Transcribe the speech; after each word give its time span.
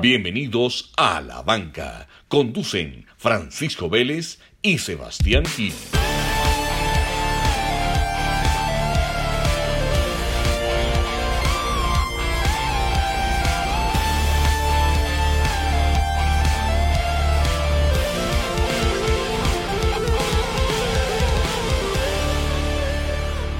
Bienvenidos 0.00 0.92
a 0.98 1.22
La 1.22 1.40
Banca. 1.40 2.06
Conducen 2.28 3.06
Francisco 3.16 3.88
Vélez 3.88 4.38
y 4.60 4.76
Sebastián 4.76 5.46
Gil. 5.46 5.72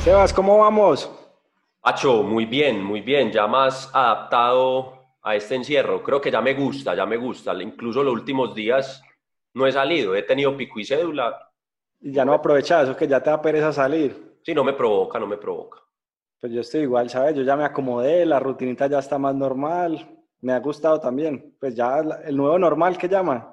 Sebas, 0.04 0.34
¿cómo 0.34 0.58
vamos? 0.58 1.10
Pacho, 1.80 2.22
muy 2.22 2.44
bien, 2.44 2.84
muy 2.84 3.00
bien, 3.00 3.32
ya 3.32 3.46
más 3.46 3.90
adaptado 3.94 4.95
a 5.26 5.34
este 5.34 5.56
encierro. 5.56 6.04
Creo 6.04 6.20
que 6.20 6.30
ya 6.30 6.40
me 6.40 6.54
gusta, 6.54 6.94
ya 6.94 7.04
me 7.04 7.16
gusta. 7.16 7.52
Incluso 7.60 8.00
los 8.04 8.14
últimos 8.14 8.54
días 8.54 9.02
no 9.54 9.66
he 9.66 9.72
salido, 9.72 10.14
he 10.14 10.22
tenido 10.22 10.56
pico 10.56 10.78
y 10.78 10.84
cédula. 10.84 11.50
Y 12.00 12.12
ya 12.12 12.24
no 12.24 12.32
aprovechas, 12.32 12.84
eso 12.84 12.96
que 12.96 13.08
ya 13.08 13.20
te 13.20 13.30
da 13.30 13.42
pereza 13.42 13.72
salir. 13.72 14.38
Sí, 14.44 14.54
no 14.54 14.62
me 14.62 14.74
provoca, 14.74 15.18
no 15.18 15.26
me 15.26 15.36
provoca. 15.36 15.80
Pues 16.40 16.52
yo 16.52 16.60
estoy 16.60 16.82
igual, 16.82 17.10
¿sabes? 17.10 17.34
Yo 17.34 17.42
ya 17.42 17.56
me 17.56 17.64
acomodé, 17.64 18.24
la 18.24 18.38
rutinita 18.38 18.86
ya 18.86 19.00
está 19.00 19.18
más 19.18 19.34
normal. 19.34 20.16
Me 20.42 20.52
ha 20.52 20.60
gustado 20.60 21.00
también. 21.00 21.56
Pues 21.58 21.74
ya 21.74 21.98
el 22.24 22.36
nuevo 22.36 22.56
normal 22.56 22.96
que 22.96 23.08
llaman. 23.08 23.52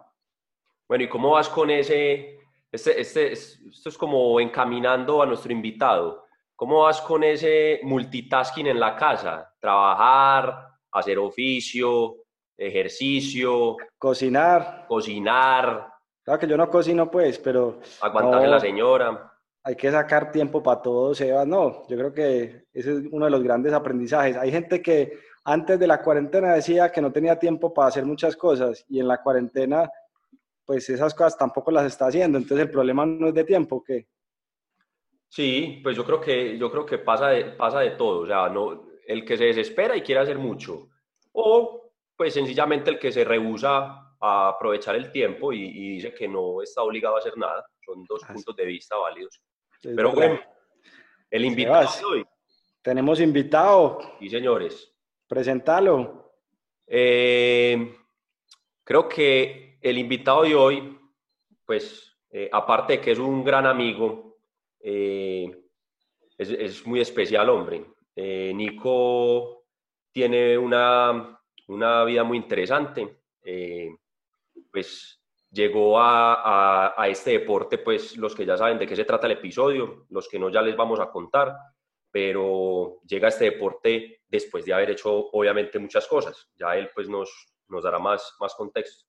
Bueno, 0.88 1.05
¿y 1.05 1.10
cómo 1.10 1.32
vas 1.32 1.49
con 1.49 1.71
ese? 1.71 2.38
Este, 2.71 3.02
este, 3.02 3.32
esto 3.32 3.90
es 3.90 3.98
como 3.98 4.40
encaminando 4.40 5.24
a 5.24 5.26
nuestro 5.26 5.52
invitado. 5.52 6.27
¿Cómo 6.55 6.82
vas 6.82 7.02
con 7.02 7.24
ese 7.24 7.80
multitasking 7.82 8.68
en 8.68 8.80
la 8.80 8.96
casa? 8.96 9.55
Trabajar, 9.60 10.73
hacer 10.94 11.18
oficio, 11.20 12.16
ejercicio. 12.58 13.78
Cocinar. 13.98 14.86
Cocinar. 14.88 15.94
Claro 16.24 16.40
que 16.40 16.48
yo 16.48 16.58
no 16.58 16.70
cocino 16.70 17.12
pues, 17.12 17.40
pero... 17.40 17.80
Aguantar 18.02 18.44
a 18.44 18.48
la 18.48 18.60
señora. 18.60 19.34
Hay 19.63 19.76
que 19.76 19.91
sacar 19.91 20.32
tiempo 20.32 20.62
para 20.62 20.82
todo, 20.82 21.13
Sebas. 21.13 21.48
No, 21.48 21.88
yo 21.88 21.98
creo 21.98 22.13
que 22.13 22.66
ese 22.74 22.94
es 22.94 23.04
uno 23.12 23.26
de 23.26 23.32
los 23.32 23.44
grandes 23.44 23.74
aprendizajes. 23.74 24.38
Hay 24.38 24.52
gente 24.52 24.82
que 24.82 25.20
antes 25.46 25.80
de 25.80 25.88
la 25.88 26.02
cuarentena 26.02 26.54
decía 26.54 26.91
que 26.91 27.02
no 27.02 27.12
tenía 27.12 27.38
tiempo 27.38 27.74
para 27.74 27.90
hacer 27.90 28.05
muchas 28.05 28.35
cosas 28.35 28.85
y 28.90 29.00
en 29.00 29.07
la 29.07 29.22
cuarentena 29.22 29.90
pues 30.66 30.90
esas 30.90 31.13
cosas 31.13 31.38
tampoco 31.38 31.72
las 31.72 31.85
está 31.85 32.07
haciendo. 32.07 32.38
Entonces 32.38 32.66
el 32.66 32.72
problema 32.72 33.05
no 33.05 33.28
es 33.28 33.34
de 33.34 33.44
tiempo, 33.44 33.84
¿qué? 33.84 34.07
Sí, 35.28 35.80
pues 35.82 35.98
yo 35.98 36.05
creo 36.05 36.22
que, 36.22 36.57
yo 36.57 36.72
creo 36.72 36.85
que 36.85 37.00
pasa, 37.00 37.30
de, 37.30 37.46
pasa 37.46 37.80
de 37.80 37.91
todo. 37.91 38.22
O 38.22 38.28
sea, 38.28 38.50
no, 38.50 38.85
el 39.07 39.26
que 39.26 39.37
se 39.37 39.46
desespera 39.46 39.96
y 39.96 40.01
quiere 40.01 40.21
hacer 40.21 40.37
mucho. 40.37 40.90
O 41.32 41.91
pues 42.15 42.34
sencillamente 42.34 42.90
el 42.90 42.99
que 42.99 43.12
se 43.12 43.23
rehúsa 43.23 44.15
a 44.20 44.49
aprovechar 44.49 44.95
el 44.95 45.12
tiempo 45.12 45.51
y, 45.51 45.95
dice 45.95 46.13
que 46.13 46.27
no 46.27 46.62
está 46.62 46.84
obligado 46.84 47.15
a 47.15 47.20
hacer 47.20 47.37
nada. 47.37 47.65
Son 47.85 48.05
dos 48.05 48.21
puntos 48.23 48.55
de 48.55 48.65
vista 48.65 48.95
válidos. 48.95 49.41
Pero 49.82 50.12
bueno, 50.12 50.40
el 51.29 51.45
invitado 51.45 51.90
de 51.91 52.05
hoy. 52.05 52.26
Tenemos 52.82 53.20
invitado. 53.20 53.99
Sí, 54.20 54.29
señores. 54.29 54.93
Presentalo. 55.27 56.35
Eh, 56.85 57.95
creo 58.84 59.10
que 59.10 59.77
el 59.82 59.98
invitado 59.98 60.43
de 60.43 60.55
hoy, 60.55 60.99
pues, 61.65 62.15
eh, 62.29 62.49
aparte 62.51 62.93
de 62.93 63.01
que 63.01 63.12
es 63.12 63.20
un 63.20 63.43
gran 63.43 63.65
amigo, 63.65 64.38
eh, 64.79 65.50
es, 66.38 66.85
muy 66.85 67.00
especial, 67.00 67.50
hombre. 67.50 67.85
Eh, 68.16 68.52
Nico 68.53 69.66
tiene 70.12 70.58
una, 70.58 71.40
una, 71.68 72.03
vida 72.03 72.24
muy 72.24 72.38
interesante. 72.38 73.24
Eh, 73.44 73.90
pues 74.72 75.22
llegó 75.52 76.00
a, 76.00 76.94
a, 77.00 77.08
este 77.08 77.31
deporte, 77.31 77.78
pues 77.78 78.18
los 78.18 78.36
que 78.36 78.46
ya 78.46 78.58
saben 78.58 78.78
de 78.78 78.88
qué 78.88 78.96
se 78.96 79.06
trata 79.06 79.28
el 79.28 79.34
episodio, 79.34 80.06
los 80.09 80.28
que 80.28 80.40
no 80.40 80.50
ya 80.50 80.62
les 80.62 80.75
vamos 80.75 81.00
a 81.00 81.12
contar, 81.12 81.56
pero 82.12 83.00
llega 83.07 83.28
a 83.28 83.29
este 83.29 83.46
deporte 83.46 84.22
después 84.28 84.66
de 84.66 84.73
haber 84.73 84.91
hecho 84.91 85.29
obviamente 85.31 85.79
muchas 85.79 86.07
cosas. 86.07 86.50
Ya 86.56 86.75
él 86.75 86.90
pues 86.94 87.09
nos, 87.09 87.53
nos 87.69 87.84
dará 87.84 88.00
más, 88.00 88.35
más 88.40 88.56
contexto. 88.56 89.06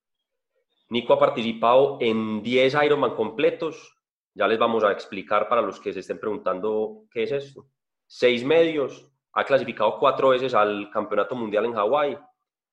Nico 0.89 1.15
ha 1.15 1.19
participado 1.19 1.99
en 2.01 2.43
10 2.43 2.77
Ironman 2.85 3.15
completos, 3.15 3.97
ya 4.35 4.47
les 4.47 4.59
vamos 4.59 4.85
a 4.85 4.93
explicar 4.93 5.49
para 5.49 5.63
los 5.63 5.81
que 5.81 5.93
se 5.93 6.01
estén 6.01 6.19
preguntando 6.19 7.05
qué 7.11 7.23
es 7.23 7.33
esto. 7.33 7.67
Seis 8.07 8.45
medios, 8.45 9.11
ha 9.33 9.45
clasificado 9.45 9.99
cuatro 9.99 10.29
veces 10.29 10.55
al 10.55 10.91
Campeonato 10.91 11.35
Mundial 11.35 11.65
en 11.65 11.75
Hawái, 11.75 12.19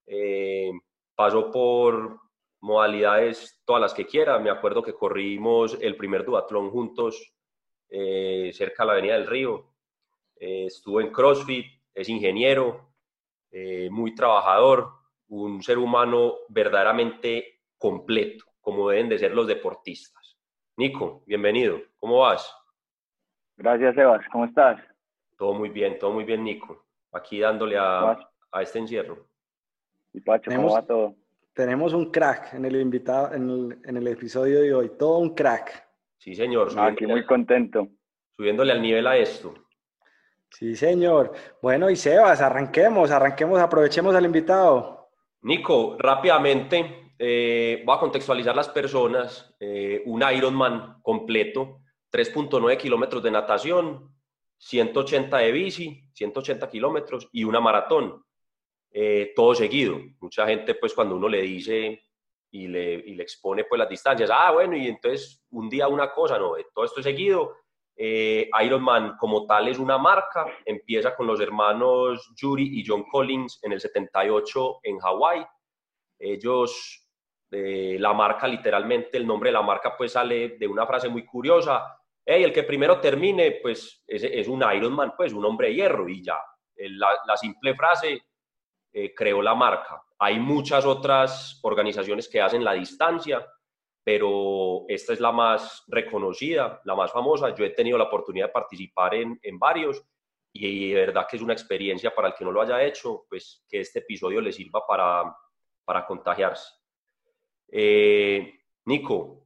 eh, 0.06 0.70
pasó 1.14 1.50
por 1.50 2.20
modalidades 2.60 3.60
todas 3.64 3.82
las 3.82 3.94
que 3.94 4.06
quiera. 4.06 4.38
Me 4.38 4.50
acuerdo 4.50 4.82
que 4.82 4.94
corrimos 4.94 5.76
el 5.80 5.96
primer 5.96 6.24
duatlón 6.24 6.70
juntos 6.70 7.34
eh, 7.88 8.50
cerca 8.52 8.84
de 8.84 8.86
la 8.86 8.92
Avenida 8.92 9.14
del 9.14 9.26
Río. 9.26 9.74
Eh, 10.36 10.66
estuvo 10.66 11.00
en 11.00 11.10
CrossFit, 11.10 11.66
es 11.94 12.08
ingeniero, 12.08 12.90
muy 13.90 14.14
trabajador, 14.14 14.88
un 15.28 15.62
ser 15.62 15.76
humano 15.76 16.36
verdaderamente 16.48 17.60
completo, 17.76 18.46
como 18.62 18.88
deben 18.88 19.10
de 19.10 19.18
ser 19.18 19.34
los 19.34 19.46
deportistas. 19.46 20.38
Nico, 20.78 21.22
bienvenido. 21.26 21.78
¿Cómo 21.98 22.20
vas? 22.20 22.50
Gracias, 23.58 23.94
Sebas. 23.94 24.24
¿Cómo 24.32 24.46
estás? 24.46 24.80
Todo 25.42 25.54
muy 25.54 25.70
bien, 25.70 25.98
todo 25.98 26.12
muy 26.12 26.22
bien, 26.22 26.44
Nico. 26.44 26.84
Aquí 27.10 27.40
dándole 27.40 27.76
a, 27.76 28.16
este 28.60 28.78
encierro. 28.78 29.26
¿Y 30.12 30.20
Pacho, 30.20 30.52
cómo 30.52 30.72
va 30.72 30.86
todo? 30.86 31.16
Tenemos 31.52 31.94
un 31.94 32.12
crack 32.12 32.54
en 32.54 32.64
el 32.64 32.80
invitado, 32.80 33.34
en 33.34 33.96
el, 33.96 34.06
episodio 34.06 34.60
de 34.60 34.72
hoy. 34.72 34.92
Todo 34.96 35.18
un 35.18 35.34
crack. 35.34 35.84
Sí, 36.16 36.36
señor. 36.36 36.70
aquí 36.78 37.08
muy 37.08 37.26
contento. 37.26 37.88
Subiéndole 38.36 38.70
al 38.70 38.80
nivel 38.80 39.04
a 39.04 39.16
esto. 39.16 39.52
Sí, 40.48 40.76
señor. 40.76 41.32
Bueno, 41.60 41.90
y 41.90 41.96
Sebas, 41.96 42.40
arranquemos, 42.40 43.10
arranquemos, 43.10 43.58
aprovechemos 43.58 44.14
al 44.14 44.24
invitado. 44.24 45.10
Nico, 45.40 45.96
rápidamente, 45.98 47.14
eh, 47.18 47.82
voy 47.84 47.96
a 47.96 47.98
contextualizar 47.98 48.54
las 48.54 48.68
personas. 48.68 49.52
Eh, 49.58 50.04
un 50.06 50.22
Ironman 50.22 51.02
completo, 51.02 51.80
3.9 52.12 52.76
kilómetros 52.76 53.24
de 53.24 53.32
natación, 53.32 54.12
180 54.62 55.38
de 55.38 55.52
bici, 55.52 56.08
180 56.14 56.70
kilómetros 56.70 57.28
y 57.32 57.42
una 57.42 57.60
maratón. 57.60 58.24
Eh, 58.92 59.32
todo 59.34 59.54
seguido. 59.54 59.98
Mucha 60.20 60.46
gente, 60.46 60.76
pues, 60.76 60.94
cuando 60.94 61.16
uno 61.16 61.28
le 61.28 61.42
dice 61.42 62.00
y 62.52 62.68
le, 62.68 62.94
y 62.94 63.14
le, 63.14 63.22
expone 63.22 63.64
pues 63.64 63.78
las 63.78 63.88
distancias, 63.88 64.30
ah, 64.32 64.52
bueno, 64.52 64.76
y 64.76 64.86
entonces 64.86 65.42
un 65.50 65.68
día 65.68 65.88
una 65.88 66.12
cosa, 66.12 66.38
no, 66.38 66.52
todo 66.74 66.84
esto 66.84 67.00
es 67.00 67.04
seguido. 67.04 67.56
Ironman 67.96 69.16
como 69.16 69.46
tal 69.46 69.68
es 69.68 69.78
una 69.78 69.96
marca, 69.98 70.46
empieza 70.64 71.14
con 71.14 71.26
los 71.26 71.40
hermanos 71.40 72.32
Yuri 72.36 72.80
y 72.80 72.84
John 72.86 73.04
Collins 73.04 73.60
en 73.62 73.72
el 73.72 73.80
78 73.80 74.80
en 74.82 74.98
Hawái. 74.98 75.44
Ellos 76.18 77.06
la 77.50 78.12
marca, 78.12 78.48
literalmente, 78.48 79.18
el 79.18 79.26
nombre 79.26 79.50
de 79.50 79.54
la 79.54 79.62
marca 79.62 79.96
pues 79.96 80.12
sale 80.12 80.56
de 80.58 80.66
una 80.66 80.86
frase 80.86 81.08
muy 81.08 81.24
curiosa. 81.24 82.01
El 82.24 82.52
que 82.52 82.62
primero 82.62 83.00
termine, 83.00 83.58
pues 83.62 84.02
es, 84.06 84.22
es 84.22 84.48
un 84.48 84.62
Ironman, 84.62 85.14
pues 85.16 85.32
un 85.32 85.44
hombre 85.44 85.68
de 85.68 85.74
hierro 85.74 86.08
y 86.08 86.22
ya. 86.22 86.38
La, 86.76 87.36
simple 87.36 87.74
frase 87.74 88.22
eh, 88.92 89.14
creó 89.14 89.42
la 89.42 89.54
marca. 89.54 90.02
Hay 90.18 90.38
muchas 90.38 90.84
otras 90.84 91.58
organizaciones 91.62 92.28
que 92.28 92.40
hacen 92.40 92.64
la 92.64 92.72
distancia, 92.72 93.46
pero 94.04 94.84
esta 94.88 95.12
es 95.12 95.20
la 95.20 95.32
más 95.32 95.84
reconocida, 95.88 96.80
la 96.84 96.94
más 96.94 97.12
famosa. 97.12 97.54
Yo 97.54 97.64
he 97.64 97.70
tenido 97.70 97.98
la 97.98 98.04
oportunidad 98.04 98.46
de 98.46 98.52
participar 98.52 99.14
en, 99.14 99.38
en 99.42 99.58
varios 99.58 100.02
y 100.52 100.90
de 100.90 101.00
verdad 101.00 101.26
que 101.28 101.36
es 101.36 101.42
una 101.42 101.54
experiencia 101.54 102.14
para 102.14 102.28
el 102.28 102.34
que 102.34 102.44
no 102.44 102.52
lo 102.52 102.60
haya 102.60 102.82
hecho, 102.82 103.24
pues 103.28 103.64
que 103.68 103.80
este 103.80 104.00
episodio 104.00 104.40
le 104.40 104.52
sirva 104.52 104.86
para, 104.86 105.34
para 105.84 106.06
contagiarse. 106.06 106.74
Eh, 107.68 108.60
Nico, 108.84 109.41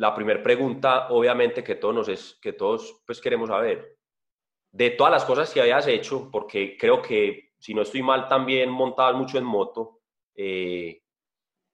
la 0.00 0.14
primera 0.14 0.42
pregunta, 0.42 1.08
obviamente, 1.10 1.62
que 1.62 1.74
todos, 1.74 1.94
nos 1.94 2.08
es, 2.08 2.38
que 2.40 2.54
todos 2.54 3.02
pues, 3.06 3.20
queremos 3.20 3.50
saber, 3.50 3.98
de 4.72 4.90
todas 4.92 5.12
las 5.12 5.26
cosas 5.26 5.52
que 5.52 5.60
habías 5.60 5.86
hecho, 5.88 6.30
porque 6.32 6.78
creo 6.78 7.02
que, 7.02 7.50
si 7.58 7.74
no 7.74 7.82
estoy 7.82 8.02
mal, 8.02 8.26
también 8.26 8.70
montabas 8.70 9.14
mucho 9.14 9.36
en 9.36 9.44
moto, 9.44 10.00
eh, 10.34 11.02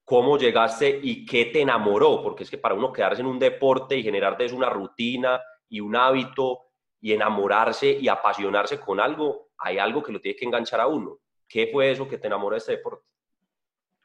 ¿cómo 0.05 0.37
llegaste 0.39 0.99
y 1.01 1.25
qué 1.25 1.45
te 1.45 1.61
enamoró? 1.61 2.21
Porque 2.21 2.43
es 2.43 2.51
que 2.51 2.59
para 2.59 2.75
uno 2.75 2.93
quedarse 2.93 3.23
en 3.23 3.29
un 3.29 3.39
deporte 3.39 3.97
y 3.97 4.03
generar 4.03 4.37
de 4.37 4.47
eso 4.47 4.57
una 4.57 4.71
rutina 4.71 5.41
y 5.69 5.79
un 5.79 5.95
hábito 5.95 6.63
y 7.01 7.13
enamorarse 7.13 7.93
y 7.93 8.09
apasionarse 8.09 8.81
con 8.81 8.99
algo, 8.99 9.51
hay 9.57 9.79
algo 9.79 10.03
que 10.03 10.11
lo 10.11 10.21
tiene 10.21 10.37
que 10.37 10.47
enganchar 10.47 10.81
a 10.81 10.89
uno. 10.89 11.21
¿Qué 11.49 11.69
fue 11.69 11.93
eso 11.93 12.09
que 12.09 12.19
te 12.19 12.27
enamoró 12.27 12.55
de 12.55 12.59
este 12.59 12.73
deporte? 12.73 13.07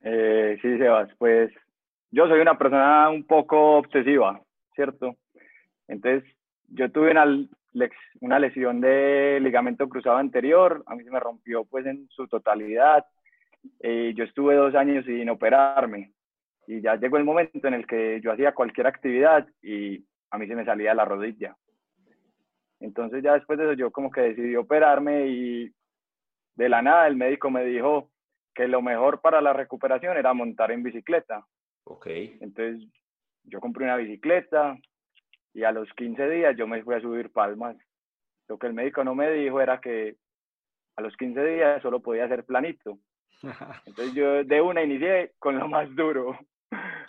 Eh, 0.03 0.59
sí, 0.61 0.77
Sebas, 0.77 1.09
pues 1.17 1.51
yo 2.11 2.27
soy 2.27 2.39
una 2.39 2.57
persona 2.57 3.09
un 3.09 3.25
poco 3.25 3.77
obsesiva, 3.77 4.41
¿cierto? 4.75 5.15
Entonces, 5.87 6.23
yo 6.67 6.91
tuve 6.91 7.11
una, 7.11 7.25
una 8.19 8.39
lesión 8.39 8.81
de 8.81 9.39
ligamento 9.41 9.87
cruzado 9.89 10.17
anterior, 10.17 10.83
a 10.85 10.95
mí 10.95 11.03
se 11.03 11.11
me 11.11 11.19
rompió 11.19 11.65
pues 11.65 11.85
en 11.85 12.07
su 12.09 12.27
totalidad, 12.27 13.05
eh, 13.79 14.13
yo 14.15 14.23
estuve 14.23 14.55
dos 14.55 14.75
años 14.75 15.05
sin 15.05 15.29
operarme 15.29 16.13
y 16.67 16.81
ya 16.81 16.95
llegó 16.95 17.17
el 17.17 17.23
momento 17.23 17.67
en 17.67 17.73
el 17.73 17.85
que 17.87 18.21
yo 18.21 18.31
hacía 18.31 18.53
cualquier 18.53 18.87
actividad 18.87 19.47
y 19.61 20.05
a 20.29 20.37
mí 20.37 20.47
se 20.47 20.55
me 20.55 20.65
salía 20.65 20.93
la 20.93 21.05
rodilla. 21.05 21.55
Entonces 22.79 23.23
ya 23.23 23.33
después 23.33 23.59
de 23.59 23.65
eso 23.65 23.73
yo 23.73 23.91
como 23.91 24.11
que 24.11 24.21
decidí 24.21 24.55
operarme 24.55 25.27
y 25.27 25.71
de 26.55 26.69
la 26.69 26.81
nada 26.81 27.07
el 27.07 27.15
médico 27.15 27.49
me 27.49 27.63
dijo 27.63 28.09
que 28.53 28.67
lo 28.67 28.81
mejor 28.81 29.21
para 29.21 29.41
la 29.41 29.53
recuperación 29.53 30.17
era 30.17 30.33
montar 30.33 30.71
en 30.71 30.83
bicicleta. 30.83 31.45
Ok. 31.85 32.07
Entonces 32.07 32.87
yo 33.43 33.59
compré 33.59 33.85
una 33.85 33.97
bicicleta 33.97 34.77
y 35.53 35.63
a 35.63 35.71
los 35.71 35.91
15 35.93 36.29
días 36.29 36.55
yo 36.57 36.67
me 36.67 36.83
fui 36.83 36.95
a 36.95 37.01
subir 37.01 37.31
palmas. 37.31 37.75
Lo 38.47 38.57
que 38.57 38.67
el 38.67 38.73
médico 38.73 39.03
no 39.03 39.15
me 39.15 39.31
dijo 39.31 39.61
era 39.61 39.79
que 39.81 40.17
a 40.95 41.01
los 41.01 41.15
15 41.17 41.43
días 41.45 41.81
solo 41.81 42.01
podía 42.01 42.25
hacer 42.25 42.45
planito. 42.45 42.99
Entonces 43.85 44.13
yo 44.13 44.43
de 44.43 44.61
una 44.61 44.83
inicié 44.83 45.33
con 45.39 45.57
lo 45.57 45.67
más 45.67 45.93
duro. 45.95 46.37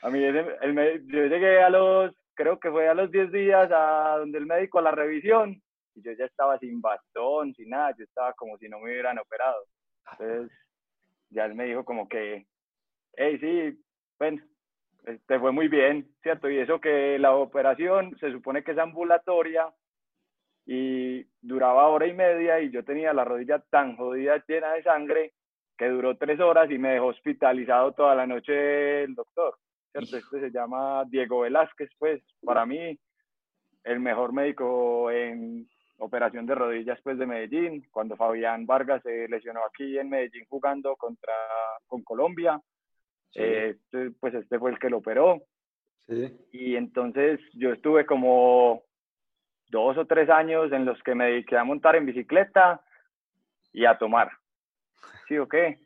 A 0.02 0.10
mí 0.10 0.22
el, 0.22 1.06
yo 1.06 1.26
llegué 1.26 1.62
a 1.62 1.70
los, 1.70 2.14
creo 2.34 2.58
que 2.58 2.70
fue 2.70 2.88
a 2.88 2.94
los 2.94 3.10
10 3.10 3.30
días 3.30 3.70
a 3.72 4.16
donde 4.18 4.38
el 4.38 4.46
médico 4.46 4.78
a 4.78 4.82
la 4.82 4.90
revisión 4.90 5.62
y 5.94 6.02
yo 6.02 6.12
ya 6.12 6.24
estaba 6.24 6.58
sin 6.58 6.80
bastón, 6.80 7.54
sin 7.54 7.68
nada, 7.68 7.94
yo 7.96 8.04
estaba 8.04 8.32
como 8.32 8.56
si 8.58 8.68
no 8.68 8.78
me 8.78 8.90
hubieran 8.90 9.18
operado. 9.18 9.64
Entonces 10.18 10.50
ya 11.30 11.44
él 11.44 11.54
me 11.54 11.64
dijo 11.64 11.84
como 11.84 12.08
que, 12.08 12.46
hey, 13.14 13.38
sí, 13.40 13.78
bueno, 14.18 14.42
te 15.26 15.38
fue 15.38 15.52
muy 15.52 15.68
bien, 15.68 16.08
¿cierto? 16.22 16.48
Y 16.50 16.58
eso 16.58 16.80
que 16.80 17.18
la 17.18 17.34
operación 17.34 18.16
se 18.18 18.30
supone 18.32 18.62
que 18.62 18.72
es 18.72 18.78
ambulatoria 18.78 19.72
y 20.66 21.26
duraba 21.40 21.88
hora 21.88 22.06
y 22.06 22.12
media 22.12 22.60
y 22.60 22.70
yo 22.70 22.84
tenía 22.84 23.12
la 23.12 23.24
rodilla 23.24 23.58
tan 23.70 23.96
jodida, 23.96 24.42
llena 24.46 24.72
de 24.74 24.82
sangre, 24.82 25.32
que 25.76 25.88
duró 25.88 26.16
tres 26.16 26.38
horas 26.40 26.70
y 26.70 26.78
me 26.78 26.92
dejó 26.92 27.06
hospitalizado 27.06 27.92
toda 27.92 28.14
la 28.14 28.26
noche 28.26 29.02
el 29.02 29.14
doctor, 29.14 29.56
¿cierto? 29.90 30.16
Este 30.16 30.40
se 30.40 30.50
llama 30.50 31.04
Diego 31.08 31.40
Velázquez, 31.40 31.90
pues 31.98 32.22
para 32.44 32.64
mí 32.64 32.98
el 33.84 33.98
mejor 33.98 34.32
médico 34.32 35.10
en 35.10 35.68
operación 35.98 36.46
de 36.46 36.54
rodillas 36.54 37.00
pues 37.02 37.18
de 37.18 37.26
Medellín, 37.26 37.84
cuando 37.90 38.16
Fabián 38.16 38.66
Vargas 38.66 39.02
se 39.02 39.28
lesionó 39.28 39.60
aquí 39.64 39.98
en 39.98 40.10
Medellín 40.10 40.44
jugando 40.48 40.94
contra 40.96 41.32
con 41.86 42.02
Colombia, 42.02 42.60
eh, 43.34 43.76
pues 44.20 44.34
este 44.34 44.58
fue 44.58 44.70
el 44.70 44.78
que 44.78 44.90
lo 44.90 44.98
operó. 44.98 45.42
Sí. 46.08 46.36
Y 46.52 46.76
entonces 46.76 47.40
yo 47.54 47.72
estuve 47.72 48.06
como 48.06 48.82
dos 49.68 49.96
o 49.96 50.06
tres 50.06 50.28
años 50.28 50.70
en 50.72 50.84
los 50.84 51.02
que 51.02 51.14
me 51.14 51.26
dediqué 51.26 51.56
a 51.56 51.64
montar 51.64 51.96
en 51.96 52.06
bicicleta 52.06 52.82
y 53.72 53.86
a 53.86 53.96
tomar. 53.96 54.30
¿Sí 55.28 55.38
o 55.38 55.48
qué? 55.48 55.78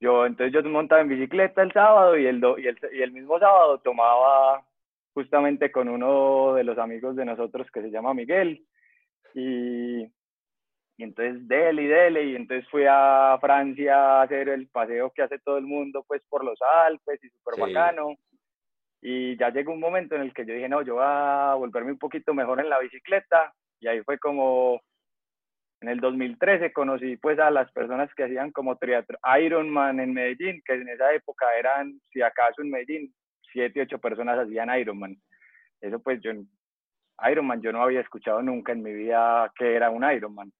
Yo, 0.00 0.26
entonces 0.26 0.52
yo 0.52 0.62
montaba 0.70 1.00
en 1.00 1.08
bicicleta 1.08 1.62
el 1.62 1.72
sábado 1.72 2.16
y 2.16 2.26
el, 2.26 2.42
y 2.58 2.66
el, 2.68 2.78
y 2.92 3.02
el 3.02 3.12
mismo 3.12 3.38
sábado 3.38 3.78
tomaba 3.80 4.64
justamente 5.12 5.72
con 5.72 5.88
uno 5.88 6.54
de 6.54 6.62
los 6.62 6.78
amigos 6.78 7.16
de 7.16 7.24
nosotros 7.24 7.68
que 7.72 7.82
se 7.82 7.90
llama 7.90 8.14
Miguel. 8.14 8.64
Y, 9.34 10.06
y 10.98 11.04
entonces 11.04 11.46
dele 11.46 11.84
y 11.84 11.86
dele, 11.86 12.24
y 12.24 12.36
entonces 12.36 12.68
fui 12.68 12.84
a 12.88 13.38
Francia 13.40 13.94
a 13.94 14.22
hacer 14.22 14.48
el 14.48 14.66
paseo 14.66 15.12
que 15.12 15.22
hace 15.22 15.38
todo 15.38 15.56
el 15.56 15.64
mundo, 15.64 16.04
pues 16.08 16.20
por 16.28 16.44
los 16.44 16.58
Alpes 16.86 17.22
y 17.22 17.30
súper 17.30 17.60
bacano. 17.60 18.16
Y 19.00 19.36
ya 19.38 19.50
llegó 19.50 19.72
un 19.72 19.78
momento 19.78 20.16
en 20.16 20.22
el 20.22 20.34
que 20.34 20.44
yo 20.44 20.54
dije, 20.54 20.68
no, 20.68 20.82
yo 20.82 20.94
voy 20.94 21.04
a 21.06 21.54
volverme 21.56 21.92
un 21.92 21.98
poquito 21.98 22.34
mejor 22.34 22.58
en 22.58 22.68
la 22.68 22.80
bicicleta. 22.80 23.54
Y 23.78 23.86
ahí 23.86 24.02
fue 24.02 24.18
como, 24.18 24.80
en 25.80 25.88
el 25.88 26.00
2013 26.00 26.72
conocí 26.72 27.16
pues 27.16 27.38
a 27.38 27.52
las 27.52 27.70
personas 27.70 28.12
que 28.16 28.24
hacían 28.24 28.50
como 28.50 28.76
Ironman 29.40 30.00
en 30.00 30.12
Medellín, 30.12 30.60
que 30.64 30.74
en 30.74 30.88
esa 30.88 31.12
época 31.14 31.46
eran, 31.56 32.00
si 32.10 32.22
acaso 32.22 32.60
en 32.60 32.70
Medellín, 32.70 33.14
siete, 33.52 33.82
ocho 33.82 34.00
personas 34.00 34.36
hacían 34.36 34.76
Ironman. 34.76 35.16
Eso 35.80 36.00
pues 36.00 36.20
yo, 36.20 36.32
Ironman, 37.30 37.62
yo 37.62 37.70
no 37.70 37.84
había 37.84 38.00
escuchado 38.00 38.42
nunca 38.42 38.72
en 38.72 38.82
mi 38.82 38.92
vida 38.92 39.52
que 39.56 39.76
era 39.76 39.90
un 39.90 40.02
Ironman. 40.02 40.52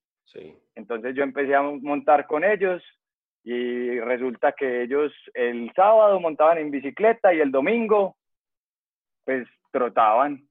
Entonces 0.74 1.14
yo 1.14 1.22
empecé 1.22 1.54
a 1.54 1.62
montar 1.62 2.26
con 2.26 2.44
ellos 2.44 2.82
y 3.44 3.98
resulta 4.00 4.52
que 4.52 4.82
ellos 4.82 5.12
el 5.34 5.72
sábado 5.74 6.20
montaban 6.20 6.58
en 6.58 6.70
bicicleta 6.70 7.32
y 7.32 7.40
el 7.40 7.50
domingo 7.50 8.16
pues 9.24 9.46
trotaban. 9.70 10.48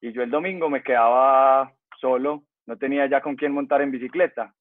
Y 0.00 0.12
yo 0.12 0.22
el 0.22 0.30
domingo 0.30 0.70
me 0.70 0.82
quedaba 0.82 1.72
solo, 2.00 2.44
no 2.66 2.76
tenía 2.76 3.06
ya 3.06 3.20
con 3.20 3.36
quién 3.36 3.52
montar 3.52 3.82
en 3.82 3.90
bicicleta. 3.90 4.54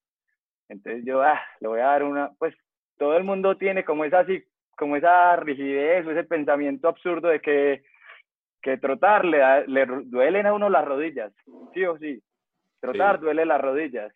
Entonces 0.70 1.04
yo, 1.06 1.22
ah, 1.22 1.42
le 1.60 1.68
voy 1.68 1.80
a 1.80 1.86
dar 1.86 2.04
una, 2.04 2.32
pues 2.40 2.56
todo 2.98 3.16
el 3.16 3.24
mundo 3.24 3.58
tiene 3.58 3.86
como 3.86 4.04
esa, 4.04 4.20
así, 4.20 4.44
como 4.76 4.96
esa 4.96 5.36
rigidez 5.38 6.06
o 6.06 6.12
ese 6.12 6.24
pensamiento 6.24 6.88
absurdo 6.88 7.30
de 7.30 7.40
que, 7.40 7.84
que 8.62 8.78
trotar 8.78 9.24
le, 9.26 9.68
le 9.68 9.86
duelen 9.86 10.46
a 10.46 10.54
uno 10.54 10.70
las 10.70 10.86
rodillas, 10.86 11.32
sí 11.74 11.86
o 11.86 11.98
sí. 11.98 12.22
Trotar 12.80 13.20
duele 13.20 13.46
las 13.46 13.62
rodillas. 13.62 14.14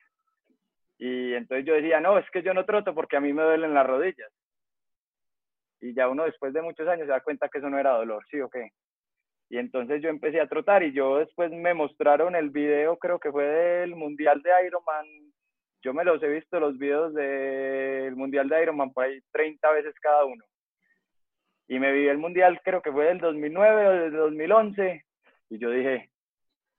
Y 0.97 1.33
entonces 1.33 1.65
yo 1.65 1.73
decía, 1.73 1.99
no, 1.99 2.17
es 2.17 2.29
que 2.29 2.43
yo 2.43 2.53
no 2.53 2.65
troto 2.65 2.93
porque 2.93 3.17
a 3.17 3.21
mí 3.21 3.33
me 3.33 3.43
duelen 3.43 3.73
las 3.73 3.87
rodillas 3.87 4.31
y 5.81 5.93
ya 5.93 6.07
uno 6.07 6.23
después 6.23 6.53
de 6.53 6.61
muchos 6.61 6.87
años 6.87 7.07
se 7.07 7.11
da 7.11 7.21
cuenta 7.21 7.49
que 7.49 7.57
eso 7.57 7.69
no 7.69 7.79
era 7.79 7.91
dolor, 7.91 8.23
¿sí 8.29 8.39
o 8.39 8.49
qué? 8.49 8.69
Y 9.49 9.57
entonces 9.57 10.01
yo 10.01 10.09
empecé 10.09 10.39
a 10.39 10.47
trotar 10.47 10.83
y 10.83 10.93
yo 10.93 11.17
después 11.17 11.51
me 11.51 11.73
mostraron 11.73 12.35
el 12.35 12.51
video, 12.51 12.97
creo 12.97 13.19
que 13.19 13.31
fue 13.31 13.43
del 13.43 13.95
Mundial 13.95 14.41
de 14.41 14.51
Ironman. 14.65 15.05
Yo 15.83 15.93
me 15.93 16.05
los 16.05 16.21
he 16.23 16.27
visto 16.29 16.59
los 16.59 16.77
videos 16.77 17.13
del 17.13 18.15
Mundial 18.15 18.47
de 18.47 18.61
Ironman 18.61 18.93
por 18.93 19.05
ahí 19.05 19.19
30 19.31 19.71
veces 19.71 19.93
cada 19.99 20.23
uno. 20.23 20.45
Y 21.67 21.79
me 21.79 21.91
vi 21.91 22.07
el 22.07 22.17
Mundial, 22.17 22.61
creo 22.63 22.81
que 22.81 22.91
fue 22.91 23.05
del 23.05 23.17
2009 23.17 23.87
o 23.87 23.91
del 23.91 24.11
2011. 24.13 25.03
Y 25.49 25.57
yo 25.57 25.69
dije, 25.71 26.11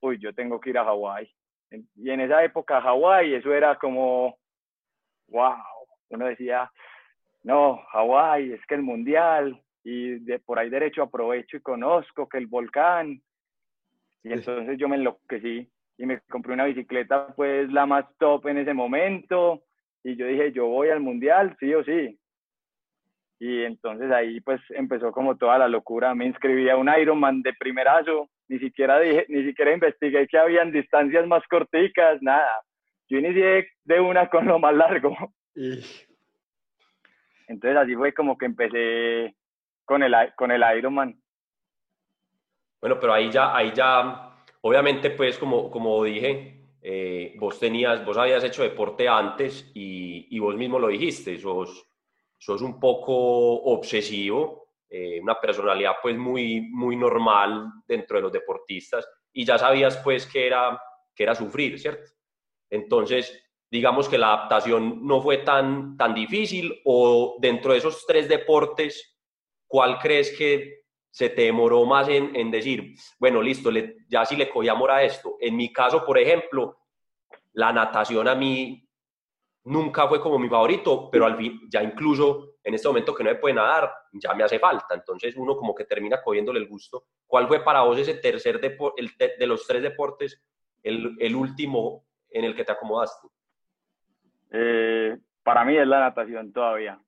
uy, 0.01 0.19
yo 0.19 0.33
tengo 0.33 0.61
que 0.61 0.71
ir 0.71 0.79
a 0.79 0.85
Hawái. 0.85 1.31
Y 1.97 2.11
en 2.11 2.21
esa 2.21 2.45
época 2.45 2.81
Hawái, 2.81 3.35
eso 3.35 3.53
era 3.53 3.77
como, 3.77 4.39
wow. 5.29 5.57
Uno 6.11 6.27
decía, 6.27 6.71
no, 7.43 7.83
Hawái, 7.93 8.53
es 8.53 8.67
que 8.67 8.75
el 8.75 8.83
mundial, 8.83 9.61
y 9.85 10.19
de 10.21 10.39
por 10.39 10.59
ahí 10.59 10.71
derecho 10.71 11.03
aprovecho 11.03 11.57
y 11.57 11.61
conozco 11.61 12.29
que 12.29 12.39
el 12.39 12.47
volcán. 12.47 13.21
Y 14.23 14.33
entonces 14.33 14.79
yo 14.79 14.89
me 14.89 14.97
enloquecí 14.97 15.69
y 15.99 16.07
me 16.07 16.21
compré 16.21 16.55
una 16.55 16.65
bicicleta, 16.65 17.35
pues 17.35 17.71
la 17.73 17.87
más 17.87 18.07
top 18.19 18.47
en 18.47 18.59
ese 18.59 18.75
momento. 18.75 19.63
Y 20.05 20.17
yo 20.17 20.27
dije, 20.27 20.53
yo 20.53 20.67
voy 20.67 20.91
al 20.91 21.01
mundial, 21.01 21.57
sí 21.59 21.75
o 21.75 21.85
sí. 21.85 22.19
Y 23.41 23.65
entonces 23.65 24.11
ahí 24.13 24.41
pues 24.41 24.61
empezó 24.71 25.11
como 25.11 25.37
toda 25.37 25.59
la 25.59 25.69
locura. 25.69 26.15
Me 26.15 26.27
inscribí 26.27 26.69
a 26.69 26.77
un 26.77 26.89
Ironman 26.89 27.43
de 27.43 27.53
primerazo. 27.55 28.29
Ni 28.49 28.59
siquiera 28.59 28.99
dije, 29.01 29.27
ni 29.29 29.45
siquiera 29.45 29.73
investigué 29.73 30.27
que 30.29 30.39
habían 30.39 30.73
distancias 30.73 31.27
más 31.27 31.43
corticas, 31.49 32.21
nada. 32.21 32.51
Yo 33.09 33.19
inicié 33.19 33.69
de 33.85 34.01
una 34.01 34.29
con 34.29 34.47
lo 34.47 34.59
más 34.59 34.75
largo. 34.75 35.17
Y 35.55 35.81
entonces 37.49 37.79
así 37.79 37.95
fue 37.95 38.15
como 38.15 38.39
que 38.39 38.47
empecé 38.47 39.37
con 39.85 40.03
el, 40.03 40.15
con 40.37 40.51
el 40.51 40.63
Ironman. 40.79 41.21
Bueno, 42.81 42.99
pero 42.99 43.13
ahí 43.13 43.31
ya, 43.31 43.55
ahí 43.55 43.73
ya, 43.75 44.35
obviamente 44.63 45.11
pues 45.11 45.39
como, 45.39 45.71
como 45.71 46.03
dije, 46.03 46.63
eh, 46.81 47.35
vos 47.39 47.61
tenías, 47.61 48.05
vos 48.05 48.17
habías 48.17 48.43
hecho 48.43 48.63
deporte 48.63 49.09
antes 49.09 49.71
y, 49.75 50.35
y 50.35 50.39
vos 50.39 50.57
mismo 50.57 50.79
lo 50.79 50.89
dijiste, 50.89 51.39
sos, 51.39 51.89
sos 52.39 52.63
un 52.63 52.81
poco 52.81 53.15
obsesivo, 53.63 54.72
eh, 54.95 55.19
una 55.23 55.41
personalidad 55.41 55.93
pues 56.03 56.19
muy, 56.19 56.69
muy 56.71 56.97
normal 56.97 57.67
dentro 57.89 58.19
de 58.19 58.25
los 58.25 58.33
deportistas 58.33 59.09
y 59.33 59.43
ya 59.43 59.57
sabías 59.57 59.97
pues 59.97 60.27
que 60.27 60.47
era, 60.47 60.79
que 61.15 61.23
era 61.23 61.35
sufrir, 61.35 61.81
¿cierto? 61.81 62.11
Entonces, 62.69 63.43
digamos 63.71 64.07
que 64.07 64.19
la 64.19 64.35
adaptación 64.35 65.07
no 65.07 65.23
fue 65.23 65.39
tan, 65.39 65.97
tan 65.97 66.13
difícil 66.13 66.79
o 66.85 67.39
dentro 67.41 67.73
de 67.73 67.79
esos 67.79 68.05
tres 68.07 68.29
deportes, 68.29 69.19
¿cuál 69.67 69.99
crees 69.99 70.37
que 70.37 70.83
se 71.11 71.31
te 71.31 71.43
demoró 71.43 71.87
más 71.87 72.11
en, 72.11 72.37
en 72.37 72.51
decir, 72.51 72.95
bueno, 73.19 73.41
listo, 73.41 73.71
ya 74.11 74.27
sí 74.27 74.37
le 74.37 74.51
cogí 74.51 74.69
amor 74.69 74.91
a 74.91 75.03
esto? 75.03 75.39
En 75.41 75.57
mi 75.57 75.73
caso, 75.73 76.05
por 76.05 76.19
ejemplo, 76.19 76.77
la 77.55 77.73
natación 77.73 78.29
a 78.29 78.35
mí 78.35 78.87
nunca 79.65 80.07
fue 80.07 80.21
como 80.21 80.39
mi 80.39 80.51
favorito, 80.51 81.09
pero 81.11 81.25
al 81.25 81.39
fin, 81.39 81.63
ya 81.71 81.83
incluso 81.83 82.52
en 82.65 82.75
este 82.75 82.89
momento 82.89 83.15
que 83.15 83.25
no 83.25 83.31
me 83.31 83.37
puede 83.37 83.55
nadar, 83.55 83.93
ya 84.13 84.35
me 84.35 84.45
hace 84.45 84.59
falta. 84.59 84.95
Entonces 84.95 85.37
uno 85.37 85.57
como 85.57 85.75
que 85.75 85.85
termina 85.85 86.23
cogiéndole 86.23 86.61
el 86.61 86.69
gusto. 86.69 87.05
¿Cuál 87.27 87.49
fue 87.49 87.65
para 87.65 87.83
vos 87.83 87.99
ese 87.99 88.15
tercer 88.15 88.61
deporte, 88.61 89.03
de 89.39 89.47
los 89.47 89.67
tres 89.67 89.83
deportes, 89.83 90.43
el, 90.83 91.17
el 91.19 91.35
último 91.35 92.05
en 92.31 92.45
el 92.45 92.55
que 92.55 92.65
te 92.65 92.73
acomodaste? 92.73 93.29
Eh, 94.53 95.19
para 95.43 95.65
mí 95.65 95.77
es 95.77 95.87
la 95.87 96.01
natación 96.01 96.53
todavía. 96.53 97.01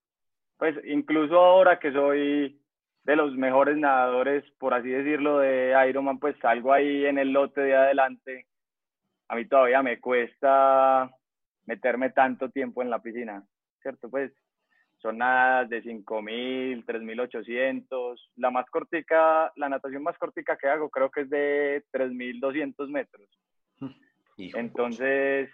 Pues 0.56 0.76
incluso 0.84 1.38
ahora 1.38 1.78
que 1.78 1.92
soy 1.92 2.61
de 3.04 3.16
los 3.16 3.37
mejores 3.37 3.76
nadadores, 3.76 4.44
por 4.58 4.73
así 4.73 4.88
decirlo, 4.88 5.38
de 5.38 5.75
Ironman, 5.88 6.18
pues 6.18 6.37
salgo 6.40 6.73
ahí 6.73 7.04
en 7.04 7.18
el 7.18 7.32
lote 7.32 7.61
de 7.61 7.76
adelante. 7.76 8.46
A 9.28 9.37
mí 9.37 9.46
todavía 9.46 9.82
me 9.82 10.00
cuesta 10.00 11.11
meterme 11.66 12.11
tanto 12.11 12.50
tiempo 12.50 12.82
en 12.82 12.90
la 12.90 13.00
piscina, 13.00 13.44
¿cierto? 13.82 14.08
Pues 14.08 14.32
son 15.04 15.18
nada 15.18 15.66
de 15.66 15.82
5.000, 15.82 16.82
3.800. 16.87 18.18
La 18.37 18.50
más 18.50 18.64
cortica, 18.70 19.52
la 19.54 19.68
natación 19.68 20.02
más 20.02 20.16
cortica 20.16 20.56
que 20.56 20.66
hago 20.66 20.88
creo 20.88 21.11
que 21.11 21.20
es 21.20 21.30
de 21.30 21.84
3.200 21.92 22.88
metros. 22.88 23.28
Entonces, 24.38 25.50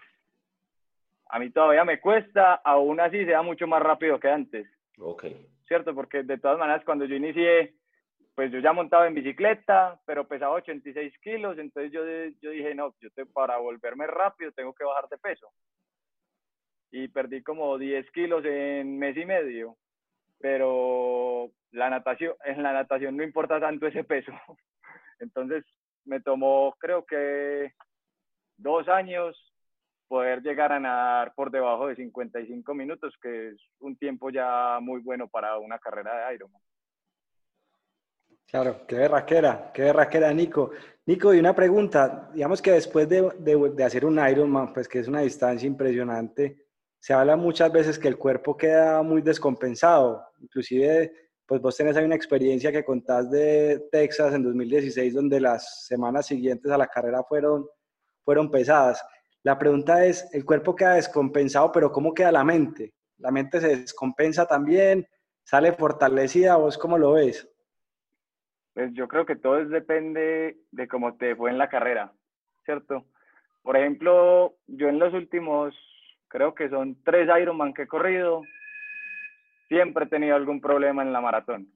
a 1.29 1.41
mí 1.41 1.51
todavía 1.51 1.85
me 1.85 1.99
cuesta, 1.99 2.55
aún 2.65 3.01
así 3.01 3.25
se 3.25 3.33
da 3.33 3.43
mucho 3.43 3.67
más 3.67 3.83
rápido 3.83 4.21
que 4.21 4.29
antes. 4.29 4.69
Ok. 5.01 5.25
¿Cierto? 5.67 5.97
Porque 5.97 6.23
de 6.23 6.39
todas 6.39 6.57
maneras, 6.57 6.85
cuando 6.85 7.05
yo 7.05 7.17
inicié, 7.17 7.75
pues 8.37 8.53
yo 8.53 8.61
ya 8.61 8.73
montaba 8.73 9.09
en 9.09 9.15
bicicleta, 9.15 10.01
pero 10.07 10.29
pesaba 10.29 10.55
86 10.55 11.13
kilos, 11.19 11.59
entonces 11.59 11.91
yo, 11.91 12.03
yo 12.41 12.51
dije, 12.51 12.73
no, 12.77 12.95
yo 13.01 13.11
te, 13.11 13.27
para 13.27 13.59
volverme 13.59 14.07
rápido 14.07 14.53
tengo 14.53 14.73
que 14.73 14.85
bajar 14.85 15.09
de 15.09 15.19
peso. 15.19 15.49
Y 16.91 17.09
perdí 17.09 17.43
como 17.43 17.79
10 17.79 18.11
kilos 18.11 18.45
en 18.45 18.99
mes 18.99 19.17
y 19.17 19.25
medio, 19.25 19.77
pero 20.39 21.51
la 21.73 21.91
natación, 21.91 22.35
en 22.45 22.63
la 22.63 22.73
natación 22.73 23.17
no 23.17 23.23
importa 23.23 23.61
tanto 23.61 23.87
ese 23.87 24.05
peso. 24.05 24.33
Entonces 25.21 25.65
me 26.05 26.21
tomó, 26.21 26.75
creo 26.79 27.05
que 27.05 27.73
dos 28.57 28.89
años 28.89 29.37
poder 30.09 30.43
llegar 30.43 30.73
a 30.73 30.81
nadar 30.81 31.33
por 31.35 31.53
debajo 31.53 31.87
de 31.87 31.95
55 31.95 32.75
minutos, 32.75 33.15
que 33.23 33.51
es 33.51 33.57
un 33.79 33.97
tiempo 33.97 34.31
ya 34.31 34.79
muy 34.81 35.01
bueno 35.01 35.29
para 35.29 35.57
una 35.59 35.79
carrera 35.79 36.27
de 36.27 36.35
Ironman. 36.35 36.61
Claro, 38.45 38.85
qué 38.89 38.97
berraquera, 38.97 39.71
qué 39.73 39.83
berraquera, 39.83 40.33
Nico. 40.33 40.73
Nico, 41.07 41.33
y 41.33 41.39
una 41.39 41.55
pregunta, 41.55 42.29
digamos 42.35 42.61
que 42.61 42.73
después 42.73 43.09
de, 43.09 43.23
de, 43.39 43.85
hacer 43.85 44.05
un 44.05 44.19
Ironman, 44.19 44.73
pues 44.73 44.89
que 44.89 44.99
es 44.99 45.07
una 45.07 45.21
distancia 45.21 45.69
impresionante, 45.69 46.70
se 47.01 47.15
habla 47.15 47.37
muchas 47.37 47.73
veces 47.73 47.99
que 47.99 48.09
el 48.09 48.19
cuerpo 48.19 48.57
queda 48.57 49.03
muy 49.03 49.23
descompensado, 49.23 50.23
inclusive, 50.39 51.13
pues 51.47 51.61
vos 51.61 51.77
tenés 51.77 51.97
ahí 51.97 52.05
una 52.05 52.15
experiencia 52.15 52.71
que 52.71 52.85
contás 52.85 53.31
de 53.31 53.89
Texas 53.91 54.35
en 54.35 54.45
2016, 54.45 55.15
donde 55.15 55.41
las 55.41 55.87
semanas 55.87 56.27
siguientes 56.27 56.71
a 56.71 56.79
la 56.79 56.87
carrera 56.87 57.23
fueron, 57.25 57.67
fueron 58.25 58.51
pesadas. 58.51 59.05
La 59.43 59.59
pregunta 59.59 60.05
es, 60.05 60.29
el 60.35 60.45
cuerpo 60.45 60.77
queda 60.77 60.95
descompensado, 60.95 61.73
pero 61.73 61.91
¿cómo 61.91 62.13
queda 62.13 62.31
la 62.31 62.45
mente? 62.45 62.93
¿La 63.17 63.31
mente 63.31 63.61
se 63.61 63.77
descompensa 63.77 64.47
también? 64.47 65.07
¿Sale 65.43 65.73
fortalecida? 65.73 66.57
¿Vos 66.57 66.77
cómo 66.77 66.99
lo 66.99 67.13
ves? 67.13 67.49
Pues 68.75 68.93
yo 68.93 69.09
creo 69.09 69.25
que 69.25 69.37
todo 69.37 69.65
depende 69.65 70.59
de 70.71 70.89
cómo 70.89 71.17
te 71.17 71.35
fue 71.35 71.51
en 71.51 71.59
la 71.59 71.69
carrera, 71.69 72.13
¿cierto? 72.65 73.07
Por 73.63 73.77
ejemplo, 73.77 74.57
yo 74.67 74.89
en 74.89 74.99
los 74.99 75.13
últimos, 75.13 75.75
creo 76.31 76.55
que 76.55 76.71
son 76.71 76.97
tres 77.05 77.29
Ironman 77.41 77.75
que 77.75 77.83
he 77.83 77.87
corrido, 77.87 78.43
siempre 79.69 80.05
he 80.05 80.09
tenido 80.09 80.37
algún 80.37 80.61
problema 80.61 81.03
en 81.03 81.13
la 81.13 81.21
maratón. 81.21 81.69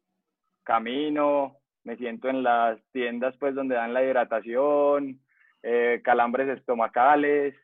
Camino, 0.63 1.59
me 1.83 1.97
siento 1.97 2.29
en 2.29 2.43
las 2.43 2.81
tiendas 2.93 3.37
pues 3.39 3.55
donde 3.55 3.75
dan 3.75 3.93
la 3.93 4.03
hidratación, 4.03 5.21
eh, 5.63 6.01
calambres 6.03 6.49
estomacales. 6.49 7.55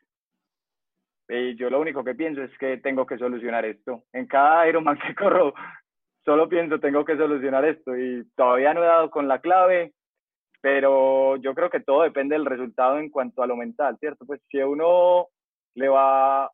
Y 1.27 1.55
yo 1.55 1.69
lo 1.69 1.79
único 1.79 2.03
que 2.03 2.13
pienso 2.13 2.43
es 2.43 2.55
que 2.57 2.77
tengo 2.77 3.05
que 3.05 3.17
solucionar 3.17 3.65
esto. 3.65 4.03
En 4.11 4.27
cada 4.27 4.67
Ironman 4.67 4.99
que 4.99 5.15
corro, 5.15 5.53
solo 6.25 6.49
pienso, 6.49 6.79
tengo 6.79 7.05
que 7.05 7.17
solucionar 7.17 7.65
esto 7.65 7.97
y 7.97 8.27
todavía 8.35 8.73
no 8.73 8.83
he 8.83 8.87
dado 8.87 9.09
con 9.09 9.27
la 9.27 9.39
clave, 9.39 9.93
pero 10.59 11.37
yo 11.37 11.55
creo 11.55 11.69
que 11.69 11.79
todo 11.79 12.03
depende 12.03 12.35
del 12.35 12.45
resultado 12.45 12.99
en 12.99 13.09
cuanto 13.09 13.41
a 13.41 13.47
lo 13.47 13.55
mental, 13.55 13.97
¿cierto? 13.99 14.25
Pues 14.25 14.41
si 14.49 14.59
uno 14.59 15.27
le 15.75 15.87
va, 15.87 16.51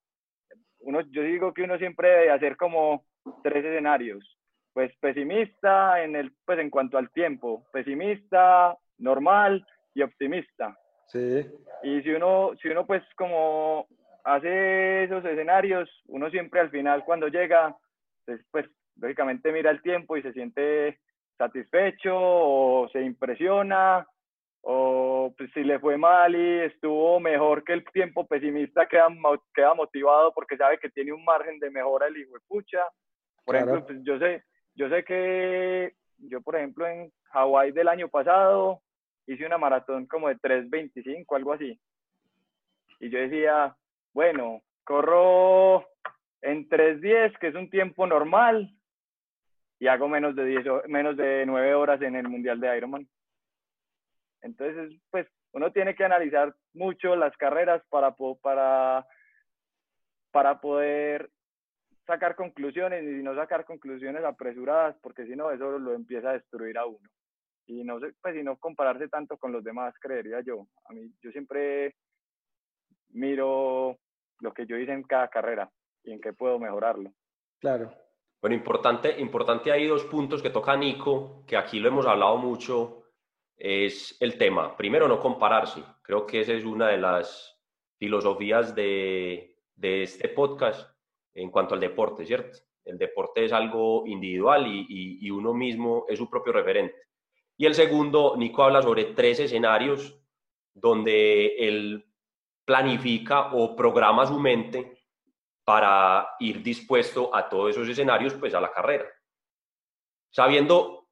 uno, 0.80 1.02
yo 1.12 1.22
digo 1.22 1.54
que 1.54 1.64
uno 1.64 1.78
siempre 1.78 2.10
debe 2.10 2.32
hacer 2.32 2.58
como 2.58 3.06
tres 3.44 3.66
escenarios, 3.66 4.38
pues 4.74 4.92
pesimista 5.00 6.04
en, 6.04 6.16
el, 6.16 6.32
pues 6.46 6.60
en 6.60 6.70
cuanto 6.70 6.98
al 6.98 7.12
tiempo, 7.12 7.66
pesimista, 7.72 8.78
normal 9.00 9.66
y 9.94 10.02
optimista. 10.02 10.78
Sí. 11.08 11.46
Y 11.84 12.02
si 12.02 12.10
uno, 12.12 12.52
si 12.62 12.70
uno 12.70 12.86
pues 12.86 13.04
como 13.16 13.88
hace 14.24 15.06
esos 15.06 15.24
escenarios, 15.26 15.90
uno 16.08 16.30
siempre 16.30 16.60
al 16.60 16.70
final 16.70 17.04
cuando 17.06 17.28
llega, 17.28 17.76
pues, 18.26 18.42
pues 18.52 18.66
lógicamente 18.98 19.52
mira 19.52 19.72
el 19.72 19.82
tiempo 19.82 20.18
y 20.18 20.22
se 20.22 20.34
siente 20.34 21.00
satisfecho 21.38 22.14
o 22.14 22.90
se 22.90 23.02
impresiona 23.02 24.06
o 24.70 25.34
pues, 25.38 25.50
si 25.54 25.64
le 25.64 25.80
fue 25.80 25.98
mal 25.98 26.36
y 26.36 26.60
estuvo 26.60 27.22
mejor 27.22 27.64
que 27.64 27.72
el 27.72 27.86
tiempo 27.86 28.28
pesimista 28.28 28.86
queda, 28.86 29.08
queda 29.54 29.74
motivado 29.74 30.34
porque 30.34 30.58
sabe 30.58 30.78
que 30.78 30.90
tiene 30.90 31.14
un 31.14 31.24
margen 31.24 31.58
de 31.60 31.70
mejora 31.70 32.08
el 32.08 32.18
hijo 32.18 32.34
de 32.34 32.42
pucha. 32.50 32.84
Por 33.46 33.56
ejemplo, 33.56 33.86
pues, 33.86 34.00
yo 34.04 34.20
sé, 34.20 34.44
yo 34.76 34.90
sé 34.90 35.06
que 35.06 35.94
yo 36.18 36.42
por 36.42 36.58
ejemplo 36.58 36.86
en 36.86 37.10
Hawái 37.32 37.72
del 37.72 37.88
año 37.88 38.10
pasado 38.10 38.82
hice 39.26 39.46
una 39.46 39.58
maratón 39.58 40.06
como 40.06 40.28
de 40.28 40.36
3.25, 40.36 41.34
algo 41.38 41.54
así. 41.54 41.80
Y 43.00 43.10
yo 43.10 43.20
decía, 43.20 43.74
bueno, 44.12 44.64
corro 44.84 45.88
en 46.42 46.68
3.10, 46.68 47.40
que 47.40 47.48
es 47.48 47.56
un 47.56 47.70
tiempo 47.70 48.06
normal, 48.06 48.70
y 49.80 49.88
hago 49.88 50.10
menos 50.10 50.36
de 50.36 50.44
10, 50.44 50.66
menos 50.90 51.16
de 51.16 51.46
9 51.46 51.74
horas 51.74 52.02
en 52.02 52.18
el 52.18 52.28
Mundial 52.28 52.60
de 52.60 52.76
Ironman. 52.76 53.08
Entonces, 54.42 55.00
pues 55.10 55.28
uno 55.54 55.72
tiene 55.72 55.96
que 55.96 56.04
analizar 56.04 56.54
mucho 56.74 57.16
las 57.16 57.36
carreras 57.38 57.82
para, 57.90 58.16
para, 58.42 59.06
para 60.32 60.62
poder 60.62 61.30
sacar 62.06 62.36
conclusiones 62.36 63.04
y 63.04 63.24
no 63.24 63.36
sacar 63.36 63.66
conclusiones 63.66 64.24
apresuradas, 64.24 64.96
porque 65.02 65.26
si 65.26 65.36
no, 65.36 65.52
eso 65.52 65.78
lo 65.78 65.94
empieza 65.94 66.30
a 66.30 66.34
destruir 66.34 66.78
a 66.78 66.86
uno. 66.86 67.10
Y 67.66 67.84
no, 67.84 68.00
pues, 68.22 68.36
y 68.36 68.44
no 68.44 68.58
compararse 68.58 69.10
tanto 69.10 69.38
con 69.38 69.52
los 69.52 69.64
demás, 69.64 69.94
creería 70.00 70.40
yo. 70.42 70.68
A 70.86 70.94
mí, 70.94 71.12
yo 71.22 71.32
siempre 71.32 71.96
miro 73.10 73.98
lo 74.40 74.54
que 74.54 74.66
yo 74.66 74.78
hice 74.78 74.94
en 74.94 75.04
cada 75.04 75.28
carrera 75.28 75.70
y 76.04 76.14
en 76.14 76.22
qué 76.22 76.32
puedo 76.32 76.60
mejorarlo. 76.60 77.12
Claro. 77.60 77.92
Bueno, 78.40 78.56
importante, 78.56 79.20
importante 79.20 79.72
hay 79.72 79.88
dos 79.88 80.06
puntos 80.06 80.42
que 80.42 80.52
toca 80.52 80.78
Nico, 80.78 81.44
que 81.48 81.58
aquí 81.58 81.80
lo 81.80 81.90
hemos 81.90 82.06
hablado 82.06 82.38
mucho, 82.38 82.97
es 83.58 84.16
el 84.20 84.38
tema. 84.38 84.78
Primero, 84.78 85.08
no 85.08 85.20
compararse. 85.20 85.84
Creo 86.02 86.26
que 86.26 86.42
esa 86.42 86.54
es 86.54 86.64
una 86.64 86.90
de 86.90 86.98
las 86.98 87.60
filosofías 87.98 88.76
de, 88.76 89.58
de 89.76 90.04
este 90.04 90.30
podcast 90.30 90.90
en 91.34 91.50
cuanto 91.50 91.74
al 91.74 91.80
deporte, 91.80 92.26
¿cierto? 92.26 92.58
El 92.86 92.98
deporte 92.98 93.44
es 93.44 93.52
algo 93.52 94.06
individual 94.08 94.66
y, 94.68 95.20
y, 95.22 95.30
uno 95.30 95.54
mismo 95.54 96.06
es 96.08 96.18
su 96.18 96.30
propio 96.30 96.54
referente. 96.54 96.96
Y 97.58 97.66
el 97.66 97.76
segundo, 97.76 98.36
Nico 98.38 98.64
habla 98.64 98.82
sobre 98.82 99.06
tres 99.06 99.40
escenarios 99.40 100.18
donde 100.74 101.58
él 101.58 102.06
planifica 102.64 103.54
o 103.54 103.76
programa 103.76 104.26
su 104.26 104.40
mente 104.40 104.98
para 105.66 106.30
ir 106.40 106.64
dispuesto 106.64 107.36
a 107.36 107.50
todos 107.50 107.72
esos 107.72 107.90
escenarios, 107.90 108.36
pues 108.36 108.54
a 108.54 108.62
la 108.62 108.72
carrera. 108.72 109.06
Sabiendo 110.32 111.10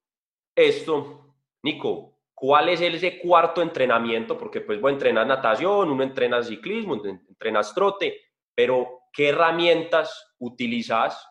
esto, 0.55 1.35
Nico, 1.61 2.14
¿cuál 2.35 2.69
es 2.69 2.81
ese 2.81 3.17
cuarto 3.19 3.61
entrenamiento? 3.61 4.37
Porque 4.37 4.61
pues 4.61 4.79
vos 4.79 4.91
entrenas 4.91 5.25
natación, 5.25 5.89
uno 5.89 6.03
entrena 6.03 6.43
ciclismo, 6.43 7.01
entrenas 7.03 7.73
trote, 7.73 8.21
pero 8.53 9.03
¿qué 9.11 9.29
herramientas 9.29 10.35
utilizas 10.37 11.27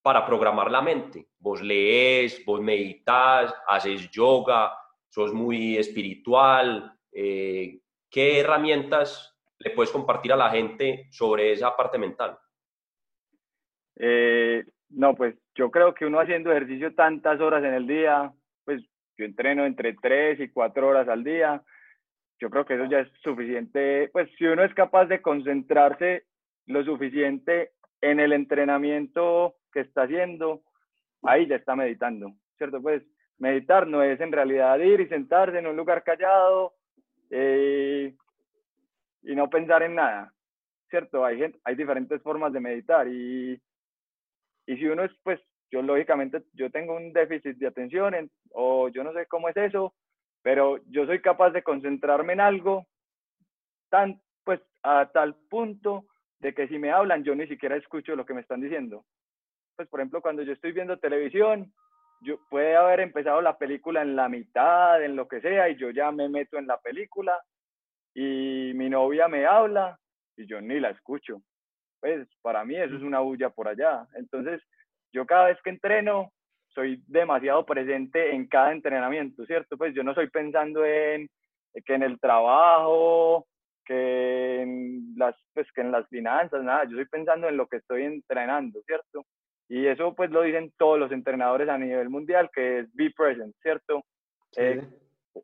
para 0.00 0.24
programar 0.24 0.70
la 0.70 0.80
mente? 0.80 1.28
Vos 1.38 1.60
lees, 1.60 2.44
vos 2.46 2.60
meditas, 2.60 3.54
haces 3.66 4.10
yoga, 4.10 4.72
sos 5.08 5.34
muy 5.34 5.76
espiritual. 5.76 6.96
Eh, 7.12 7.80
¿Qué 8.08 8.40
herramientas 8.40 9.36
le 9.58 9.70
puedes 9.70 9.90
compartir 9.90 10.32
a 10.32 10.36
la 10.36 10.50
gente 10.50 11.08
sobre 11.10 11.52
esa 11.52 11.76
parte 11.76 11.98
mental? 11.98 12.38
Eh, 13.96 14.64
no, 14.90 15.14
pues 15.14 15.36
yo 15.54 15.70
creo 15.70 15.94
que 15.94 16.06
uno 16.06 16.20
haciendo 16.20 16.50
ejercicio 16.50 16.94
tantas 16.94 17.40
horas 17.40 17.62
en 17.64 17.74
el 17.74 17.86
día, 17.86 18.32
yo 19.16 19.24
entreno 19.24 19.66
entre 19.66 19.94
3 19.94 20.40
y 20.40 20.48
4 20.48 20.86
horas 20.86 21.08
al 21.08 21.24
día, 21.24 21.62
yo 22.38 22.50
creo 22.50 22.64
que 22.64 22.74
eso 22.74 22.86
ya 22.86 23.00
es 23.00 23.08
suficiente, 23.22 24.10
pues 24.12 24.28
si 24.36 24.44
uno 24.46 24.64
es 24.64 24.74
capaz 24.74 25.06
de 25.06 25.22
concentrarse 25.22 26.24
lo 26.66 26.84
suficiente 26.84 27.72
en 28.00 28.20
el 28.20 28.32
entrenamiento 28.32 29.56
que 29.72 29.80
está 29.80 30.02
haciendo, 30.02 30.62
ahí 31.22 31.46
ya 31.46 31.56
está 31.56 31.76
meditando, 31.76 32.32
¿cierto? 32.58 32.82
Pues 32.82 33.02
meditar 33.38 33.86
no 33.86 34.02
es 34.02 34.20
en 34.20 34.32
realidad 34.32 34.78
ir 34.78 35.00
y 35.00 35.08
sentarse 35.08 35.58
en 35.58 35.66
un 35.66 35.76
lugar 35.76 36.02
callado, 36.02 36.74
eh, 37.30 38.14
y 39.22 39.34
no 39.34 39.48
pensar 39.48 39.82
en 39.82 39.94
nada, 39.94 40.32
¿cierto? 40.90 41.24
Hay, 41.24 41.42
hay 41.64 41.74
diferentes 41.74 42.20
formas 42.22 42.52
de 42.52 42.60
meditar 42.60 43.08
y, 43.08 43.60
y 44.66 44.76
si 44.76 44.86
uno 44.86 45.04
es, 45.04 45.12
pues, 45.22 45.40
yo 45.72 45.80
lógicamente, 45.80 46.42
yo 46.52 46.70
tengo 46.70 46.94
un 46.94 47.14
déficit 47.14 47.56
de 47.56 47.66
atención 47.66 48.14
o 48.50 48.88
yo 48.90 49.02
no 49.02 49.12
sé 49.14 49.26
cómo 49.26 49.48
es 49.48 49.56
eso, 49.56 49.94
pero 50.42 50.78
yo 50.88 51.06
soy 51.06 51.22
capaz 51.22 51.50
de 51.50 51.62
concentrarme 51.62 52.34
en 52.34 52.40
algo 52.40 52.86
tan, 53.88 54.20
pues, 54.44 54.60
a 54.82 55.10
tal 55.12 55.34
punto 55.48 56.04
de 56.40 56.52
que 56.52 56.68
si 56.68 56.78
me 56.78 56.90
hablan 56.90 57.24
yo 57.24 57.34
ni 57.34 57.46
siquiera 57.46 57.76
escucho 57.76 58.14
lo 58.14 58.26
que 58.26 58.34
me 58.34 58.42
están 58.42 58.60
diciendo. 58.60 59.06
Pues, 59.76 59.88
por 59.88 60.00
ejemplo, 60.00 60.20
cuando 60.20 60.42
yo 60.42 60.52
estoy 60.52 60.72
viendo 60.72 60.98
televisión, 60.98 61.72
yo 62.20 62.38
puede 62.50 62.76
haber 62.76 63.00
empezado 63.00 63.40
la 63.40 63.56
película 63.56 64.02
en 64.02 64.14
la 64.14 64.28
mitad, 64.28 65.02
en 65.02 65.16
lo 65.16 65.26
que 65.26 65.40
sea, 65.40 65.70
y 65.70 65.76
yo 65.76 65.90
ya 65.90 66.12
me 66.12 66.28
meto 66.28 66.58
en 66.58 66.66
la 66.66 66.78
película 66.78 67.40
y 68.14 68.72
mi 68.74 68.90
novia 68.90 69.26
me 69.26 69.46
habla 69.46 69.98
y 70.36 70.46
yo 70.46 70.60
ni 70.60 70.78
la 70.80 70.90
escucho. 70.90 71.40
Pues 72.00 72.28
para 72.42 72.64
mí 72.64 72.76
eso 72.76 72.96
es 72.96 73.02
una 73.02 73.20
bulla 73.20 73.48
por 73.50 73.68
allá. 73.68 74.06
Entonces, 74.14 74.60
yo 75.12 75.26
cada 75.26 75.46
vez 75.46 75.58
que 75.62 75.70
entreno, 75.70 76.32
soy 76.68 77.02
demasiado 77.06 77.64
presente 77.66 78.34
en 78.34 78.46
cada 78.46 78.72
entrenamiento, 78.72 79.44
¿cierto? 79.46 79.76
Pues 79.76 79.94
yo 79.94 80.02
no 80.02 80.12
estoy 80.12 80.30
pensando 80.30 80.84
en 80.84 81.28
que 81.84 81.94
en 81.94 82.02
el 82.02 82.18
trabajo, 82.18 83.46
que 83.84 84.62
en 84.62 85.14
las, 85.16 85.36
pues, 85.54 85.70
que 85.72 85.82
en 85.82 85.92
las 85.92 86.08
finanzas, 86.08 86.62
nada, 86.62 86.84
yo 86.84 86.90
estoy 86.90 87.06
pensando 87.06 87.48
en 87.48 87.56
lo 87.56 87.66
que 87.66 87.76
estoy 87.76 88.04
entrenando, 88.04 88.80
¿cierto? 88.86 89.24
Y 89.68 89.86
eso 89.86 90.14
pues 90.14 90.30
lo 90.30 90.42
dicen 90.42 90.72
todos 90.76 90.98
los 90.98 91.12
entrenadores 91.12 91.68
a 91.68 91.78
nivel 91.78 92.10
mundial, 92.10 92.50
que 92.52 92.80
es 92.80 92.94
be 92.94 93.10
present, 93.10 93.54
¿cierto? 93.62 94.04
Eh, 94.56 94.82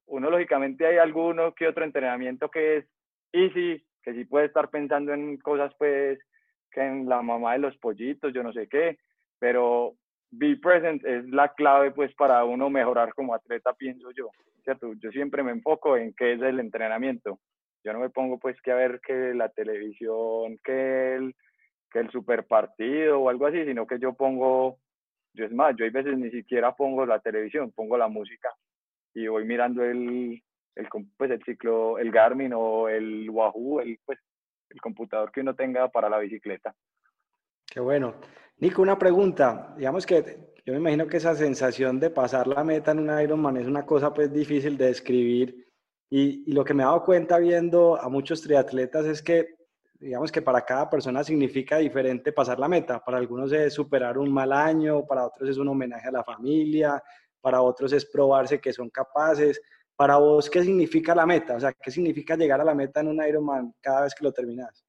uno 0.07 0.31
lógicamente 0.31 0.87
hay 0.87 0.99
alguno 0.99 1.55
que 1.55 1.67
otro 1.67 1.85
entrenamiento 1.85 2.51
que 2.51 2.79
es 2.79 2.85
easy, 3.33 3.83
que 4.03 4.13
sí 4.13 4.25
puede 4.25 4.47
estar 4.47 4.69
pensando 4.69 5.15
en 5.15 5.39
cosas 5.39 5.73
pues 5.79 6.19
que 6.71 6.83
en 6.83 7.09
la 7.09 7.23
mamá 7.23 7.55
de 7.55 7.61
los 7.61 7.77
pollitos, 7.79 8.33
yo 8.35 8.43
no 8.43 8.53
sé 8.53 8.69
qué, 8.69 8.99
pero 9.39 9.95
be 10.31 10.57
present 10.57 11.05
es 11.05 11.29
la 11.31 11.53
clave 11.55 11.91
pues 11.93 12.15
para 12.15 12.45
uno 12.45 12.71
mejorar 12.71 13.15
como 13.15 13.35
atleta, 13.35 13.73
pienso 13.73 14.11
yo, 14.13 14.31
¿cierto? 14.65 14.93
Yo 14.95 15.11
siempre 15.11 15.43
me 15.43 15.53
enfoco 15.53 15.97
en 15.97 16.13
qué 16.15 16.35
es 16.35 16.43
el 16.43 16.61
entrenamiento. 16.61 17.39
Yo 17.85 17.93
no 17.93 18.01
me 18.01 18.11
pongo 18.11 18.39
pues 18.39 18.61
que 18.61 18.73
a 18.73 18.77
ver 18.77 19.01
que 19.01 19.35
la 19.35 19.49
televisión, 19.49 20.59
que 20.65 21.15
el, 21.15 21.35
que 21.91 22.01
el 22.01 22.11
super 22.11 22.47
partido 22.47 23.21
o 23.21 23.29
algo 23.29 23.47
así, 23.47 23.65
sino 23.65 23.87
que 23.87 23.99
yo 23.99 24.13
pongo, 24.15 24.79
yo 25.33 25.45
es 25.45 25.53
más, 25.53 25.75
yo 25.77 25.85
hay 25.85 25.91
veces 25.91 26.19
ni 26.19 26.31
siquiera 26.31 26.75
pongo 26.75 27.07
la 27.07 27.21
televisión, 27.21 27.73
pongo 27.73 27.97
la 27.97 28.09
música 28.09 28.53
y 29.15 29.27
voy 29.29 29.45
mirando 29.45 29.85
el, 29.85 30.43
el, 30.75 30.89
pues 31.17 31.31
el 31.31 31.43
ciclo, 31.45 31.99
el 31.99 32.11
Garmin 32.11 32.53
o 32.55 32.89
el 32.89 33.29
Wahoo, 33.31 33.81
el, 33.81 33.99
pues, 34.05 34.19
el 34.71 34.81
computador 34.81 35.33
que 35.33 35.41
uno 35.41 35.55
tenga 35.55 35.89
para 35.89 36.09
la 36.09 36.19
bicicleta. 36.19 36.75
Qué 37.67 37.81
bueno. 37.81 38.15
Nico, 38.61 38.83
una 38.83 38.99
pregunta. 38.99 39.73
Digamos 39.77 40.05
que 40.05 40.55
yo 40.67 40.73
me 40.73 40.81
imagino 40.81 41.07
que 41.07 41.19
esa 41.19 41.35
sensación 41.37 42.01
de 42.01 42.11
pasar 42.11 42.49
la 42.49 42.65
meta 42.65 42.91
en 42.91 42.99
un 42.99 43.21
Ironman 43.21 43.57
es 43.57 43.69
una 43.69 43.87
cosa 43.87 44.13
pues 44.13 44.33
difícil 44.33 44.77
de 44.77 44.87
describir. 44.87 45.65
Y, 46.11 46.51
y, 46.51 46.53
lo 46.53 46.65
que 46.65 46.75
me 46.75 46.83
he 46.83 46.87
dado 46.87 47.05
cuenta 47.05 47.39
viendo 47.39 48.01
a 48.01 48.09
muchos 48.09 48.43
triatletas 48.43 49.07
es 49.07 49.23
que, 49.23 49.57
digamos 50.01 50.33
que 50.33 50.43
para 50.43 50.65
cada 50.65 50.91
persona 50.91 51.23
significa 51.23 51.79
diferente 51.79 52.33
pasar 52.33 52.59
la 52.59 52.67
meta. 52.67 52.99
Para 53.05 53.19
algunos 53.19 53.53
es 53.53 53.75
superar 53.75 54.19
un 54.19 54.33
mal 54.33 54.53
año, 54.53 55.07
para 55.07 55.27
otros 55.27 55.51
es 55.51 55.59
un 55.59 55.69
homenaje 55.69 56.09
a 56.09 56.13
la 56.13 56.25
familia, 56.25 57.01
para 57.41 57.63
otros 57.63 57.93
es 57.93 58.05
probarse 58.07 58.61
que 58.61 58.73
son 58.73 58.91
capaces. 58.91 59.61
Para 59.95 60.17
vos, 60.17 60.51
¿qué 60.51 60.65
significa 60.65 61.15
la 61.15 61.27
meta? 61.27 61.57
O 61.57 61.61
sea, 61.61 61.73
¿qué 61.73 61.93
significa 61.93 62.37
llegar 62.37 62.61
a 62.61 62.65
la 62.65 62.75
meta 62.75 63.01
en 63.01 63.09
un 63.09 63.25
Ironman 63.25 63.75
cada 63.81 64.03
vez 64.03 64.15
que 64.15 64.25
lo 64.25 64.33
terminas? 64.33 64.88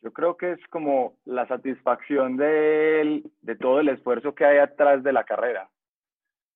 Yo 0.00 0.12
creo 0.12 0.36
que 0.36 0.52
es 0.52 0.66
como 0.70 1.18
la 1.24 1.46
satisfacción 1.48 2.36
de, 2.36 3.22
de 3.40 3.56
todo 3.56 3.80
el 3.80 3.88
esfuerzo 3.88 4.34
que 4.34 4.44
hay 4.44 4.58
atrás 4.58 5.02
de 5.02 5.12
la 5.12 5.24
carrera, 5.24 5.68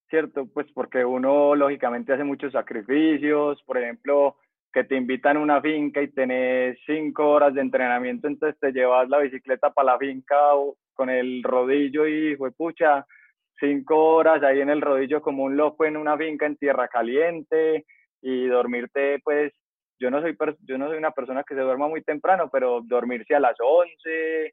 ¿cierto? 0.08 0.46
Pues 0.46 0.70
porque 0.72 1.04
uno 1.04 1.54
lógicamente 1.56 2.12
hace 2.12 2.25
muchos 2.25 2.52
sacrificios, 2.52 3.62
por 3.64 3.78
ejemplo, 3.78 4.37
que 4.72 4.84
te 4.84 4.96
invitan 4.96 5.37
a 5.37 5.40
una 5.40 5.61
finca 5.61 6.00
y 6.00 6.08
tenés 6.08 6.78
cinco 6.87 7.28
horas 7.28 7.54
de 7.54 7.61
entrenamiento, 7.61 8.26
entonces 8.26 8.58
te 8.58 8.72
llevas 8.72 9.08
la 9.08 9.18
bicicleta 9.18 9.70
para 9.70 9.92
la 9.92 9.99
finca 9.99 10.37
con 10.94 11.11
el 11.11 11.42
rodillo 11.42 12.06
y, 12.06 12.37
pucha, 12.56 13.04
cinco 13.61 14.14
horas 14.14 14.42
ahí 14.42 14.61
en 14.61 14.70
el 14.70 14.80
rodillo 14.80 15.20
como 15.20 15.44
un 15.44 15.56
loco 15.56 15.84
en 15.84 15.96
una 15.96 16.16
finca 16.16 16.46
en 16.46 16.56
tierra 16.56 16.88
caliente 16.88 17.84
y 18.23 18.47
dormirte, 18.47 19.21
pues, 19.23 19.52
yo 20.02 20.10
no 20.10 20.21
soy, 20.21 20.36
yo 20.65 20.78
no 20.78 20.88
soy 20.88 20.99
una 20.99 21.12
persona 21.12 21.45
que 21.45 21.54
se 21.54 21.60
duerma 21.60 21.86
muy 21.86 22.02
temprano, 22.02 22.50
pero 22.50 22.80
dormirse 22.82 23.36
a 23.36 23.41
las 23.41 23.56
11, 23.60 24.52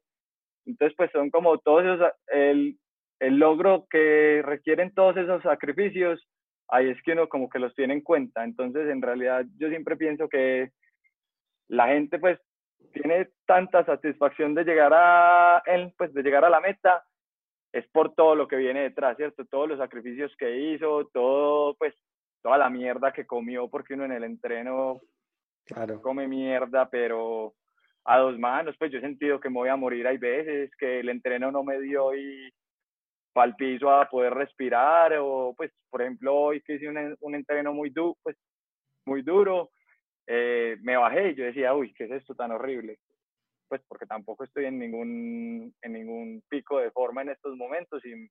entonces 0.66 0.96
pues 0.96 1.10
son 1.10 1.30
como 1.30 1.58
todos 1.58 1.84
esos, 1.84 2.12
el, 2.28 2.78
el 3.18 3.36
logro 3.36 3.86
que 3.90 4.42
requieren 4.44 4.94
todos 4.94 5.16
esos 5.16 5.42
sacrificios, 5.42 6.24
ahí 6.68 6.88
es 6.88 7.02
que 7.02 7.12
uno 7.12 7.28
como 7.28 7.50
que 7.50 7.58
los 7.58 7.74
tiene 7.74 7.94
en 7.94 8.00
cuenta, 8.00 8.44
entonces 8.44 8.88
en 8.88 9.02
realidad 9.02 9.44
yo 9.58 9.68
siempre 9.70 9.96
pienso 9.96 10.28
que 10.28 10.70
la 11.66 11.88
gente 11.88 12.20
pues 12.20 12.38
tiene 12.92 13.30
tanta 13.44 13.84
satisfacción 13.84 14.54
de 14.54 14.64
llegar 14.64 14.92
a, 14.94 15.62
pues, 15.98 16.14
de 16.14 16.22
llegar 16.22 16.44
a 16.44 16.50
la 16.50 16.60
meta, 16.60 17.04
es 17.72 17.86
por 17.88 18.14
todo 18.14 18.36
lo 18.36 18.46
que 18.46 18.56
viene 18.56 18.82
detrás, 18.82 19.16
¿cierto? 19.16 19.44
Todos 19.46 19.68
los 19.68 19.78
sacrificios 19.78 20.34
que 20.36 20.58
hizo, 20.58 21.08
todo, 21.12 21.74
pues, 21.74 21.94
toda 22.42 22.56
la 22.56 22.70
mierda 22.70 23.12
que 23.12 23.26
comió, 23.26 23.68
porque 23.68 23.94
uno 23.94 24.04
en 24.04 24.12
el 24.12 24.24
entreno 24.24 25.00
come 26.02 26.28
mierda, 26.28 26.88
pero 26.88 27.54
a 28.04 28.18
dos 28.18 28.38
manos, 28.38 28.76
pues 28.78 28.90
yo 28.90 28.98
he 28.98 29.02
sentido 29.02 29.40
que 29.40 29.48
me 29.48 29.56
voy 29.56 29.68
a 29.68 29.76
morir, 29.76 30.06
hay 30.06 30.18
veces 30.18 30.70
que 30.76 31.00
el 31.00 31.08
entreno 31.08 31.50
no 31.50 31.62
me 31.62 31.80
dio 31.80 32.14
y 32.14 32.52
para 33.32 33.48
el 33.48 33.56
piso 33.56 33.90
a 33.90 34.08
poder 34.08 34.34
respirar, 34.34 35.14
o 35.18 35.54
pues, 35.56 35.70
por 35.88 36.02
ejemplo, 36.02 36.34
hoy 36.34 36.60
que 36.62 36.74
hice 36.74 36.88
un, 36.88 37.16
un 37.20 37.34
entreno 37.34 37.72
muy, 37.72 37.90
du 37.90 38.16
pues, 38.22 38.36
muy 39.04 39.22
duro, 39.22 39.70
eh, 40.26 40.76
me 40.82 40.96
bajé 40.96 41.30
y 41.30 41.34
yo 41.34 41.44
decía, 41.44 41.74
uy, 41.74 41.92
¿qué 41.94 42.04
es 42.04 42.10
esto 42.10 42.34
tan 42.34 42.50
horrible? 42.52 42.98
pues 43.70 43.80
porque 43.86 44.04
tampoco 44.04 44.42
estoy 44.42 44.64
en 44.64 44.80
ningún, 44.80 45.72
en 45.80 45.92
ningún 45.92 46.42
pico 46.48 46.80
de 46.80 46.90
forma 46.90 47.22
en 47.22 47.28
estos 47.28 47.56
momentos 47.56 48.04
y 48.04 48.28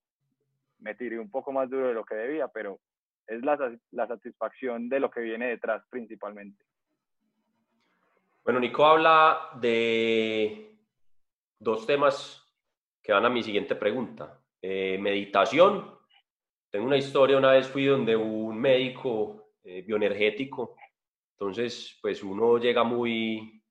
me 0.80 0.95
tiré 0.95 1.17
un 1.17 1.32
poco 1.32 1.54
más 1.54 1.69
duro 1.69 1.88
de 1.88 1.93
lo 1.93 2.04
que 2.04 2.15
debía, 2.15 2.49
pero 2.49 2.82
es 3.25 3.41
la, 3.41 3.58
la 3.91 4.06
satisfacción 4.06 4.89
de 4.89 4.99
lo 4.99 5.10
que 5.10 5.21
viene 5.21 5.47
detrás 5.47 5.82
principalmente. 5.89 6.62
Bueno, 8.49 8.62
Nico 8.62 8.83
habla 8.83 9.51
de 9.62 10.75
dos 11.59 11.85
temas 11.85 12.51
que 12.99 13.12
van 13.12 13.23
a 13.23 13.29
mi 13.29 13.43
siguiente 13.43 13.75
pregunta. 13.75 14.41
Eh, 14.59 14.97
meditación. 14.99 15.95
Tengo 16.71 16.88
una 16.88 16.97
historia, 16.97 17.38
una 17.38 17.51
vez 17.51 17.67
fui 17.67 17.85
donde 17.85 18.15
un 18.15 18.59
médico 18.59 19.51
eh, 19.63 19.83
bioenergético, 19.83 20.77
entonces 21.33 21.99
pues 22.01 22.23
uno 22.23 22.57
llega 22.57 22.83
muy 22.83 23.62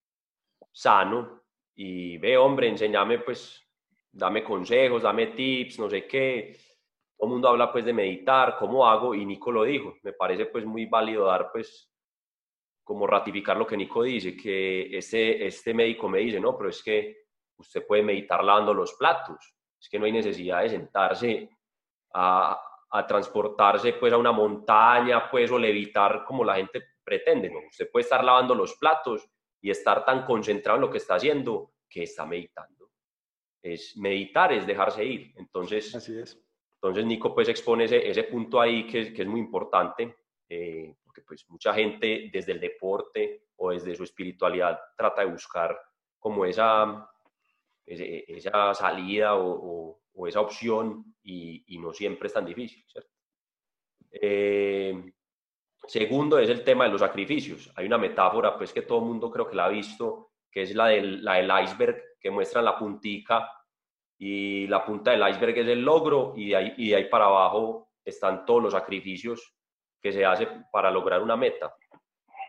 sano 0.70 1.42
y 1.74 2.16
ve, 2.18 2.36
hombre, 2.36 2.68
enséñame, 2.68 3.18
pues, 3.18 3.60
dame 4.12 4.44
consejos, 4.44 5.02
dame 5.02 5.26
tips, 5.26 5.80
no 5.80 5.90
sé 5.90 6.06
qué. 6.06 6.56
Todo 7.16 7.26
el 7.26 7.32
mundo 7.32 7.48
habla, 7.48 7.72
pues, 7.72 7.84
de 7.84 7.92
meditar, 7.92 8.56
cómo 8.56 8.86
hago, 8.86 9.12
y 9.12 9.26
Nico 9.26 9.50
lo 9.50 9.64
dijo. 9.64 9.96
Me 10.04 10.12
parece, 10.12 10.46
pues, 10.46 10.64
muy 10.64 10.86
válido 10.86 11.24
dar, 11.24 11.50
pues, 11.50 11.92
como 12.88 13.06
ratificar 13.06 13.54
lo 13.54 13.66
que 13.66 13.76
Nico 13.76 14.02
dice, 14.02 14.34
que 14.34 14.96
este, 14.96 15.46
este 15.46 15.74
médico 15.74 16.08
me 16.08 16.20
dice, 16.20 16.40
no, 16.40 16.56
pero 16.56 16.70
es 16.70 16.82
que 16.82 17.26
usted 17.58 17.86
puede 17.86 18.02
meditar 18.02 18.42
lavando 18.42 18.72
los 18.72 18.94
platos, 18.94 19.54
es 19.78 19.90
que 19.90 19.98
no 19.98 20.06
hay 20.06 20.12
necesidad 20.12 20.62
de 20.62 20.70
sentarse 20.70 21.50
a, 22.14 22.58
a 22.88 23.06
transportarse, 23.06 23.92
pues, 23.92 24.10
a 24.10 24.16
una 24.16 24.32
montaña, 24.32 25.30
pues, 25.30 25.50
o 25.50 25.58
levitar 25.58 26.24
como 26.24 26.42
la 26.42 26.54
gente 26.54 26.82
pretende, 27.04 27.50
¿no? 27.50 27.58
Usted 27.68 27.90
puede 27.90 28.04
estar 28.04 28.24
lavando 28.24 28.54
los 28.54 28.74
platos 28.76 29.28
y 29.60 29.68
estar 29.68 30.02
tan 30.06 30.24
concentrado 30.24 30.78
en 30.78 30.80
lo 30.86 30.90
que 30.90 30.96
está 30.96 31.16
haciendo 31.16 31.72
que 31.90 32.04
está 32.04 32.24
meditando. 32.24 32.90
Es 33.60 33.98
meditar, 33.98 34.50
es 34.54 34.66
dejarse 34.66 35.04
ir. 35.04 35.34
Entonces, 35.36 35.94
Así 35.94 36.18
es. 36.18 36.42
Entonces 36.80 37.04
Nico 37.04 37.34
pues 37.34 37.50
expone 37.50 37.84
ese, 37.84 38.08
ese 38.08 38.22
punto 38.24 38.58
ahí 38.58 38.86
que, 38.86 39.12
que 39.12 39.22
es 39.22 39.28
muy 39.28 39.40
importante, 39.40 40.16
eh, 40.48 40.94
pues 41.26 41.48
mucha 41.48 41.74
gente 41.74 42.30
desde 42.32 42.52
el 42.52 42.60
deporte 42.60 43.48
o 43.56 43.70
desde 43.70 43.94
su 43.94 44.04
espiritualidad 44.04 44.78
trata 44.96 45.22
de 45.22 45.30
buscar 45.30 45.78
como 46.18 46.44
esa, 46.44 47.10
esa 47.86 48.74
salida 48.74 49.36
o, 49.36 50.00
esa 50.26 50.40
opción 50.40 51.14
y, 51.22 51.78
no 51.80 51.92
siempre 51.92 52.26
es 52.26 52.34
tan 52.34 52.44
difícil. 52.44 52.84
Eh, 54.10 55.12
Segundo 55.88 56.38
es 56.38 56.50
el 56.50 56.64
tema 56.64 56.84
de 56.84 56.90
los 56.90 57.00
sacrificios. 57.00 57.72
Hay 57.74 57.86
una 57.86 57.96
metáfora 57.96 58.58
pues 58.58 58.74
que 58.74 58.82
todo 58.82 58.98
el 58.98 59.06
mundo 59.06 59.30
creo 59.30 59.48
que 59.48 59.56
la 59.56 59.64
ha 59.64 59.68
visto, 59.70 60.32
que 60.50 60.62
es 60.62 60.74
la 60.74 60.88
del, 60.88 61.24
la 61.24 61.36
del 61.36 61.50
iceberg, 61.64 62.18
que 62.20 62.30
muestra 62.30 62.60
la 62.60 62.78
puntica 62.78 63.50
y 64.18 64.66
la 64.66 64.84
punta 64.84 65.12
del 65.12 65.26
iceberg 65.26 65.56
es 65.56 65.68
el 65.68 65.80
logro 65.80 66.34
y 66.36 66.50
de 66.50 66.56
ahí, 66.56 66.74
y 66.76 66.90
de 66.90 66.96
ahí 66.96 67.04
para 67.08 67.24
abajo 67.24 67.88
están 68.04 68.44
todos 68.44 68.62
los 68.64 68.72
sacrificios 68.74 69.54
que 70.00 70.12
se 70.12 70.24
hace 70.24 70.48
para 70.70 70.90
lograr 70.90 71.22
una 71.22 71.36
meta. 71.36 71.74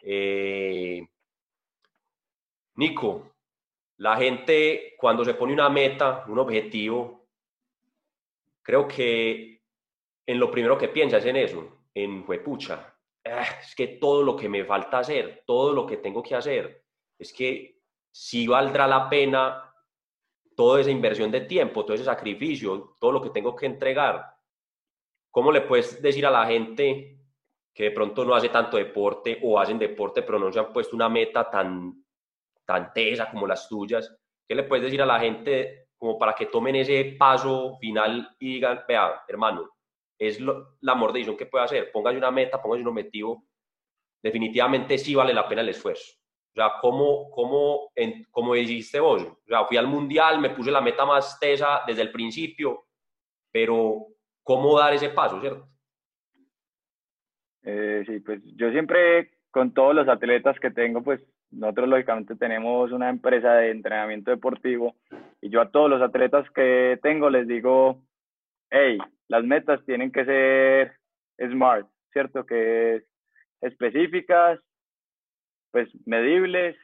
Eh, 0.02 1.06
Nico, 2.76 3.32
la 3.98 4.16
gente 4.18 4.96
cuando 4.98 5.26
se 5.26 5.34
pone 5.34 5.54
una 5.54 5.70
meta, 5.70 6.26
un 6.28 6.40
objetivo, 6.40 7.28
creo 8.62 8.88
que 8.88 9.62
en 10.26 10.40
lo 10.40 10.50
primero 10.52 10.78
que 10.78 10.90
piensa 10.90 11.18
es 11.18 11.26
en 11.26 11.36
eso, 11.36 11.84
en 11.94 12.24
huepucha, 12.28 12.96
Ah, 13.26 13.44
es 13.62 13.76
que 13.76 13.88
todo 13.88 14.24
lo 14.24 14.36
que 14.36 14.48
me 14.48 14.64
falta 14.64 15.00
hacer, 15.00 15.44
todo 15.46 15.74
lo 15.74 15.86
que 15.86 15.98
tengo 15.98 16.24
que 16.24 16.36
hacer, 16.36 16.84
es 17.18 17.34
que 17.34 17.82
si 18.12 18.48
valdrá 18.48 18.88
la 18.88 19.10
pena 19.10 19.74
toda 20.56 20.82
esa 20.82 20.90
inversión 20.90 21.30
de 21.30 21.42
tiempo, 21.42 21.84
todo 21.84 21.94
ese 21.94 22.06
sacrificio, 22.06 22.96
todo 23.00 23.12
lo 23.12 23.22
que 23.22 23.30
tengo 23.30 23.56
que 23.56 23.66
entregar, 23.66 24.36
¿cómo 25.30 25.52
le 25.52 25.62
puedes 25.62 26.02
decir 26.02 26.26
a 26.26 26.32
la 26.32 26.46
gente 26.46 27.19
que 27.74 27.86
de 27.86 27.92
pronto 27.92 28.26
no 28.26 28.36
hace 28.36 28.50
tanto 28.50 28.78
deporte 28.78 29.40
o 29.44 29.60
hacen 29.60 29.80
deporte 29.80 30.24
pero 30.24 30.40
no 30.40 30.52
se 30.52 30.60
han 30.60 30.74
puesto 30.74 30.96
una 30.96 31.10
meta 31.10 31.50
tan, 31.50 32.04
tan 32.66 32.94
tesa 32.94 33.30
como 33.30 33.48
las 33.48 33.68
tuyas? 33.68 34.16
¿Qué 34.48 34.56
le 34.56 34.64
puedes 34.64 34.86
decir 34.86 35.02
a 35.02 35.06
la 35.06 35.20
gente 35.20 35.90
como 35.98 36.18
para 36.18 36.34
que 36.34 36.48
tomen 36.48 36.78
ese 36.78 37.16
paso 37.20 37.78
final 37.80 38.36
y 38.40 38.54
digan, 38.54 38.84
vea, 38.88 39.24
hermano, 39.28 39.70
es 40.18 40.40
la 40.40 40.96
mordición 40.96 41.38
que 41.38 41.46
puede 41.46 41.66
hacer, 41.66 41.92
póngase 41.92 42.18
una 42.18 42.32
meta, 42.32 42.62
póngase 42.62 42.82
un 42.82 42.90
objetivo, 42.90 43.46
definitivamente 44.22 44.98
sí 44.98 45.16
vale 45.16 45.34
la 45.34 45.48
pena 45.48 45.62
el 45.62 45.70
esfuerzo. 45.70 46.14
O 46.52 46.56
sea, 46.56 46.74
¿cómo, 46.82 47.30
cómo, 47.30 47.92
en, 47.96 48.26
como 48.32 48.54
dijiste 48.54 49.00
vos? 49.00 49.24
O 49.24 49.48
sea, 49.48 49.66
fui 49.66 49.78
al 49.78 49.88
mundial, 49.88 50.40
me 50.40 50.50
puse 50.50 50.72
la 50.72 50.82
meta 50.82 51.06
más 51.06 51.40
tesa 51.40 51.84
desde 51.86 52.02
el 52.02 52.12
principio, 52.12 52.86
pero 53.52 54.08
¿cómo 54.44 54.78
dar 54.78 54.94
ese 54.94 55.10
paso, 55.10 55.40
cierto? 55.40 55.68
Eh, 57.64 58.04
sí, 58.08 58.20
pues 58.20 58.42
yo 58.56 58.72
siempre 58.72 59.32
con 59.52 59.74
todos 59.74 59.96
los 59.96 60.08
atletas 60.08 60.60
que 60.60 60.72
tengo, 60.72 61.04
pues 61.04 61.22
nosotros 61.52 61.90
lógicamente 61.90 62.36
tenemos 62.36 62.92
una 62.92 63.10
empresa 63.10 63.54
de 63.56 63.72
entrenamiento 63.72 64.32
deportivo 64.32 64.96
y 65.42 65.50
yo 65.50 65.62
a 65.62 65.72
todos 65.72 65.90
los 65.90 66.02
atletas 66.02 66.50
que 66.52 67.00
tengo 67.02 67.30
les 67.30 67.48
digo, 67.48 68.04
hey, 68.70 68.98
las 69.28 69.44
metas 69.44 69.84
tienen 69.86 70.12
que 70.12 70.26
ser 70.26 70.94
smart, 71.52 71.88
¿cierto? 72.12 72.46
Que 72.46 72.96
es 72.96 73.04
específicas, 73.62 74.60
pues 75.72 75.90
medibles, 76.06 76.78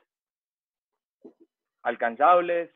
alcanzables, 1.83 2.71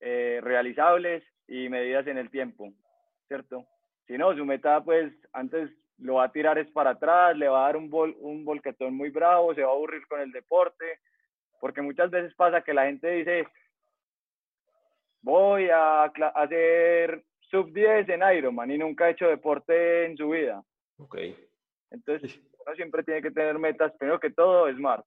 eh, 0.00 0.40
realizables 0.42 1.24
y 1.48 1.68
medidas 1.68 2.06
en 2.06 2.18
el 2.18 2.30
tiempo, 2.30 2.72
¿cierto? 3.26 3.66
Si 4.08 4.18
no, 4.18 4.34
su 4.34 4.44
meta 4.44 4.82
pues 4.82 5.12
antes 5.32 5.70
lo 5.98 6.14
va 6.14 6.24
a 6.24 6.32
tirar 6.32 6.58
es 6.58 6.68
para 6.70 6.90
atrás, 6.90 7.36
le 7.36 7.48
va 7.48 7.60
a 7.60 7.66
dar 7.66 7.76
un, 7.76 7.90
un 8.20 8.44
volquetón 8.44 8.94
muy 8.94 9.10
bravo, 9.10 9.54
se 9.54 9.62
va 9.62 9.68
a 9.68 9.74
aburrir 9.74 10.06
con 10.08 10.20
el 10.20 10.32
deporte, 10.32 11.00
porque 11.60 11.82
muchas 11.82 12.10
veces 12.10 12.34
pasa 12.34 12.62
que 12.62 12.74
la 12.74 12.86
gente 12.86 13.10
dice, 13.10 13.46
voy 15.22 15.68
a 15.70 16.04
hacer 16.04 17.22
sub 17.50 17.72
10 17.72 18.08
en 18.08 18.22
Ironman 18.36 18.70
y 18.70 18.78
nunca 18.78 19.06
ha 19.06 19.10
hecho 19.10 19.28
deporte 19.28 20.06
en 20.06 20.16
su 20.16 20.30
vida. 20.30 20.62
Ok. 20.98 21.18
Entonces, 21.90 22.40
uno 22.64 22.74
siempre 22.76 23.02
tiene 23.02 23.22
que 23.22 23.30
tener 23.30 23.58
metas, 23.58 23.92
primero 23.98 24.20
que 24.20 24.30
todo, 24.30 24.70
smart. 24.72 25.04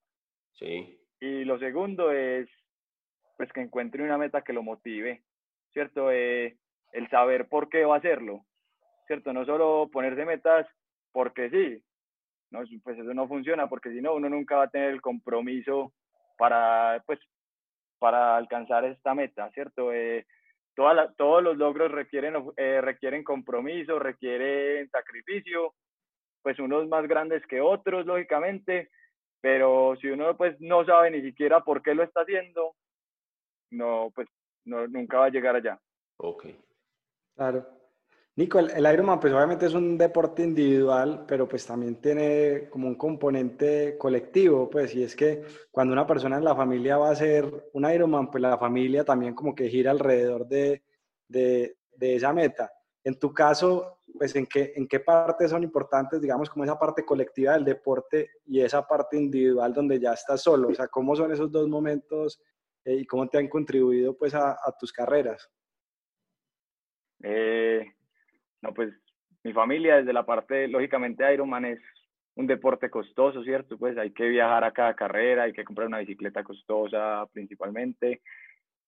Sí. 0.54 1.00
Y 1.20 1.44
lo 1.46 1.60
segundo 1.60 2.12
es, 2.12 2.50
pues, 3.38 3.52
que 3.54 3.62
encuentre 3.62 4.04
una 4.04 4.18
meta 4.18 4.44
que 4.44 4.54
lo 4.54 4.64
motive, 4.64 5.24
¿cierto? 5.72 6.12
Eh, 6.12 6.58
el 6.92 7.10
saber 7.10 7.48
por 7.48 7.70
qué 7.70 7.86
va 7.86 7.96
a 7.96 8.00
hacerlo, 8.00 8.46
¿cierto? 9.12 9.34
No 9.34 9.46
solo 9.46 9.90
ponerse 9.92 10.24
metas 10.24 10.66
porque 11.12 11.50
sí, 11.50 11.84
no, 12.50 12.62
pues 12.82 12.98
eso 12.98 13.14
no 13.14 13.28
funciona, 13.28 13.68
porque 13.68 13.92
si 13.92 14.00
no, 14.00 14.14
uno 14.14 14.30
nunca 14.30 14.56
va 14.56 14.64
a 14.64 14.70
tener 14.70 14.92
el 14.92 15.02
compromiso 15.02 15.92
para, 16.38 17.04
pues, 17.06 17.20
para 18.00 18.38
alcanzar 18.38 18.86
esta 18.86 19.14
meta, 19.14 19.52
¿cierto? 19.52 19.92
Eh, 19.92 20.26
todos 20.74 21.44
los 21.44 21.58
logros 21.58 21.92
requieren, 21.92 22.36
eh, 22.56 22.80
requieren 22.80 23.26
compromiso, 23.26 24.00
requieren 24.00 24.90
sacrificio, 24.90 25.74
pues 26.42 26.58
unos 26.60 26.88
más 26.88 27.06
grandes 27.06 27.46
que 27.48 27.60
otros, 27.60 28.06
lógicamente, 28.06 28.92
pero 29.42 29.98
si 30.00 30.08
uno 30.08 30.38
pues 30.38 30.56
no 30.62 30.86
sabe 30.86 31.12
ni 31.12 31.22
siquiera 31.22 31.60
por 31.66 31.82
qué 31.82 31.94
lo 31.94 32.04
está 32.04 32.22
haciendo, 32.22 32.76
no, 33.72 34.10
pues 34.16 34.30
no, 34.64 34.88
nunca 34.88 35.18
va 35.18 35.26
a 35.26 35.32
llegar 35.32 35.58
allá. 35.58 35.78
Ok. 36.16 36.46
Claro. 37.36 37.81
Nico, 38.38 38.60
el, 38.60 38.72
el, 38.72 38.94
Ironman 38.94 39.20
pues 39.20 39.34
obviamente 39.34 39.66
es 39.66 39.74
un 39.74 39.98
deporte 39.98 40.44
individual, 40.44 41.26
pero 41.28 41.50
pues 41.50 41.66
también 41.66 41.98
tiene 41.98 42.70
como 42.70 42.88
un 42.88 42.96
componente 42.96 43.98
colectivo, 43.98 44.70
pues, 44.70 44.96
y 44.96 45.04
es 45.04 45.16
que 45.18 45.44
cuando 45.70 45.92
una 45.92 46.08
persona 46.08 46.38
en 46.38 46.46
la 46.46 46.56
familia 46.56 46.98
va 46.98 47.10
a 47.10 47.12
hacer 47.12 47.70
un 47.74 47.90
Ironman, 47.90 48.32
pues 48.32 48.42
la 48.42 48.58
familia 48.58 49.04
también 49.04 49.36
como 49.36 49.54
que 49.54 49.68
gira 49.68 49.92
alrededor 49.92 50.48
de, 50.48 50.82
de, 51.28 51.78
de 51.98 52.16
esa 52.16 52.32
meta. 52.32 52.72
En 53.04 53.20
tu 53.20 53.34
caso, 53.34 54.00
pues 54.18 54.34
en 54.36 54.46
qué, 54.46 54.74
en 54.76 54.88
qué 54.88 55.02
partes 55.02 55.50
son 55.50 55.64
importantes, 55.64 56.22
digamos, 56.22 56.50
como 56.50 56.64
esa 56.64 56.80
parte 56.80 57.04
colectiva 57.04 57.54
del 57.54 57.66
deporte 57.66 58.30
y 58.46 58.62
esa 58.62 58.88
parte 58.88 59.18
individual 59.18 59.74
donde 59.74 60.00
ya 60.00 60.14
estás 60.14 60.42
solo, 60.42 60.70
o 60.70 60.74
sea, 60.74 60.88
cómo 60.88 61.18
son 61.18 61.34
esos 61.34 61.52
dos 61.52 61.68
momentos 61.68 62.42
eh, 62.86 62.96
y 62.96 63.06
cómo 63.06 63.28
te 63.28 63.40
han 63.40 63.50
contribuido 63.50 64.18
pues 64.18 64.34
a, 64.36 64.52
a 64.52 64.76
tus 64.80 64.94
carreras. 64.94 65.50
Eh, 67.24 67.86
no, 68.62 68.74
pues 68.74 68.94
mi 69.44 69.54
familia 69.54 69.98
desde 69.98 70.14
la 70.14 70.26
parte, 70.26 70.68
lógicamente 70.68 71.34
Ironman 71.34 71.66
es 71.66 71.80
un 72.36 72.48
deporte 72.48 72.90
costoso, 72.90 73.44
¿cierto? 73.44 73.78
Pues 73.78 73.98
hay 73.98 74.12
que 74.12 74.28
viajar 74.30 74.64
a 74.64 74.72
cada 74.72 74.96
carrera, 74.96 75.44
hay 75.44 75.54
que 75.54 75.64
comprar 75.64 75.88
una 75.88 76.00
bicicleta 76.00 76.44
costosa 76.44 77.26
principalmente. 77.34 78.22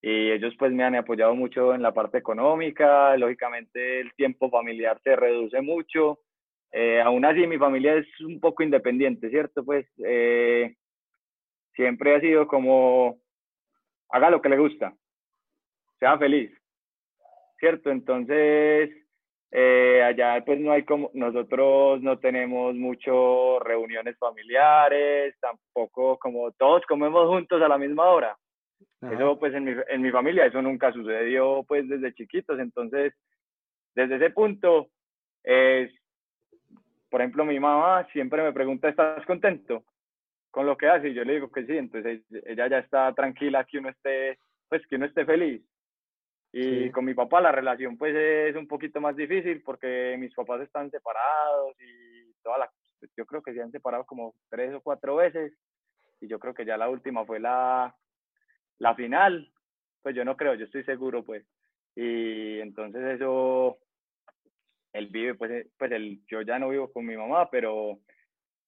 Y 0.01 0.31
ellos 0.31 0.53
pues 0.59 0.71
me 0.71 0.83
han 0.83 0.95
apoyado 0.95 1.33
mucho 1.33 1.73
en 1.73 1.81
la 1.81 1.93
parte 1.93 2.17
económica, 2.17 3.15
lógicamente 3.17 4.01
el 4.01 4.13
tiempo 4.15 4.49
familiar 4.49 4.99
se 5.03 5.15
reduce 5.15 5.61
mucho. 5.61 6.19
Eh, 6.71 7.01
aún 7.01 7.23
así 7.25 7.47
mi 7.47 7.57
familia 7.57 7.95
es 7.95 8.07
un 8.21 8.39
poco 8.39 8.63
independiente, 8.63 9.29
¿cierto? 9.29 9.63
Pues 9.63 9.85
eh, 10.05 10.75
siempre 11.75 12.15
ha 12.15 12.19
sido 12.19 12.47
como, 12.47 13.19
haga 14.09 14.29
lo 14.29 14.41
que 14.41 14.49
le 14.49 14.57
gusta, 14.57 14.93
sea 15.99 16.17
feliz, 16.17 16.51
¿cierto? 17.59 17.91
Entonces, 17.91 18.89
eh, 19.55 20.01
allá 20.01 20.43
pues 20.43 20.59
no 20.59 20.71
hay 20.71 20.83
como, 20.83 21.11
nosotros 21.13 22.01
no 22.01 22.17
tenemos 22.17 22.73
mucho 22.73 23.59
reuniones 23.59 24.17
familiares, 24.17 25.35
tampoco 25.39 26.17
como 26.17 26.51
todos 26.53 26.83
comemos 26.87 27.27
juntos 27.27 27.61
a 27.61 27.67
la 27.67 27.77
misma 27.77 28.05
hora. 28.05 28.35
Eso 29.01 29.37
pues 29.37 29.53
en 29.53 29.65
mi, 29.65 29.73
en 29.89 30.01
mi 30.01 30.09
familia, 30.09 30.45
eso 30.45 30.59
nunca 30.61 30.91
sucedió 30.91 31.63
pues 31.67 31.87
desde 31.87 32.15
chiquitos, 32.15 32.57
entonces 32.59 33.13
desde 33.93 34.15
ese 34.15 34.31
punto 34.31 34.89
es, 35.43 35.91
por 37.11 37.21
ejemplo, 37.21 37.45
mi 37.45 37.59
mamá 37.59 38.07
siempre 38.11 38.41
me 38.41 38.53
pregunta, 38.53 38.89
¿estás 38.89 39.23
contento 39.27 39.83
con 40.49 40.65
lo 40.65 40.75
que 40.77 40.87
hace? 40.87 41.09
Y 41.09 41.13
yo 41.13 41.23
le 41.25 41.33
digo 41.33 41.51
que 41.51 41.65
sí, 41.67 41.77
entonces 41.77 42.23
ella 42.47 42.67
ya 42.67 42.79
está 42.79 43.13
tranquila 43.13 43.65
que 43.65 43.77
uno 43.77 43.89
esté, 43.89 44.39
pues 44.67 44.81
que 44.87 44.95
uno 44.95 45.05
esté 45.05 45.25
feliz. 45.25 45.61
Y 46.55 46.91
con 46.91 47.03
mi 47.03 47.15
papá 47.15 47.41
la 47.41 47.51
relación 47.51 47.97
pues 47.97 48.15
es 48.15 48.55
un 48.55 48.67
poquito 48.67 49.01
más 49.01 49.15
difícil 49.15 49.63
porque 49.63 50.15
mis 50.19 50.35
papás 50.35 50.61
están 50.61 50.91
separados 50.91 51.75
y 51.81 52.31
toda 52.43 52.59
la, 52.59 52.71
pues, 52.99 53.11
yo 53.17 53.25
creo 53.25 53.41
que 53.41 53.53
se 53.53 53.61
han 53.61 53.71
separado 53.71 54.05
como 54.05 54.35
tres 54.49 54.71
o 54.75 54.81
cuatro 54.81 55.15
veces 55.15 55.51
y 56.21 56.27
yo 56.27 56.37
creo 56.37 56.53
que 56.53 56.63
ya 56.63 56.77
la 56.77 56.89
última 56.89 57.25
fue 57.25 57.39
la, 57.39 57.95
la 58.77 58.93
final, 58.93 59.51
pues 60.03 60.15
yo 60.15 60.23
no 60.23 60.37
creo, 60.37 60.53
yo 60.53 60.65
estoy 60.65 60.83
seguro 60.83 61.25
pues. 61.25 61.43
Y 61.95 62.59
entonces 62.59 63.03
eso, 63.15 63.79
él 64.93 65.07
vive 65.07 65.33
pues, 65.33 65.49
eh, 65.49 65.67
pues 65.75 65.91
el, 65.91 66.23
yo 66.27 66.43
ya 66.43 66.59
no 66.59 66.69
vivo 66.69 66.93
con 66.93 67.03
mi 67.03 67.17
mamá, 67.17 67.49
pero 67.49 67.97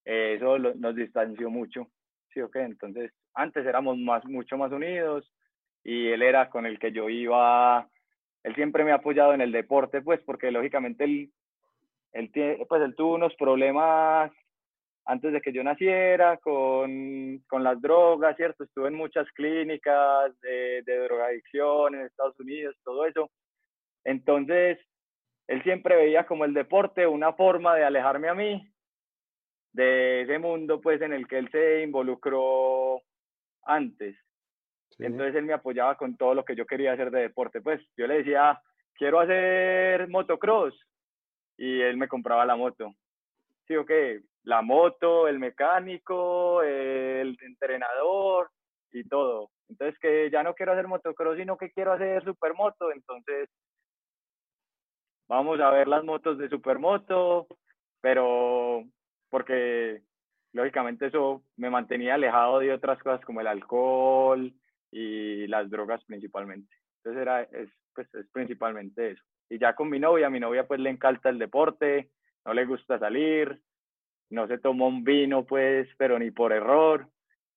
eso 0.04 0.58
nos 0.58 0.96
distanció 0.96 1.50
mucho, 1.50 1.88
¿sí 2.34 2.40
o 2.40 2.50
qué? 2.50 2.62
Entonces 2.62 3.12
antes 3.32 3.64
éramos 3.64 3.96
más, 3.96 4.24
mucho 4.24 4.58
más 4.58 4.72
unidos 4.72 5.32
y 5.86 6.08
él 6.08 6.22
era 6.22 6.50
con 6.50 6.66
el 6.66 6.80
que 6.80 6.90
yo 6.90 7.08
iba, 7.08 7.88
él 8.42 8.54
siempre 8.56 8.82
me 8.82 8.90
ha 8.90 8.96
apoyado 8.96 9.32
en 9.34 9.40
el 9.40 9.52
deporte, 9.52 10.02
pues 10.02 10.20
porque 10.26 10.50
lógicamente 10.50 11.04
él, 11.04 11.30
él, 12.12 12.30
pues, 12.68 12.82
él 12.82 12.96
tuvo 12.96 13.14
unos 13.14 13.32
problemas 13.36 14.32
antes 15.04 15.32
de 15.32 15.40
que 15.40 15.52
yo 15.52 15.62
naciera 15.62 16.38
con, 16.38 17.38
con 17.46 17.62
las 17.62 17.80
drogas, 17.80 18.34
¿cierto? 18.36 18.64
Estuve 18.64 18.88
en 18.88 18.94
muchas 18.94 19.30
clínicas 19.30 20.32
de, 20.40 20.82
de 20.82 20.98
drogadicción 21.04 21.94
en 21.94 22.00
Estados 22.06 22.38
Unidos, 22.40 22.76
todo 22.82 23.06
eso. 23.06 23.30
Entonces, 24.02 24.80
él 25.46 25.62
siempre 25.62 25.94
veía 25.94 26.26
como 26.26 26.44
el 26.44 26.52
deporte 26.52 27.06
una 27.06 27.32
forma 27.34 27.76
de 27.76 27.84
alejarme 27.84 28.28
a 28.28 28.34
mí 28.34 28.68
de 29.72 30.22
ese 30.22 30.40
mundo 30.40 30.80
pues 30.80 31.00
en 31.00 31.12
el 31.12 31.28
que 31.28 31.38
él 31.38 31.48
se 31.52 31.82
involucró 31.84 33.02
antes. 33.62 34.16
Entonces 34.98 35.34
él 35.34 35.44
me 35.44 35.52
apoyaba 35.52 35.96
con 35.96 36.16
todo 36.16 36.34
lo 36.34 36.44
que 36.44 36.56
yo 36.56 36.66
quería 36.66 36.92
hacer 36.92 37.10
de 37.10 37.20
deporte. 37.20 37.60
Pues 37.60 37.80
yo 37.96 38.06
le 38.06 38.18
decía, 38.18 38.60
quiero 38.94 39.20
hacer 39.20 40.08
motocross. 40.08 40.74
Y 41.58 41.80
él 41.80 41.96
me 41.96 42.08
compraba 42.08 42.44
la 42.46 42.56
moto. 42.56 42.94
Sí, 43.66 43.76
ok, 43.76 43.90
la 44.44 44.62
moto, 44.62 45.28
el 45.28 45.38
mecánico, 45.38 46.62
el 46.62 47.36
entrenador 47.40 48.50
y 48.92 49.04
todo. 49.04 49.50
Entonces 49.68 49.98
que 49.98 50.30
ya 50.30 50.42
no 50.42 50.54
quiero 50.54 50.72
hacer 50.72 50.86
motocross, 50.86 51.36
sino 51.36 51.56
que 51.56 51.72
quiero 51.72 51.92
hacer 51.92 52.24
supermoto. 52.24 52.92
Entonces 52.92 53.48
vamos 55.28 55.60
a 55.60 55.70
ver 55.70 55.88
las 55.88 56.04
motos 56.04 56.38
de 56.38 56.48
supermoto, 56.48 57.46
pero 58.00 58.84
porque 59.28 60.02
lógicamente 60.52 61.06
eso 61.06 61.42
me 61.56 61.70
mantenía 61.70 62.14
alejado 62.14 62.60
de 62.60 62.72
otras 62.72 63.02
cosas 63.02 63.24
como 63.24 63.40
el 63.40 63.46
alcohol, 63.46 64.52
y 64.96 65.46
las 65.46 65.68
drogas 65.68 66.02
principalmente. 66.04 66.74
Entonces 66.98 67.20
era, 67.20 67.42
es, 67.42 67.68
pues, 67.94 68.12
es 68.14 68.26
principalmente 68.32 69.10
eso. 69.10 69.22
Y 69.50 69.58
ya 69.58 69.74
con 69.74 69.90
mi 69.90 69.98
novia, 69.98 70.30
mi 70.30 70.40
novia 70.40 70.66
pues 70.66 70.80
le 70.80 70.88
encanta 70.88 71.28
el 71.28 71.38
deporte, 71.38 72.10
no 72.46 72.54
le 72.54 72.64
gusta 72.64 72.98
salir, 72.98 73.60
no 74.30 74.46
se 74.48 74.58
toma 74.58 74.86
un 74.86 75.04
vino 75.04 75.44
pues, 75.44 75.86
pero 75.98 76.18
ni 76.18 76.30
por 76.30 76.52
error. 76.52 77.06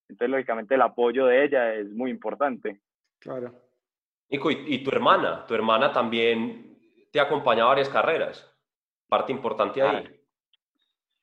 Entonces, 0.09 0.31
lógicamente, 0.31 0.75
el 0.75 0.81
apoyo 0.81 1.27
de 1.27 1.45
ella 1.45 1.73
es 1.75 1.89
muy 1.91 2.11
importante. 2.11 2.81
Claro. 3.19 3.53
Nico, 4.29 4.51
¿y, 4.51 4.83
tu 4.83 4.91
hermana? 4.91 5.45
¿Tu 5.47 5.53
hermana 5.53 5.93
también 5.93 6.77
te 7.11 7.19
acompaña 7.19 7.63
a 7.63 7.67
varias 7.67 7.89
carreras? 7.89 8.45
Parte 9.07 9.31
importante 9.31 9.81
ahí. 9.81 10.03
Ah, 10.05 10.11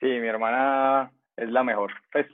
sí, 0.01 0.07
mi 0.07 0.29
hermana 0.29 1.13
es 1.37 1.51
la 1.51 1.63
mejor. 1.63 1.93
Pues, 2.11 2.27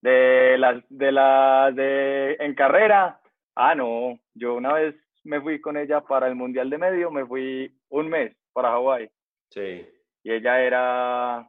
de 0.00 0.56
las, 0.58 0.82
de 0.88 1.12
las 1.12 1.74
de, 1.74 2.36
en 2.40 2.54
carrera, 2.54 3.17
ah, 3.58 3.74
no, 3.74 4.18
yo 4.34 4.54
una 4.54 4.72
vez 4.74 4.94
me 5.24 5.40
fui 5.40 5.60
con 5.60 5.76
ella 5.76 6.00
para 6.00 6.28
el 6.28 6.36
Mundial 6.36 6.70
de 6.70 6.78
Medio, 6.78 7.10
me 7.10 7.26
fui 7.26 7.76
un 7.90 8.08
mes 8.08 8.34
para 8.52 8.70
Hawái. 8.70 9.10
Sí. 9.50 9.86
Y 10.22 10.32
ella 10.32 10.60
era 10.62 11.48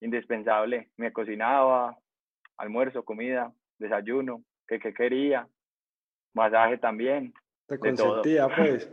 indispensable, 0.00 0.90
me 0.96 1.12
cocinaba, 1.12 1.98
almuerzo, 2.56 3.04
comida, 3.04 3.52
desayuno, 3.78 4.42
que, 4.68 4.78
quería, 4.78 5.46
masaje 6.34 6.78
también. 6.78 7.34
Te 7.66 7.78
consentía, 7.78 8.48
pues. 8.56 8.90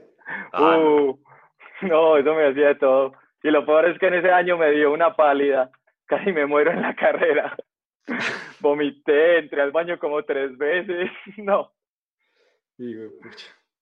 Ah, 0.52 0.78
uh, 0.78 1.20
no, 1.84 2.18
eso 2.18 2.34
me 2.34 2.48
hacía 2.48 2.68
de 2.68 2.76
todo. 2.76 3.14
Y 3.44 3.52
lo 3.52 3.66
peor 3.66 3.86
es 3.86 4.00
que 4.00 4.08
en 4.08 4.16
ese 4.16 4.32
año 4.32 4.58
me 4.58 4.72
dio 4.72 4.92
una 4.92 5.16
pálida, 5.16 5.70
casi 6.06 6.32
me 6.32 6.46
muero 6.46 6.72
en 6.72 6.82
la 6.82 6.96
carrera. 6.96 7.56
Vomité, 8.60 9.40
entré 9.40 9.62
al 9.62 9.72
baño 9.72 10.00
como 10.00 10.24
tres 10.24 10.58
veces, 10.58 11.12
no. 11.38 11.72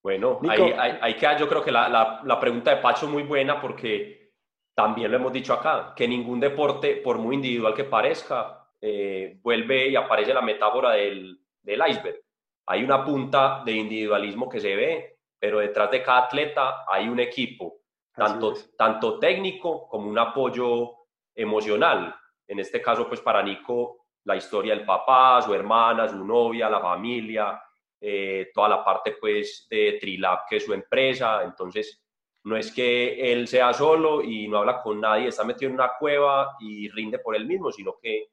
Bueno, 0.02 0.40
ahí, 0.50 0.74
ahí, 1.02 1.14
queda 1.16 1.38
yo 1.38 1.48
creo 1.48 1.64
que 1.64 1.72
la, 1.72 1.90
la, 1.90 2.22
la 2.24 2.40
pregunta 2.40 2.74
de 2.74 2.82
Pacho 2.82 3.08
muy 3.08 3.24
buena 3.24 3.60
porque 3.60 4.32
también 4.74 5.12
lo 5.12 5.18
hemos 5.18 5.34
dicho 5.34 5.54
acá, 5.54 5.94
que 5.94 6.08
ningún 6.08 6.40
deporte, 6.40 6.96
por 6.98 7.18
muy 7.18 7.36
individual 7.36 7.74
que 7.74 7.84
parezca, 7.84 8.66
eh, 8.80 9.38
vuelve 9.42 9.90
y 9.90 9.96
aparece 9.98 10.34
la 10.34 10.42
metáfora 10.42 10.92
del, 10.92 11.38
del 11.62 11.82
iceberg. 11.90 12.22
Hay 12.66 12.84
una 12.84 13.04
punta 13.04 13.62
de 13.66 13.74
individualismo 13.74 14.48
que 14.48 14.62
se 14.62 14.76
ve, 14.76 15.18
pero 15.38 15.60
detrás 15.60 15.92
de 15.92 16.02
cada 16.02 16.20
atleta 16.20 16.86
hay 16.88 17.10
un 17.10 17.20
equipo, 17.20 17.82
tanto, 18.14 18.54
tanto 18.78 19.20
técnico 19.20 19.88
como 19.90 20.10
un 20.10 20.18
apoyo 20.18 20.96
emocional. 21.36 22.16
En 22.48 22.60
este 22.60 22.82
caso, 22.82 23.06
pues 23.08 23.20
para 23.20 23.44
Nico, 23.44 24.06
la 24.24 24.38
historia 24.38 24.76
del 24.76 24.86
papá, 24.86 25.42
su 25.42 25.54
hermana, 25.54 26.08
su 26.08 26.24
novia, 26.24 26.70
la 26.70 26.80
familia, 26.80 27.62
eh, 28.02 28.50
toda 28.54 28.70
la 28.70 28.84
parte 28.84 29.18
pues 29.20 29.68
de 29.70 29.98
Trilab, 30.00 30.48
que 30.50 30.58
es 30.58 30.66
su 30.66 30.74
empresa. 30.74 31.44
Entonces, 31.44 32.02
no 32.44 32.56
es 32.58 32.72
que 32.72 33.32
él 33.32 33.48
sea 33.48 33.74
solo 33.74 34.24
y 34.24 34.48
no 34.48 34.60
habla 34.60 34.82
con 34.82 35.02
nadie, 35.02 35.28
está 35.28 35.44
metido 35.44 35.70
en 35.70 35.76
una 35.76 35.92
cueva 36.00 36.56
y 36.60 36.90
rinde 36.90 37.20
por 37.20 37.36
él 37.36 37.46
mismo, 37.46 37.72
sino 37.72 37.96
que 38.02 38.30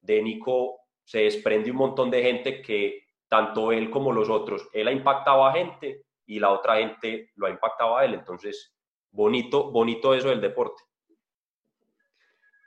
de 0.00 0.22
Nico 0.22 0.80
se 1.02 1.20
desprende 1.20 1.70
un 1.70 1.78
montón 1.78 2.10
de 2.10 2.22
gente 2.22 2.60
que 2.60 3.06
tanto 3.28 3.72
él 3.72 3.90
como 3.90 4.12
los 4.12 4.28
otros, 4.28 4.68
él 4.72 4.88
ha 4.88 4.92
impactado 4.92 5.44
a 5.44 5.52
gente 5.52 6.04
y 6.26 6.38
la 6.38 6.50
otra 6.50 6.76
gente 6.76 7.32
lo 7.36 7.46
ha 7.46 7.50
impactado 7.50 7.96
a 7.96 8.04
él. 8.04 8.14
Entonces, 8.14 8.76
bonito, 9.10 9.70
bonito 9.70 10.14
eso 10.14 10.28
del 10.28 10.40
deporte. 10.40 10.82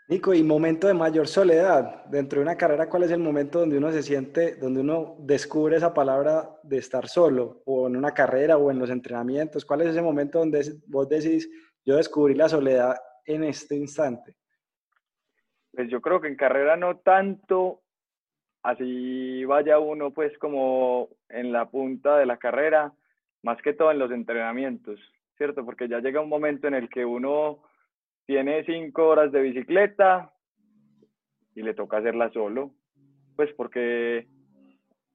Nico, 0.10 0.34
y 0.34 0.42
momento 0.42 0.88
de 0.88 0.96
mayor 0.96 1.28
soledad 1.28 2.04
dentro 2.06 2.40
de 2.40 2.44
una 2.44 2.58
carrera, 2.58 2.90
¿cuál 2.90 3.04
es 3.04 3.12
el 3.12 3.20
momento 3.20 3.60
donde 3.60 3.78
uno 3.78 3.92
se 3.92 4.02
siente, 4.02 4.56
donde 4.56 4.82
uno 4.82 5.16
descubre 5.20 5.78
esa 5.78 5.94
palabra 5.94 6.50
de 6.64 6.80
estar 6.80 7.08
solo, 7.08 7.62
o 7.68 7.86
en 7.86 7.96
una 7.96 8.12
carrera 8.12 8.58
o 8.58 8.72
en 8.72 8.80
los 8.80 8.90
entrenamientos? 8.90 9.66
¿Cuál 9.66 9.82
es 9.82 9.90
ese 9.90 10.02
momento 10.02 10.40
donde 10.40 10.66
vos 10.88 11.08
decís, 11.08 11.48
yo 11.86 11.96
descubrí 11.96 12.34
la 12.34 12.50
soledad 12.50 12.96
en 13.24 13.44
este 13.44 13.76
instante? 13.76 14.34
Pues 15.72 15.92
yo 15.92 16.02
creo 16.02 16.20
que 16.20 16.28
en 16.28 16.38
carrera 16.38 16.76
no 16.76 16.98
tanto, 16.98 17.84
así 18.64 19.46
vaya 19.46 19.78
uno 19.78 20.10
pues 20.12 20.36
como 20.40 21.10
en 21.30 21.52
la 21.52 21.70
punta 21.70 22.18
de 22.18 22.26
la 22.26 22.38
carrera, 22.38 22.92
más 23.44 23.62
que 23.62 23.74
todo 23.74 23.92
en 23.92 24.00
los 24.00 24.10
entrenamientos, 24.10 25.00
¿cierto? 25.38 25.64
Porque 25.64 25.88
ya 25.88 26.00
llega 26.00 26.20
un 26.20 26.30
momento 26.30 26.68
en 26.68 26.74
el 26.74 26.90
que 26.90 27.06
uno 27.06 27.60
tiene 28.30 28.64
cinco 28.64 29.08
horas 29.08 29.32
de 29.32 29.42
bicicleta 29.42 30.32
y 31.56 31.64
le 31.64 31.74
toca 31.74 31.98
hacerla 31.98 32.30
solo, 32.30 32.76
pues 33.36 33.52
porque 33.54 34.28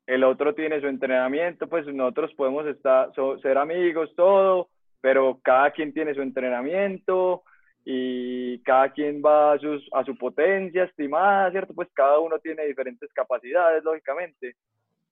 el 0.05 0.24
otro 0.24 0.53
tiene 0.57 0.81
su 0.81 0.88
entrenamiento, 0.88 1.68
pues 1.68 1.87
nosotros 1.87 2.35
podemos 2.35 2.66
estar, 2.66 3.12
ser 3.40 3.57
amigos, 3.57 4.12
todo, 4.16 4.68
pero 5.00 5.38
cada 5.44 5.70
quien 5.70 5.92
tiene 5.92 6.12
su 6.12 6.22
entrenamiento 6.22 7.44
y 7.85 8.59
cada 8.64 8.90
quien 8.90 9.22
va 9.24 9.53
a, 9.53 9.59
sus, 9.61 9.88
a 9.92 10.05
su 10.05 10.18
potencia 10.18 10.83
estimada, 10.83 11.53
¿cierto? 11.53 11.72
Pues 11.72 11.88
cada 11.94 12.18
uno 12.18 12.40
tiene 12.40 12.66
diferentes 12.66 13.12
capacidades, 13.12 13.85
lógicamente. 13.85 14.57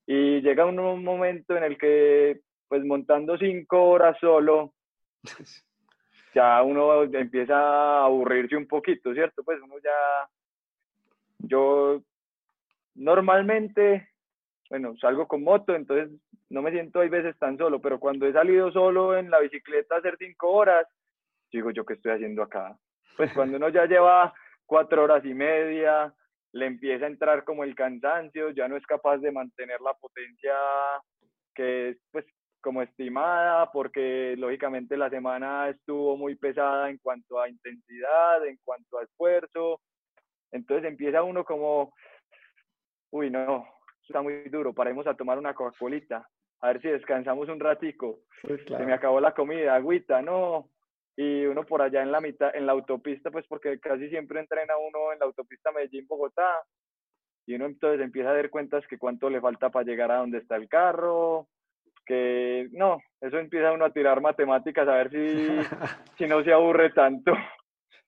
Y 0.09 0.41
llega 0.41 0.67
un 0.67 1.05
momento 1.05 1.57
en 1.57 1.63
el 1.63 1.79
que, 1.79 2.41
pues 2.67 2.85
montando 2.85 3.39
cinco 3.39 3.91
horas 3.91 4.17
solo, 4.21 4.75
ya 6.35 6.63
uno 6.63 7.03
empieza 7.05 7.57
a 7.57 8.05
aburrirse 8.05 8.57
un 8.57 8.67
poquito, 8.67 9.13
¿cierto? 9.13 9.43
Pues 9.43 9.61
uno 9.63 9.75
ya, 9.83 10.29
yo 11.39 12.03
normalmente, 12.95 14.09
bueno, 14.71 14.95
salgo 15.01 15.27
con 15.27 15.43
moto, 15.43 15.75
entonces 15.75 16.11
no 16.51 16.63
me 16.63 16.71
siento 16.71 17.01
hay 17.01 17.09
veces 17.09 17.39
tan 17.39 17.57
solo, 17.57 17.81
pero 17.81 17.99
cuando 17.99 18.27
he 18.27 18.33
salido 18.33 18.71
solo 18.73 19.17
en 19.17 19.31
la 19.31 19.41
bicicleta 19.41 19.95
a 19.95 19.99
hacer 19.99 20.17
cinco 20.19 20.51
horas, 20.51 20.87
digo 21.51 21.71
yo, 21.71 21.85
¿qué 21.85 21.95
estoy 21.95 22.13
haciendo 22.13 22.43
acá? 22.43 22.77
Pues 23.17 23.33
cuando 23.35 23.57
uno 23.57 23.69
ya 23.69 23.87
lleva 23.87 24.33
cuatro 24.67 25.05
horas 25.05 25.25
y 25.25 25.35
media, 25.35 26.15
le 26.53 26.67
empieza 26.67 27.05
a 27.05 27.09
entrar 27.09 27.45
como 27.45 27.65
el 27.65 27.75
cansancio, 27.75 28.51
ya 28.51 28.69
no 28.69 28.77
es 28.77 28.87
capaz 28.87 29.19
de 29.19 29.33
mantener 29.33 29.81
la 29.81 29.95
potencia 29.95 30.55
que 31.55 31.97
pues 32.11 32.25
como 32.63 32.81
estimada, 32.81 33.71
porque 33.71 34.35
lógicamente 34.39 34.97
la 34.97 35.11
semana 35.11 35.69
estuvo 35.69 36.17
muy 36.17 36.37
pesada 36.37 36.89
en 36.89 36.99
cuanto 36.99 37.39
a 37.41 37.49
intensidad, 37.49 38.47
en 38.47 38.59
cuanto 38.65 38.99
a 38.99 39.03
esfuerzo. 39.03 39.81
Entonces 40.51 40.89
empieza 40.89 41.23
uno 41.23 41.45
como, 41.45 41.93
uy, 43.11 43.31
no, 43.31 43.67
está 44.07 44.23
muy 44.23 44.45
duro, 44.49 44.73
paremos 44.73 45.07
a 45.07 45.15
tomar 45.15 45.39
una 45.39 45.55
Coca-Colita, 45.55 46.27
a 46.61 46.67
ver 46.69 46.81
si 46.81 46.89
descansamos 46.89 47.49
un 47.49 47.61
ratico. 47.61 48.21
Se 48.43 48.85
me 48.85 48.95
acabó 48.95 49.21
la 49.21 49.35
comida, 49.35 49.75
agüita, 49.75 50.23
no. 50.23 50.71
Y 51.17 51.45
uno 51.45 51.65
por 51.65 51.83
allá 51.83 52.03
en 52.03 52.11
la 52.11 52.21
mitad, 52.21 52.55
en 52.55 52.65
la 52.65 52.73
autopista, 52.73 53.31
pues 53.31 53.47
porque 53.47 53.79
casi 53.81 54.09
siempre 54.09 54.41
entrena 54.41 54.77
uno 54.79 55.13
en 55.13 55.19
la 55.19 55.27
autopista 55.27 55.71
Medellín-Bogotá. 55.73 56.63
Y 57.47 57.55
uno 57.55 57.67
entonces 57.67 58.01
empieza 58.01 58.31
a 58.31 58.35
dar 58.35 58.49
cuentas 58.51 58.87
que 58.87 58.99
cuánto 58.99 59.29
le 59.29 59.41
falta 59.41 59.71
para 59.71 59.85
llegar 59.85 60.11
a 60.11 60.19
donde 60.19 60.39
está 60.39 60.57
el 60.57 60.69
carro, 60.69 61.49
que 62.05 62.69
no, 62.73 62.99
eso 63.21 63.39
empieza 63.39 63.73
uno 63.73 63.85
a 63.85 63.93
tirar 63.93 64.21
matemáticas 64.21 64.87
a 64.89 64.95
ver 64.95 65.11
si, 65.11 65.17
si 66.19 66.27
no 66.27 66.43
se 66.43 66.53
aburre 66.53 66.91
tanto. 66.91 67.33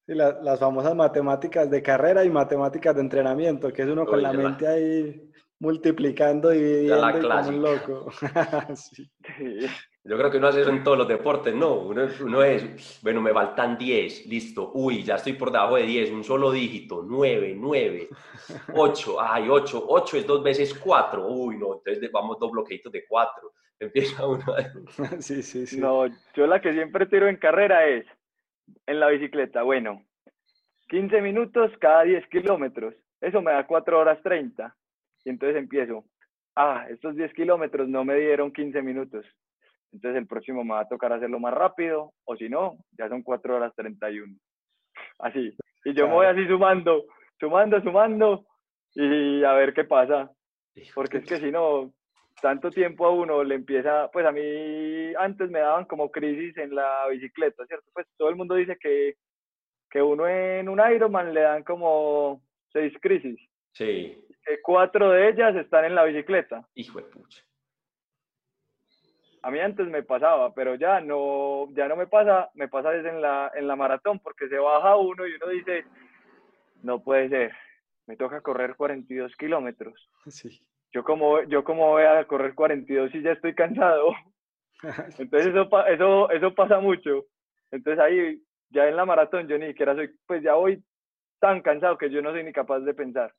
las 0.07 0.61
famosas 0.61 0.94
matemáticas 0.94 1.70
de 1.70 1.83
carrera 1.83 2.24
y 2.24 2.30
matemáticas 2.30 2.94
de 2.94 3.00
entrenamiento, 3.00 3.72
que 3.72 3.83
es 3.83 3.88
uno 3.88 4.04
con 4.04 4.22
la 4.22 4.33
mente 4.33 4.66
ahí 4.66 5.30
multiplicando 5.61 6.52
y 6.52 6.59
dividiendo 6.59 7.28
como 7.28 7.48
un 7.48 7.62
loco. 7.62 8.12
Yo 10.07 10.18
creo 10.18 10.30
que 10.30 10.37
uno 10.37 10.48
hace 10.48 10.61
eso 10.61 10.68
en 10.68 10.85
todos 10.85 10.98
los 10.98 11.09
deportes, 11.09 11.54
¿no? 11.54 11.76
Uno, 11.76 12.07
uno, 12.20 12.42
es, 12.42 13.00
bueno, 13.02 13.22
me 13.22 13.33
faltan 13.33 13.78
10, 13.78 14.26
listo, 14.26 14.70
uy, 14.74 15.02
ya 15.02 15.14
estoy 15.14 15.33
por 15.33 15.50
debajo 15.50 15.76
de 15.76 15.85
10, 15.85 16.11
un 16.11 16.22
solo 16.22 16.52
dígito, 16.52 17.02
9, 17.09 17.54
9, 17.57 18.09
8, 18.74 19.16
ay, 19.18 19.48
8, 19.48 19.85
8 19.88 20.16
es 20.18 20.26
dos 20.26 20.42
veces 20.42 20.74
4, 20.74 21.26
uy, 21.26 21.57
no, 21.57 21.76
entonces 21.76 22.12
vamos 22.12 22.38
dos 22.38 22.50
bloqueitos 22.50 22.92
de 22.92 23.07
4 23.07 23.50
empieza 23.86 24.26
uno 24.26 24.44
sí, 25.20 25.42
sí, 25.42 25.66
sí. 25.66 25.80
No, 25.80 26.06
yo 26.34 26.46
la 26.46 26.60
que 26.60 26.72
siempre 26.72 27.06
tiro 27.06 27.28
en 27.28 27.36
carrera 27.36 27.86
es 27.86 28.06
en 28.86 29.00
la 29.00 29.08
bicicleta. 29.08 29.62
Bueno, 29.62 30.02
15 30.88 31.20
minutos 31.20 31.72
cada 31.80 32.02
10 32.04 32.26
kilómetros. 32.28 32.94
Eso 33.20 33.40
me 33.42 33.52
da 33.52 33.66
4 33.66 33.98
horas 33.98 34.22
30. 34.22 34.74
Y 35.24 35.30
entonces 35.30 35.56
empiezo. 35.56 36.04
Ah, 36.56 36.86
estos 36.88 37.16
10 37.16 37.32
kilómetros 37.34 37.88
no 37.88 38.04
me 38.04 38.16
dieron 38.16 38.52
15 38.52 38.82
minutos. 38.82 39.24
Entonces 39.92 40.18
el 40.18 40.26
próximo 40.26 40.64
me 40.64 40.74
va 40.74 40.80
a 40.80 40.88
tocar 40.88 41.12
hacerlo 41.12 41.38
más 41.40 41.54
rápido. 41.54 42.12
O 42.24 42.36
si 42.36 42.48
no, 42.48 42.76
ya 42.92 43.08
son 43.08 43.22
4 43.22 43.56
horas 43.56 43.72
31. 43.74 44.34
Así. 45.18 45.56
Y 45.84 45.94
yo 45.94 46.06
me 46.08 46.14
voy 46.14 46.26
así 46.26 46.46
sumando, 46.46 47.04
sumando, 47.38 47.80
sumando. 47.80 48.46
Y 48.94 49.42
a 49.44 49.52
ver 49.52 49.74
qué 49.74 49.84
pasa. 49.84 50.30
Porque 50.94 51.18
es 51.18 51.26
que 51.26 51.36
si 51.38 51.50
no, 51.50 51.92
tanto 52.44 52.68
tiempo 52.68 53.07
a 53.07 53.11
uno 53.11 53.42
le 53.42 53.54
empieza, 53.54 54.11
pues 54.12 54.26
a 54.26 54.30
mí 54.30 55.14
antes 55.18 55.48
me 55.48 55.61
daban 55.61 55.87
como 55.87 56.11
crisis 56.11 56.54
en 56.59 56.74
la 56.74 57.07
bicicleta, 57.09 57.64
¿cierto? 57.64 57.87
Pues 57.94 58.07
todo 58.18 58.28
el 58.28 58.37
mundo 58.37 58.54
dice 58.54 58.76
que, 58.78 59.16
que 59.88 60.02
uno 60.02 60.28
en 60.28 60.68
un 60.68 60.78
Ironman 60.78 61.33
le 61.33 61.40
dan 61.40 61.64
como 61.64 62.42
seis 62.70 62.92
crisis. 63.00 63.40
Sí. 63.72 64.22
Que 64.44 64.61
cuatro 64.61 65.11
de 65.12 65.30
ellas 65.30 65.57
están 65.57 65.87
en 65.87 65.94
la 65.94 66.04
bicicleta. 66.04 66.68
Hijo 66.74 66.98
de 66.98 67.07
pucha. 67.07 67.42
a 69.40 69.50
mí 69.50 69.59
antes 69.59 69.87
me 69.87 70.02
pasaba, 70.02 70.52
pero 70.52 70.74
ya 70.74 71.00
no, 71.00 71.72
ya 71.72 71.88
no 71.88 71.96
me 71.96 72.07
pasa, 72.07 72.50
me 72.52 72.68
pasa 72.68 72.90
desde 72.90 73.09
en 73.09 73.22
la, 73.22 73.52
en 73.54 73.66
la 73.66 73.74
maratón, 73.74 74.18
porque 74.18 74.48
se 74.48 74.59
baja 74.59 74.96
uno 74.96 75.26
y 75.26 75.33
uno 75.33 75.48
dice, 75.48 75.87
no 76.83 77.02
puede 77.02 77.30
ser, 77.30 77.57
me 78.07 78.18
toca 78.18 78.42
correr 78.42 78.76
42 78.76 79.35
kilómetros. 79.37 80.11
Sí. 80.26 80.61
Yo 80.94 81.02
como, 81.02 81.42
yo 81.42 81.64
como 81.64 81.90
voy 81.90 82.04
a 82.04 82.24
correr 82.24 82.54
42 82.54 83.12
y 83.16 83.22
ya 83.22 83.33
estoy 83.33 83.52
cansado. 83.54 84.14
Entonces 85.18 85.48
eso, 85.48 85.68
eso, 85.88 86.30
eso 86.30 86.54
pasa 86.54 86.78
mucho. 86.78 87.24
Entonces 87.72 87.98
ahí, 87.98 88.40
ya 88.70 88.88
en 88.88 88.94
la 88.94 89.04
maratón, 89.04 89.48
yo 89.48 89.59
ni 89.59 89.66
siquiera 89.66 89.96
soy, 89.96 90.11
pues 90.24 90.40
ya 90.42 90.54
voy 90.54 90.83
tan 91.40 91.62
cansado 91.62 91.98
que 91.98 92.11
yo 92.11 92.22
no 92.22 92.30
soy 92.30 92.44
ni 92.44 92.52
capaz 92.52 92.80
de 92.80 92.94
pensar. 92.94 93.33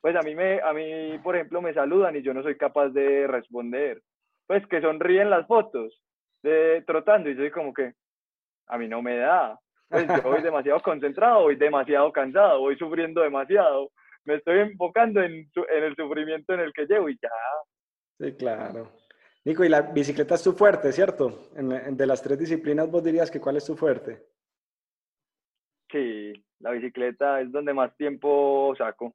Pues 0.00 0.16
a 0.16 0.20
mí, 0.20 0.34
me, 0.34 0.60
a 0.60 0.72
mí, 0.72 1.18
por 1.22 1.36
ejemplo, 1.36 1.62
me 1.62 1.72
saludan 1.72 2.16
y 2.16 2.22
yo 2.22 2.34
no 2.34 2.42
soy 2.42 2.56
capaz 2.56 2.88
de 2.88 3.28
responder. 3.28 4.02
Pues 4.48 4.66
que 4.66 4.80
sonríen 4.80 5.30
las 5.30 5.46
fotos 5.46 6.02
de 6.42 6.82
trotando 6.86 7.30
y 7.30 7.34
yo 7.34 7.42
soy 7.42 7.50
como 7.52 7.72
que, 7.72 7.92
a 8.66 8.78
mí 8.78 8.88
no 8.88 9.00
me 9.00 9.16
da. 9.16 9.58
Pues 9.88 10.08
yo 10.08 10.22
voy 10.22 10.42
demasiado 10.42 10.80
concentrado, 10.80 11.42
voy 11.42 11.54
demasiado 11.54 12.10
cansado, 12.10 12.58
voy 12.60 12.76
sufriendo 12.76 13.22
demasiado. 13.22 13.90
Me 14.28 14.34
estoy 14.34 14.58
enfocando 14.58 15.22
en, 15.22 15.32
en 15.32 15.84
el 15.84 15.96
sufrimiento 15.96 16.52
en 16.52 16.60
el 16.60 16.74
que 16.74 16.84
llevo 16.84 17.08
y 17.08 17.18
ya. 17.18 17.30
Sí, 18.18 18.36
claro. 18.36 18.92
Nico, 19.42 19.64
y 19.64 19.70
la 19.70 19.80
bicicleta 19.80 20.34
es 20.34 20.42
tu 20.42 20.52
fuerte, 20.52 20.92
¿cierto? 20.92 21.48
En, 21.56 21.96
de 21.96 22.06
las 22.06 22.22
tres 22.22 22.38
disciplinas, 22.38 22.90
vos 22.90 23.02
dirías 23.02 23.30
que 23.30 23.40
cuál 23.40 23.56
es 23.56 23.64
tu 23.64 23.74
fuerte. 23.74 24.22
Sí, 25.90 26.34
la 26.58 26.72
bicicleta 26.72 27.40
es 27.40 27.50
donde 27.50 27.72
más 27.72 27.96
tiempo 27.96 28.74
saco, 28.76 29.14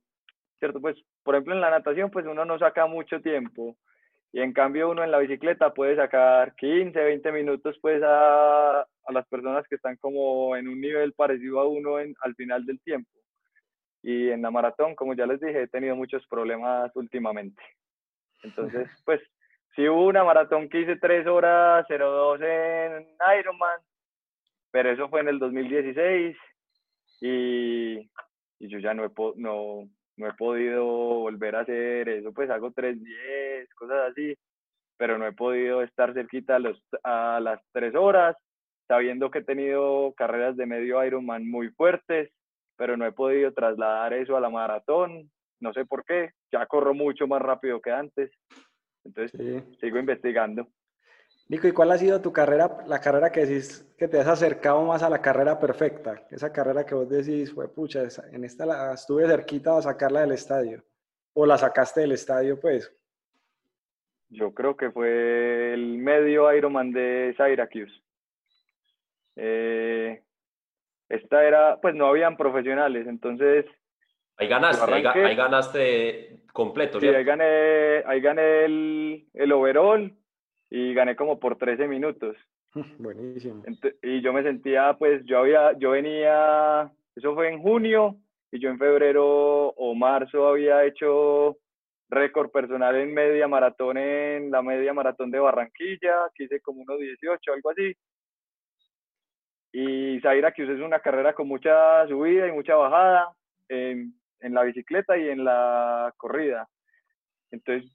¿cierto? 0.58 0.82
Pues, 0.82 0.97
por 1.21 1.36
ejemplo, 1.36 1.54
en 1.54 1.62
la 1.62 1.69
natación, 1.69 2.10
pues 2.10 2.26
uno 2.26 2.43
no 2.43 2.58
saca 2.58 2.88
mucho 2.88 3.21
tiempo. 3.21 3.78
Y 4.32 4.41
en 4.41 4.52
cambio 4.52 4.89
uno 4.89 5.04
en 5.04 5.12
la 5.12 5.19
bicicleta 5.19 5.76
puede 5.76 5.95
sacar 5.95 6.56
15, 6.56 6.99
20 6.99 7.32
minutos 7.32 7.78
pues 7.80 8.02
a, 8.04 8.80
a 8.82 9.12
las 9.12 9.28
personas 9.28 9.63
que 9.69 9.76
están 9.76 9.95
como 9.97 10.56
en 10.56 10.67
un 10.67 10.82
nivel 10.82 11.13
parecido 11.13 11.60
a 11.60 11.67
uno 11.67 11.99
en, 11.99 12.15
al 12.21 12.34
final 12.34 12.65
del 12.65 12.82
tiempo. 12.82 13.22
Y 14.03 14.29
en 14.29 14.41
la 14.41 14.51
maratón, 14.51 14.95
como 14.95 15.15
ya 15.15 15.25
les 15.25 15.39
dije, 15.39 15.63
he 15.63 15.67
tenido 15.67 15.95
muchos 15.95 16.27
problemas 16.27 16.91
últimamente. 16.95 17.63
Entonces, 18.43 18.89
pues 19.05 19.21
Sí 19.75 19.87
hubo 19.89 20.05
una 20.05 20.23
maratón 20.23 20.69
que 20.69 20.81
hice 20.81 20.97
3 20.97 21.25
horas 21.25 21.87
02 21.89 22.41
en 22.41 23.07
Ironman, 23.39 23.79
pero 24.69 24.91
eso 24.91 25.09
fue 25.09 25.21
en 25.21 25.29
el 25.29 25.39
2016 25.39 26.37
y, 27.21 27.97
y 28.59 28.67
yo 28.67 28.77
ya 28.77 28.93
no 28.93 29.03
he, 29.05 29.11
no, 29.37 29.89
no 30.17 30.27
he 30.27 30.33
podido 30.33 30.85
volver 30.85 31.55
a 31.55 31.61
hacer 31.61 32.07
eso, 32.07 32.31
pues 32.33 32.51
hago 32.51 32.71
3.10, 32.71 33.67
cosas 33.73 34.11
así, 34.11 34.35
pero 34.95 35.17
no 35.17 35.25
he 35.25 35.33
podido 35.33 35.81
estar 35.81 36.13
cerquita 36.13 36.57
a, 36.57 36.59
los, 36.59 36.79
a 37.03 37.39
las 37.41 37.59
3 37.71 37.95
horas, 37.95 38.37
sabiendo 38.87 39.31
que 39.31 39.39
he 39.39 39.43
tenido 39.43 40.13
carreras 40.15 40.55
de 40.55 40.67
medio 40.67 41.03
Ironman 41.03 41.49
muy 41.49 41.69
fuertes, 41.69 42.31
pero 42.75 42.97
no 42.97 43.05
he 43.05 43.12
podido 43.12 43.51
trasladar 43.53 44.13
eso 44.13 44.36
a 44.36 44.41
la 44.41 44.49
maratón, 44.49 45.29
no 45.59 45.73
sé 45.73 45.86
por 45.86 46.03
qué, 46.05 46.31
ya 46.51 46.65
corro 46.65 46.93
mucho 46.93 47.27
más 47.27 47.41
rápido 47.41 47.81
que 47.81 47.91
antes. 47.91 48.31
Entonces, 49.03 49.63
sigo 49.79 49.97
investigando. 49.97 50.67
Nico, 51.49 51.67
¿y 51.67 51.71
cuál 51.71 51.91
ha 51.91 51.97
sido 51.97 52.21
tu 52.21 52.31
carrera, 52.31 52.83
la 52.88 52.99
carrera 52.99 53.31
que 53.31 53.45
decís 53.45 53.86
que 53.97 54.07
te 54.07 54.19
has 54.19 54.27
acercado 54.27 54.83
más 54.86 55.03
a 55.03 55.09
la 55.09 55.21
carrera 55.21 55.59
perfecta? 55.59 56.25
Esa 56.31 56.53
carrera 56.53 56.86
que 56.86 56.95
vos 56.95 57.09
decís, 57.09 57.53
fue 57.53 57.67
pucha, 57.67 58.03
en 58.31 58.45
esta 58.45 58.65
la, 58.65 58.93
estuve 58.93 59.27
cerquita 59.27 59.77
a 59.77 59.81
sacarla 59.81 60.21
del 60.21 60.31
estadio. 60.31 60.83
¿O 61.33 61.45
la 61.45 61.57
sacaste 61.57 62.01
del 62.01 62.13
estadio, 62.13 62.59
pues? 62.59 62.91
Yo 64.29 64.53
creo 64.53 64.77
que 64.77 64.89
fue 64.91 65.73
el 65.73 65.97
medio 65.97 66.51
Ironman 66.53 66.91
de 66.91 67.36
Syracuse. 67.38 68.01
Eh, 69.36 70.23
esta 71.13 71.45
era, 71.45 71.80
pues 71.82 71.95
no 71.95 72.08
habían 72.08 72.38
profesionales, 72.38 73.08
entonces 73.08 73.65
Ahí 74.38 74.47
ganaste, 74.47 74.91
ahí, 74.91 75.36
ganaste 75.36 76.39
completo, 76.52 76.99
Sí, 76.99 77.08
ahí 77.08 77.23
gané, 77.23 78.04
ahí 78.06 78.19
gané 78.19 78.65
el, 78.65 79.28
el 79.34 79.52
overall 79.52 80.12
y 80.71 80.93
gané 80.95 81.15
como 81.15 81.39
por 81.39 81.58
13 81.58 81.88
minutos. 81.88 82.36
Buenísimo. 82.97 83.63
y 84.02 84.21
yo 84.21 84.34
me 84.34 84.41
sentía, 84.41 84.95
pues 84.97 85.23
yo 85.26 85.38
había, 85.39 85.78
yo 85.78 85.91
venía, 85.91 86.91
eso 87.15 87.36
fue 87.36 87.49
en 87.49 87.62
junio 87.62 88.17
y 88.52 88.60
yo 88.60 88.69
en 88.69 88.80
febrero 88.80 89.67
o 89.69 89.93
marzo 89.93 90.47
había 90.47 90.84
hecho 90.84 91.58
récord 92.10 92.49
personal 92.49 92.95
en 92.95 93.13
media 93.13 93.47
maratón 93.47 93.97
en 93.97 94.49
la 94.49 94.62
media 94.63 94.93
maratón 94.93 95.30
de 95.30 95.39
Barranquilla, 95.39 96.30
que 96.34 96.45
hice 96.45 96.60
como 96.62 96.82
unos 96.82 96.99
18, 96.99 97.54
algo 97.54 97.69
así. 97.69 97.95
Y 99.75 100.21
que 100.21 100.63
es 100.63 100.79
una 100.81 100.99
carrera 100.99 101.33
con 101.33 101.47
mucha 101.47 102.07
subida 102.07 102.47
y 102.47 102.51
mucha 102.51 102.75
bajada 102.75 103.33
en 103.67 104.13
la 104.39 104.62
bicicleta 104.63 105.17
y 105.17 105.29
en 105.29 105.43
la 105.43 106.13
corrida. 106.15 106.69
Entonces, 107.49 107.91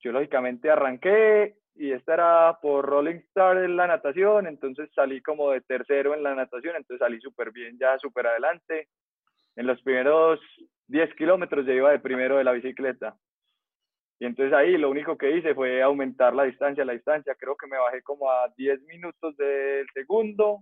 yo 0.00 0.12
lógicamente 0.12 0.70
arranqué 0.70 1.56
y 1.76 1.92
esta 1.92 2.14
era 2.14 2.58
por 2.60 2.84
Rolling 2.84 3.16
Star 3.28 3.56
en 3.56 3.74
la 3.74 3.86
natación, 3.86 4.46
entonces 4.46 4.90
salí 4.94 5.22
como 5.22 5.50
de 5.50 5.62
tercero 5.62 6.14
en 6.14 6.22
la 6.22 6.34
natación, 6.34 6.76
entonces 6.76 6.98
salí 6.98 7.18
súper 7.20 7.52
bien, 7.52 7.78
ya 7.78 7.98
súper 7.98 8.26
adelante. 8.26 8.88
En 9.56 9.66
los 9.66 9.80
primeros 9.82 10.40
10 10.88 11.14
kilómetros 11.14 11.64
ya 11.64 11.72
iba 11.72 11.90
de 11.90 12.00
primero 12.00 12.36
de 12.36 12.44
la 12.44 12.52
bicicleta. 12.52 13.16
Y 14.20 14.26
entonces 14.26 14.52
ahí 14.52 14.76
lo 14.76 14.90
único 14.90 15.16
que 15.16 15.36
hice 15.36 15.54
fue 15.54 15.82
aumentar 15.82 16.34
la 16.34 16.44
distancia, 16.44 16.84
la 16.84 16.92
distancia, 16.92 17.34
creo 17.34 17.56
que 17.56 17.66
me 17.66 17.78
bajé 17.78 18.02
como 18.02 18.30
a 18.30 18.52
10 18.56 18.82
minutos 18.82 19.34
del 19.38 19.86
segundo 19.94 20.60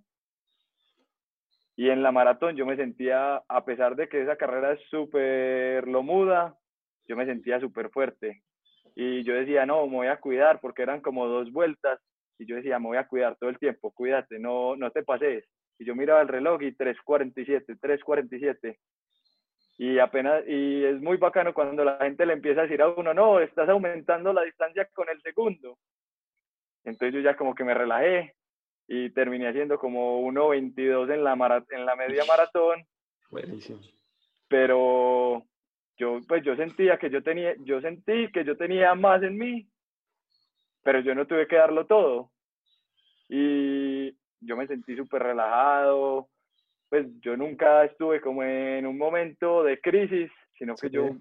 y 1.77 1.89
en 1.91 2.03
la 2.03 2.13
maratón 2.13 2.57
yo 2.57 2.67
me 2.67 2.77
sentía, 2.77 3.43
a 3.49 3.65
pesar 3.65 3.97
de 3.97 4.09
que 4.09 4.23
esa 4.23 4.37
carrera 4.37 4.73
es 4.73 4.81
súper 4.91 5.89
lomuda, 5.89 6.57
yo 7.07 7.17
me 7.17 7.27
sentía 7.27 7.61
súper 7.61 7.91
fuerte. 7.91 8.43
Y 8.95 9.23
yo 9.25 9.35
decía, 9.35 9.65
no, 9.65 9.87
me 9.87 9.97
voy 9.97 10.07
a 10.09 10.21
cuidar 10.21 10.61
porque 10.61 10.83
eran 10.83 11.01
como 11.01 11.27
dos 11.27 11.51
vueltas. 11.51 11.99
Y 12.39 12.47
yo 12.47 12.57
decía, 12.57 12.79
me 12.79 12.89
voy 12.89 12.99
a 12.99 13.09
cuidar 13.09 13.37
todo 13.37 13.49
el 13.49 13.59
tiempo, 13.59 13.93
cuídate, 13.93 14.39
no, 14.39 14.77
no 14.77 14.91
te 14.91 15.03
pases. 15.03 15.45
Y 15.79 15.85
yo 15.87 15.95
miraba 15.95 16.21
el 16.21 16.29
reloj 16.29 16.63
y 16.63 16.73
3.47, 16.73 17.79
3.47. 17.81 18.77
Y 19.79 19.99
apenas, 19.99 20.47
y 20.47 20.85
es 20.85 21.01
muy 21.01 21.17
bacano 21.17 21.55
cuando 21.55 21.85
la 21.85 21.97
gente 21.99 22.27
le 22.27 22.35
empieza 22.35 22.61
a 22.61 22.65
decir 22.65 22.83
a 22.83 22.89
uno, 22.89 23.15
no, 23.15 23.41
estás 23.41 23.69
aumentando 23.69 24.33
la 24.33 24.43
distancia 24.43 24.87
con 24.93 25.09
el 25.09 25.21
segundo. 25.23 25.79
Entonces 26.85 27.15
yo 27.15 27.21
ya 27.21 27.37
como 27.37 27.55
que 27.55 27.65
me 27.65 27.75
relajé 27.75 28.35
y 28.89 29.11
terminé 29.11 29.49
haciendo 29.49 29.79
como 29.79 30.21
1.22 30.23 31.13
en 31.13 31.25
la, 31.25 31.65
en 31.71 31.87
la 31.87 31.97
media 31.97 32.25
maratón. 32.27 32.85
Buenísimo. 33.31 33.81
Pero 34.49 35.45
yo, 35.97 36.21
pues 36.29 36.45
yo 36.45 36.57
sentía 36.57 36.99
que 36.99 37.11
yo 37.11 37.23
tenía, 37.23 37.55
yo 37.61 37.81
sentí 37.81 38.31
que 38.33 38.45
yo 38.45 38.57
tenía 38.57 38.95
más 38.95 39.23
en 39.23 39.39
mí, 39.39 39.67
pero 40.83 41.01
yo 41.01 41.15
no 41.15 41.27
tuve 41.27 41.47
que 41.47 41.57
darlo 41.57 41.87
todo. 41.87 42.31
Y 43.29 44.11
yo 44.41 44.57
me 44.57 44.67
sentí 44.67 44.97
súper 44.97 45.23
relajado, 45.23 46.29
pues 46.89 47.07
yo 47.21 47.37
nunca 47.37 47.85
estuve 47.85 48.21
como 48.21 48.43
en 48.43 48.87
un 48.87 48.99
momento 48.99 49.63
de 49.63 49.81
crisis, 49.81 50.31
sino 50.59 50.75
que 50.75 50.91
yo 50.91 51.17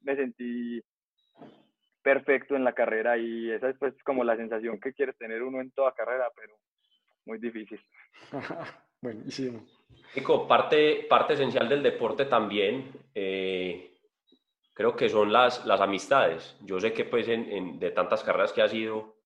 me 0.00 0.16
sentí 0.16 0.82
perfecto 2.02 2.56
en 2.56 2.64
la 2.64 2.72
carrera 2.72 3.16
y 3.16 3.50
esa 3.50 3.68
es 3.68 3.78
pues 3.78 3.94
como 4.04 4.24
la 4.24 4.36
sensación 4.36 4.80
que 4.80 4.92
quiere 4.92 5.12
tener 5.12 5.42
uno 5.42 5.60
en 5.60 5.70
toda 5.72 5.92
carrera, 5.94 6.28
pero 6.34 6.54
muy 7.26 7.38
difícil. 7.38 7.80
Buenísimo. 9.00 9.66
Nico, 10.14 10.46
parte, 10.46 11.06
parte 11.08 11.34
esencial 11.34 11.68
del 11.68 11.82
deporte 11.82 12.26
también, 12.26 12.92
eh, 13.14 13.94
creo 14.72 14.94
que 14.94 15.08
son 15.08 15.32
las, 15.32 15.64
las 15.66 15.80
amistades. 15.80 16.56
Yo 16.60 16.78
sé 16.78 16.92
que 16.92 17.04
pues 17.04 17.28
en, 17.28 17.78
de 17.78 17.90
tantas 17.90 18.22
carreras 18.22 18.52
que 18.52 18.62
has 18.62 18.72
ido, 18.72 19.16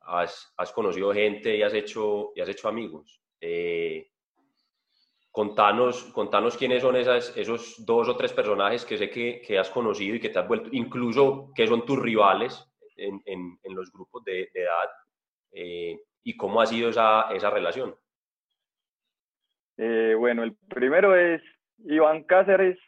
has, 0.00 0.52
has, 0.56 0.72
conocido 0.72 1.12
gente 1.12 1.56
y 1.56 1.62
has 1.62 1.74
hecho, 1.74 2.32
y 2.34 2.40
has 2.40 2.48
hecho 2.48 2.68
amigos. 2.68 3.20
Eh, 3.40 4.10
contanos, 5.30 6.04
contanos 6.12 6.56
quiénes 6.56 6.82
son 6.82 6.96
esas, 6.96 7.36
esos 7.36 7.84
dos 7.84 8.08
o 8.08 8.16
tres 8.16 8.32
personajes 8.32 8.84
que 8.84 8.98
sé 8.98 9.10
que, 9.10 9.40
que, 9.40 9.58
has 9.58 9.70
conocido 9.70 10.16
y 10.16 10.20
que 10.20 10.28
te 10.28 10.38
has 10.38 10.48
vuelto, 10.48 10.68
incluso 10.72 11.52
que 11.54 11.66
son 11.66 11.84
tus 11.84 11.98
rivales 11.98 12.66
en, 12.96 13.22
en, 13.26 13.58
en 13.62 13.74
los 13.74 13.90
grupos 13.92 14.24
de, 14.24 14.50
de 14.52 14.62
edad. 14.62 14.90
Eh, 15.58 15.98
y 16.22 16.36
cómo 16.36 16.60
ha 16.60 16.66
sido 16.66 16.90
esa, 16.90 17.30
esa 17.34 17.48
relación. 17.48 17.94
Eh, 19.78 20.14
bueno, 20.18 20.42
el 20.42 20.54
primero 20.68 21.16
es 21.16 21.40
Iván 21.78 22.24
Cáceres, 22.24 22.78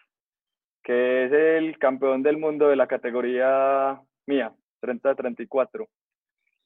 que 0.82 1.24
es 1.24 1.32
el 1.32 1.78
campeón 1.78 2.22
del 2.22 2.36
mundo 2.36 2.68
de 2.68 2.76
la 2.76 2.86
categoría 2.86 3.98
mía, 4.26 4.52
30-34. 4.82 5.88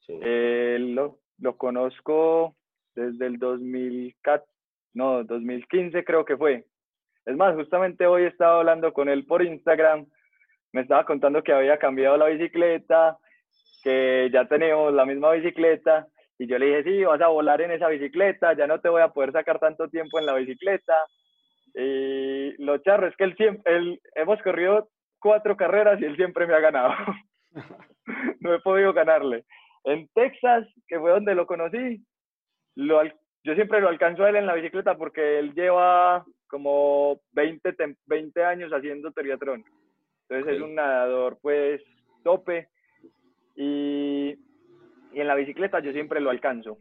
Eh, 0.09 0.79
lo, 0.81 1.21
lo, 1.39 1.57
conozco 1.57 2.57
desde 2.97 3.27
el 3.27 3.39
2014, 3.39 4.45
no, 4.95 5.23
2015 5.23 6.05
creo 6.05 6.25
que 6.25 6.37
fue. 6.37 6.67
Es 7.25 7.37
más, 7.37 7.55
justamente 7.55 8.07
hoy 8.07 8.25
estaba 8.25 8.59
hablando 8.59 8.93
con 8.93 9.09
él 9.09 9.25
por 9.25 9.45
Instagram, 9.45 10.07
me 10.73 10.81
estaba 10.81 11.07
contando 11.07 11.45
que 11.45 11.53
había 11.53 11.79
cambiado 11.79 12.17
la 12.17 12.27
bicicleta 12.27 13.19
que 13.83 14.31
ya 14.33 14.47
teníamos 14.47 14.93
la 14.93 15.05
misma 15.05 15.33
bicicleta 15.33 16.07
y 16.39 16.47
yo 16.47 16.59
le 16.59 16.67
dije, 16.67 16.83
sí, 16.85 17.05
vas 17.05 17.21
a 17.21 17.29
volar 17.29 17.61
en 17.61 17.71
esa 17.71 17.89
bicicleta, 17.89 18.55
ya 18.55 18.67
no 18.67 18.81
te 18.81 18.89
voy 18.89 19.03
a 19.03 19.09
poder 19.09 19.33
sacar 19.33 19.59
tanto 19.59 19.89
tiempo 19.89 20.19
en 20.19 20.27
la 20.27 20.35
bicicleta. 20.35 20.95
Y 21.75 22.63
lo 22.63 22.79
charro 22.79 23.07
es 23.07 23.17
que 23.17 23.25
él 23.25 23.37
siempre, 23.37 23.77
él, 23.77 24.01
hemos 24.17 24.41
corrido 24.43 24.89
cuatro 25.21 25.57
carreras 25.57 26.01
y 26.01 26.05
él 26.05 26.17
siempre 26.17 26.47
me 26.47 26.55
ha 26.55 26.61
ganado. 26.61 26.95
no 28.41 28.55
he 28.55 28.61
podido 28.61 28.93
ganarle. 28.93 29.45
En 29.85 30.09
Texas, 30.15 30.67
que 30.89 30.99
fue 30.99 31.13
donde 31.13 31.35
lo 31.35 31.47
conocí, 31.47 32.05
lo, 32.75 33.03
yo 33.45 33.55
siempre 33.55 33.81
lo 33.81 33.89
alcanzo 33.89 34.25
a 34.25 34.31
él 34.31 34.37
en 34.37 34.47
la 34.47 34.55
bicicleta 34.55 34.97
porque 34.97 35.39
él 35.39 35.55
lleva 35.55 36.25
como 36.49 37.21
20, 37.33 37.75
20 38.07 38.45
años 38.45 38.73
haciendo 38.73 39.13
triatlón. 39.13 39.65
Entonces 40.29 40.57
es 40.57 40.63
un 40.63 40.75
nadador 40.75 41.39
pues 41.41 41.81
tope 42.25 42.69
y, 43.55 44.31
y 45.13 45.21
en 45.21 45.27
la 45.27 45.35
bicicleta 45.35 45.81
yo 45.81 45.93
siempre 45.93 46.21
lo 46.21 46.31
alcanzo. 46.31 46.79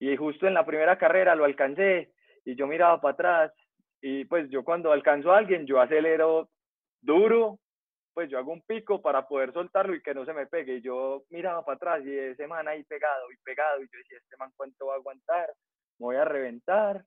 Y 0.00 0.16
justo 0.16 0.46
en 0.46 0.54
la 0.54 0.64
primera 0.64 0.96
carrera 0.96 1.34
lo 1.34 1.44
alcancé 1.44 2.12
y 2.44 2.54
yo 2.54 2.66
miraba 2.66 3.00
para 3.00 3.14
atrás 3.14 3.52
y 4.00 4.24
pues 4.26 4.48
yo 4.50 4.64
cuando 4.64 4.92
alcanzo 4.92 5.32
a 5.32 5.38
alguien 5.38 5.66
yo 5.66 5.80
acelero 5.80 6.50
duro, 7.00 7.58
pues 8.14 8.30
yo 8.30 8.38
hago 8.38 8.52
un 8.52 8.62
pico 8.62 9.00
para 9.00 9.26
poder 9.26 9.52
soltarlo 9.52 9.94
y 9.94 10.02
que 10.02 10.14
no 10.14 10.24
se 10.24 10.32
me 10.32 10.46
pegue. 10.46 10.76
Y 10.76 10.82
yo 10.82 11.24
miraba 11.30 11.64
para 11.64 11.76
atrás 11.76 12.06
y 12.06 12.16
ese 12.16 12.46
man 12.46 12.66
ahí 12.68 12.82
pegado 12.84 13.30
y 13.32 13.36
pegado 13.44 13.80
y 13.80 13.88
yo 13.92 13.98
decía, 13.98 14.18
este 14.18 14.36
man 14.36 14.52
cuánto 14.56 14.86
va 14.86 14.94
a 14.94 14.96
aguantar, 14.96 15.48
me 15.98 16.06
voy 16.06 16.16
a 16.16 16.24
reventar 16.24 17.04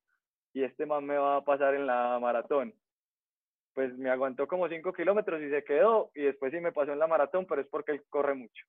y 0.53 0.63
este 0.63 0.85
man 0.85 1.05
me 1.05 1.17
va 1.17 1.37
a 1.37 1.43
pasar 1.43 1.75
en 1.75 1.87
la 1.87 2.19
maratón. 2.19 2.73
Pues 3.73 3.97
me 3.97 4.09
aguantó 4.09 4.47
como 4.47 4.67
5 4.67 4.93
kilómetros 4.93 5.41
y 5.41 5.49
se 5.49 5.63
quedó 5.63 6.11
y 6.13 6.23
después 6.23 6.51
sí 6.51 6.59
me 6.59 6.71
pasó 6.71 6.91
en 6.91 6.99
la 6.99 7.07
maratón, 7.07 7.45
pero 7.45 7.61
es 7.61 7.67
porque 7.67 7.93
él 7.93 8.03
corre 8.09 8.35
mucho. 8.35 8.65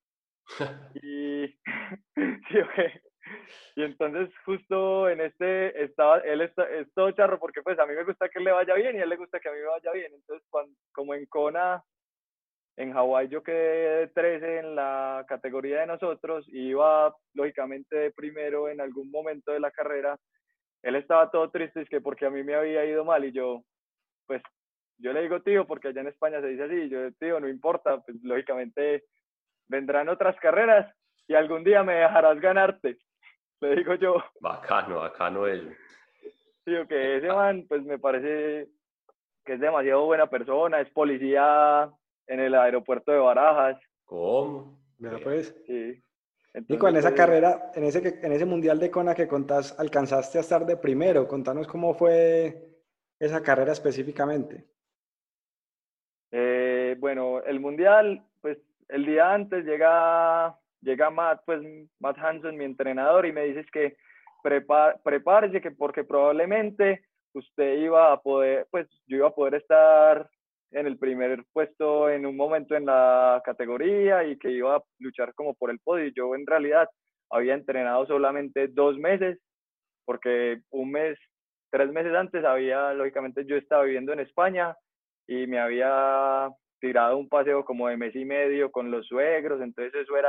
y, 1.02 1.46
sí, 2.16 2.58
okay. 2.60 2.92
y 3.76 3.82
entonces 3.82 4.30
justo 4.44 5.08
en 5.08 5.20
este, 5.20 5.82
estaba, 5.82 6.18
él 6.18 6.40
está, 6.40 6.68
es 6.70 6.92
todo 6.94 7.10
charro 7.12 7.38
porque 7.38 7.62
pues 7.62 7.78
a 7.78 7.86
mí 7.86 7.94
me 7.94 8.04
gusta 8.04 8.28
que 8.28 8.40
le 8.40 8.52
vaya 8.52 8.74
bien 8.74 8.96
y 8.96 8.98
a 9.00 9.02
él 9.04 9.08
le 9.08 9.16
gusta 9.16 9.40
que 9.40 9.48
a 9.48 9.52
mí 9.52 9.58
me 9.58 9.66
vaya 9.66 9.92
bien. 9.92 10.12
Entonces 10.14 10.46
cuando, 10.50 10.74
como 10.92 11.14
en 11.14 11.26
Kona, 11.26 11.82
en 12.76 12.92
Hawái 12.92 13.28
yo 13.28 13.42
quedé 13.42 14.08
13 14.08 14.58
en 14.58 14.74
la 14.74 15.24
categoría 15.28 15.80
de 15.80 15.86
nosotros 15.86 16.46
y 16.48 16.68
iba 16.68 17.14
lógicamente 17.34 18.10
primero 18.12 18.68
en 18.68 18.80
algún 18.80 19.10
momento 19.10 19.52
de 19.52 19.60
la 19.60 19.70
carrera 19.70 20.18
él 20.82 20.96
estaba 20.96 21.30
todo 21.30 21.50
triste, 21.50 21.82
es 21.82 21.88
que 21.88 22.00
porque 22.00 22.26
a 22.26 22.30
mí 22.30 22.42
me 22.42 22.54
había 22.54 22.84
ido 22.84 23.04
mal 23.04 23.24
y 23.24 23.32
yo, 23.32 23.62
pues, 24.26 24.42
yo 25.02 25.12
le 25.12 25.22
digo 25.22 25.42
tío, 25.42 25.66
porque 25.66 25.88
allá 25.88 26.00
en 26.00 26.08
España 26.08 26.40
se 26.40 26.48
dice 26.48 26.62
así, 26.62 26.88
yo 26.88 27.12
tío, 27.14 27.40
no 27.40 27.48
importa, 27.48 28.00
pues 28.00 28.16
lógicamente 28.22 29.04
vendrán 29.68 30.08
otras 30.08 30.36
carreras 30.36 30.94
y 31.26 31.34
algún 31.34 31.64
día 31.64 31.82
me 31.82 31.94
dejarás 31.94 32.40
ganarte, 32.40 32.98
le 33.60 33.76
digo 33.76 33.94
yo. 33.96 34.22
Bacano, 34.40 35.00
bacano 35.00 35.46
eso. 35.46 35.68
Tío, 36.64 36.86
que 36.86 37.16
ese 37.16 37.28
man, 37.28 37.66
pues 37.68 37.82
me 37.84 37.98
parece 37.98 38.68
que 39.44 39.54
es 39.54 39.60
demasiado 39.60 40.06
buena 40.06 40.28
persona, 40.28 40.80
es 40.80 40.88
policía 40.90 41.90
en 42.28 42.38
el 42.38 42.54
aeropuerto 42.54 43.10
de 43.10 43.18
Barajas. 43.18 43.82
¿Cómo? 44.04 44.78
Mira, 44.98 45.18
pues. 45.18 45.56
Sí. 45.66 46.00
Nico, 46.68 46.86
en 46.86 46.96
esa 46.96 47.14
carrera, 47.14 47.72
en 47.74 47.84
ese, 47.84 48.20
en 48.22 48.30
ese 48.30 48.44
mundial 48.44 48.78
de 48.78 48.90
Kona 48.90 49.14
que 49.14 49.26
contás, 49.26 49.78
alcanzaste 49.80 50.38
a 50.38 50.42
estar 50.42 50.66
de 50.66 50.76
primero. 50.76 51.26
Contanos 51.26 51.66
cómo 51.66 51.94
fue 51.94 52.72
esa 53.18 53.42
carrera 53.42 53.72
específicamente. 53.72 54.66
Bueno, 57.02 57.42
el 57.42 57.58
mundial, 57.58 58.22
pues 58.42 58.58
el 58.88 59.04
día 59.04 59.34
antes 59.34 59.64
llega, 59.64 60.56
llega 60.82 61.10
Matt, 61.10 61.42
pues 61.44 61.60
Matt 61.98 62.16
Hanson, 62.16 62.56
mi 62.56 62.64
entrenador, 62.64 63.26
y 63.26 63.32
me 63.32 63.42
dices 63.42 63.66
que 63.72 63.96
prepárese, 65.02 65.60
que 65.60 65.72
porque 65.72 66.04
probablemente 66.04 67.02
usted 67.34 67.78
iba 67.78 68.12
a 68.12 68.20
poder, 68.20 68.68
pues 68.70 68.86
yo 69.08 69.16
iba 69.16 69.26
a 69.26 69.34
poder 69.34 69.56
estar 69.56 70.30
en 70.70 70.86
el 70.86 70.96
primer 70.96 71.44
puesto 71.52 72.08
en 72.08 72.24
un 72.24 72.36
momento 72.36 72.76
en 72.76 72.86
la 72.86 73.42
categoría 73.44 74.22
y 74.22 74.38
que 74.38 74.52
iba 74.52 74.76
a 74.76 74.82
luchar 75.00 75.34
como 75.34 75.54
por 75.54 75.72
el 75.72 75.80
podio. 75.80 76.12
Yo 76.14 76.36
en 76.36 76.46
realidad 76.46 76.88
había 77.30 77.54
entrenado 77.54 78.06
solamente 78.06 78.68
dos 78.68 78.96
meses, 78.96 79.40
porque 80.04 80.60
un 80.70 80.92
mes, 80.92 81.18
tres 81.68 81.90
meses 81.90 82.14
antes 82.14 82.44
había, 82.44 82.94
lógicamente 82.94 83.44
yo 83.44 83.56
estaba 83.56 83.82
viviendo 83.82 84.12
en 84.12 84.20
España 84.20 84.76
y 85.26 85.48
me 85.48 85.58
había 85.58 86.48
tirado 86.82 87.16
un 87.16 87.28
paseo 87.28 87.64
como 87.64 87.88
de 87.88 87.96
mes 87.96 88.14
y 88.16 88.24
medio 88.24 88.72
con 88.72 88.90
los 88.90 89.06
suegros, 89.06 89.62
entonces 89.62 89.94
eso 89.94 90.16
era 90.16 90.28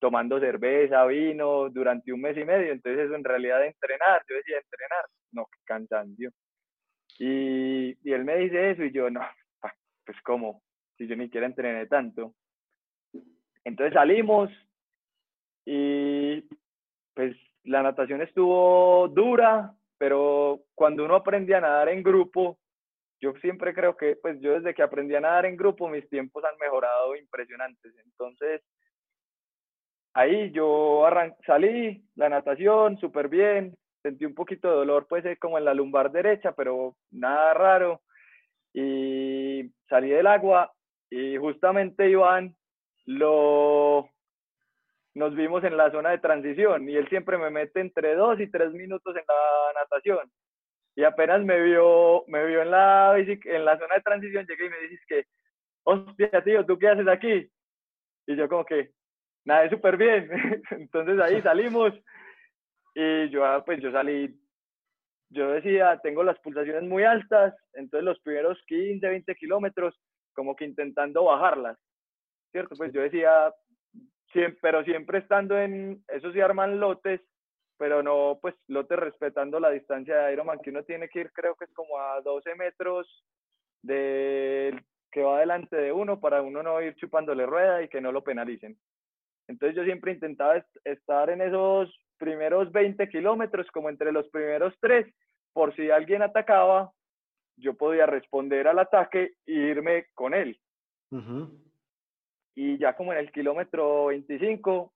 tomando 0.00 0.40
cerveza, 0.40 1.04
vino 1.04 1.68
durante 1.68 2.10
un 2.10 2.22
mes 2.22 2.36
y 2.38 2.44
medio, 2.44 2.72
entonces 2.72 3.04
eso 3.04 3.14
en 3.14 3.24
realidad 3.24 3.64
entrenar, 3.64 4.22
yo 4.26 4.36
decía 4.36 4.56
entrenar, 4.56 5.04
no, 5.32 5.44
qué 5.44 5.58
cansancio. 5.64 6.30
Y, 7.18 7.98
y 8.02 8.12
él 8.12 8.24
me 8.24 8.36
dice 8.36 8.70
eso 8.70 8.82
y 8.84 8.92
yo, 8.92 9.10
no, 9.10 9.20
pues 10.06 10.16
cómo, 10.22 10.62
si 10.96 11.06
yo 11.06 11.16
ni 11.16 11.24
siquiera 11.24 11.46
entrené 11.46 11.86
tanto. 11.86 12.32
Entonces 13.64 13.92
salimos 13.92 14.50
y 15.66 16.40
pues 17.12 17.36
la 17.64 17.82
natación 17.82 18.22
estuvo 18.22 19.08
dura, 19.08 19.74
pero 19.98 20.62
cuando 20.74 21.04
uno 21.04 21.16
aprende 21.16 21.54
a 21.54 21.60
nadar 21.60 21.90
en 21.90 22.02
grupo, 22.02 22.58
yo 23.20 23.32
siempre 23.40 23.74
creo 23.74 23.96
que, 23.96 24.16
pues 24.16 24.40
yo 24.40 24.54
desde 24.54 24.74
que 24.74 24.82
aprendí 24.82 25.14
a 25.14 25.20
nadar 25.20 25.46
en 25.46 25.56
grupo, 25.56 25.88
mis 25.88 26.08
tiempos 26.08 26.44
han 26.44 26.56
mejorado 26.58 27.16
impresionantes. 27.16 27.94
Entonces, 28.04 28.62
ahí 30.14 30.50
yo 30.52 31.04
salí, 31.46 32.04
la 32.14 32.28
natación, 32.28 32.98
súper 32.98 33.28
bien, 33.28 33.76
sentí 34.02 34.24
un 34.24 34.34
poquito 34.34 34.68
de 34.68 34.76
dolor, 34.76 35.06
pues 35.08 35.24
como 35.38 35.58
en 35.58 35.64
la 35.64 35.74
lumbar 35.74 36.10
derecha, 36.12 36.52
pero 36.52 36.96
nada 37.10 37.54
raro 37.54 38.02
y 38.72 39.70
salí 39.88 40.10
del 40.10 40.26
agua 40.26 40.72
y 41.10 41.36
justamente 41.36 42.08
Iván 42.08 42.54
lo 43.06 44.08
nos 45.14 45.34
vimos 45.34 45.64
en 45.64 45.76
la 45.76 45.90
zona 45.90 46.10
de 46.10 46.18
transición 46.18 46.88
y 46.88 46.94
él 46.94 47.08
siempre 47.08 47.38
me 47.38 47.50
mete 47.50 47.80
entre 47.80 48.14
dos 48.14 48.38
y 48.38 48.48
tres 48.50 48.72
minutos 48.72 49.16
en 49.16 49.24
la 49.26 49.80
natación 49.80 50.30
y 50.98 51.04
apenas 51.04 51.44
me 51.44 51.62
vio 51.62 52.24
me 52.26 52.44
vio 52.44 52.60
en 52.62 52.72
la 52.72 53.16
en 53.16 53.64
la 53.64 53.78
zona 53.78 53.94
de 53.94 54.00
transición 54.02 54.46
llegué 54.46 54.66
y 54.66 54.70
me 54.70 54.80
dices 54.80 55.00
que 55.06 55.24
hostia 55.84 56.42
tío 56.42 56.66
tú 56.66 56.76
qué 56.76 56.88
haces 56.88 57.06
aquí 57.06 57.48
y 58.26 58.36
yo 58.36 58.48
como 58.48 58.64
que 58.64 58.90
nada 59.44 59.70
súper 59.70 59.96
bien 59.96 60.28
entonces 60.72 61.20
ahí 61.20 61.40
salimos 61.40 61.92
y 62.96 63.30
yo 63.30 63.44
ah, 63.44 63.64
pues 63.64 63.80
yo 63.80 63.92
salí 63.92 64.36
yo 65.30 65.50
decía, 65.50 66.00
tengo 66.02 66.22
las 66.22 66.38
pulsaciones 66.38 66.84
muy 66.84 67.04
altas, 67.04 67.54
entonces 67.74 68.04
los 68.04 68.18
primeros 68.20 68.58
15, 68.66 69.06
20 69.06 69.34
kilómetros, 69.34 69.94
como 70.32 70.56
que 70.56 70.64
intentando 70.64 71.24
bajarlas, 71.24 71.76
¿cierto? 72.50 72.74
Pues 72.76 72.92
yo 72.94 73.02
decía, 73.02 73.52
siempre, 74.32 74.58
pero 74.62 74.84
siempre 74.84 75.18
estando 75.18 75.58
en, 75.58 76.02
eso 76.08 76.32
sí 76.32 76.40
arman 76.40 76.80
lotes, 76.80 77.20
pero 77.78 78.02
no, 78.02 78.38
pues 78.42 78.54
lotes 78.66 78.98
respetando 78.98 79.60
la 79.60 79.70
distancia 79.70 80.18
de 80.18 80.32
Ironman, 80.32 80.58
que 80.58 80.70
uno 80.70 80.82
tiene 80.82 81.08
que 81.08 81.20
ir, 81.20 81.32
creo 81.32 81.54
que 81.54 81.64
es 81.64 81.72
como 81.72 81.98
a 81.98 82.20
12 82.20 82.54
metros 82.56 83.24
de 83.82 84.78
que 85.10 85.22
va 85.22 85.40
delante 85.40 85.76
de 85.76 85.92
uno 85.92 86.20
para 86.20 86.42
uno 86.42 86.62
no 86.62 86.82
ir 86.82 86.94
chupándole 86.96 87.46
rueda 87.46 87.82
y 87.82 87.88
que 87.88 88.00
no 88.00 88.12
lo 88.12 88.22
penalicen. 88.22 88.76
Entonces 89.46 89.76
yo 89.76 89.84
siempre 89.84 90.12
intentaba 90.12 90.62
estar 90.84 91.30
en 91.30 91.40
esos 91.40 91.90
primeros 92.18 92.70
20 92.72 93.08
kilómetros, 93.08 93.66
como 93.70 93.88
entre 93.88 94.12
los 94.12 94.28
primeros 94.28 94.74
tres, 94.80 95.06
por 95.54 95.74
si 95.74 95.90
alguien 95.90 96.22
atacaba, 96.22 96.92
yo 97.56 97.74
podía 97.74 98.06
responder 98.06 98.68
al 98.68 98.78
ataque 98.78 99.32
e 99.46 99.52
irme 99.52 100.06
con 100.14 100.34
él. 100.34 100.60
Y 102.54 102.76
ya 102.76 102.94
como 102.94 103.12
en 103.12 103.20
el 103.20 103.32
kilómetro 103.32 104.06
25, 104.06 104.92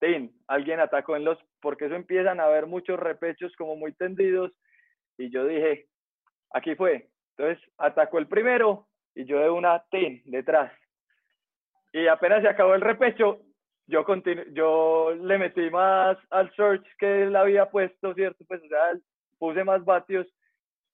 ¡tin! 0.00 0.32
alguien 0.48 0.80
atacó 0.80 1.16
en 1.16 1.24
los, 1.24 1.38
porque 1.60 1.86
eso 1.86 1.94
empiezan 1.94 2.40
a 2.40 2.44
haber 2.44 2.66
muchos 2.66 2.98
repechos 2.98 3.54
como 3.56 3.76
muy 3.76 3.92
tendidos, 3.92 4.52
y 5.18 5.30
yo 5.30 5.46
dije, 5.46 5.86
aquí 6.52 6.74
fue. 6.74 7.08
Entonces 7.36 7.62
atacó 7.78 8.18
el 8.18 8.26
primero 8.26 8.88
y 9.14 9.24
yo 9.24 9.38
de 9.38 9.50
una 9.50 9.84
tin 9.90 10.22
detrás. 10.24 10.72
Y 11.92 12.06
apenas 12.06 12.42
se 12.42 12.48
acabó 12.48 12.74
el 12.74 12.80
repecho, 12.80 13.40
yo, 13.86 14.04
yo 14.52 15.14
le 15.14 15.38
metí 15.38 15.68
más 15.70 16.16
al 16.30 16.54
search 16.54 16.86
que 16.98 17.24
él 17.24 17.36
había 17.36 17.70
puesto, 17.70 18.14
¿cierto? 18.14 18.44
Pues, 18.46 18.62
o 18.62 18.68
sea, 18.68 18.92
puse 19.38 19.64
más 19.64 19.84
vatios 19.84 20.26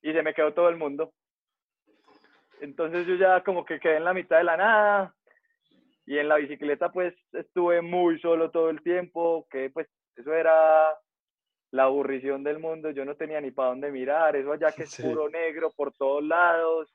y 0.02 0.12
se 0.12 0.22
me 0.22 0.34
quedó 0.34 0.54
todo 0.54 0.68
el 0.68 0.76
mundo. 0.76 1.12
Entonces 2.60 3.06
yo 3.06 3.16
ya 3.16 3.42
como 3.44 3.64
que 3.64 3.78
quedé 3.78 3.96
en 3.96 4.04
la 4.04 4.14
mitad 4.14 4.38
de 4.38 4.44
la 4.44 4.56
nada 4.56 5.15
y 6.06 6.18
en 6.18 6.28
la 6.28 6.36
bicicleta 6.36 6.90
pues 6.90 7.14
estuve 7.32 7.82
muy 7.82 8.18
solo 8.20 8.50
todo 8.50 8.70
el 8.70 8.82
tiempo, 8.82 9.46
que 9.50 9.70
pues 9.70 9.88
eso 10.16 10.32
era 10.32 10.96
la 11.72 11.84
aburrición 11.84 12.44
del 12.44 12.58
mundo, 12.58 12.90
yo 12.90 13.04
no 13.04 13.16
tenía 13.16 13.40
ni 13.40 13.50
para 13.50 13.70
dónde 13.70 13.90
mirar, 13.90 14.36
eso 14.36 14.52
allá 14.52 14.72
que 14.72 14.84
es 14.84 14.96
puro 14.96 15.28
negro 15.28 15.72
por 15.76 15.92
todos 15.92 16.24
lados, 16.24 16.94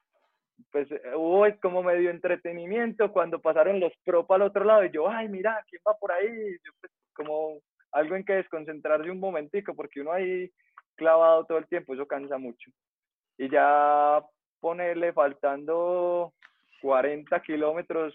pues 0.71 0.87
hubo 1.15 1.45
como 1.61 1.83
medio 1.83 2.09
entretenimiento 2.09 3.11
cuando 3.11 3.41
pasaron 3.41 3.79
los 3.79 3.93
pro 4.03 4.25
para 4.25 4.43
el 4.43 4.49
otro 4.49 4.63
lado 4.63 4.85
y 4.85 4.91
yo, 4.91 5.09
ay, 5.09 5.27
mira, 5.27 5.63
¿quién 5.69 5.81
va 5.87 5.93
por 5.99 6.11
ahí? 6.11 6.57
Yo, 6.63 6.71
pues, 6.79 6.91
como 7.13 7.59
algo 7.91 8.15
en 8.15 8.23
que 8.23 8.33
desconcentrarse 8.33 9.09
un 9.11 9.19
momentico, 9.19 9.75
porque 9.75 10.01
uno 10.01 10.13
ahí 10.13 10.49
clavado 10.95 11.45
todo 11.45 11.57
el 11.57 11.67
tiempo, 11.67 11.93
eso 11.93 12.07
cansa 12.07 12.37
mucho. 12.37 12.71
Y 13.37 13.49
ya 13.49 14.23
ponerle 14.59 15.13
faltando 15.13 16.33
40 16.81 17.41
kilómetros, 17.41 18.13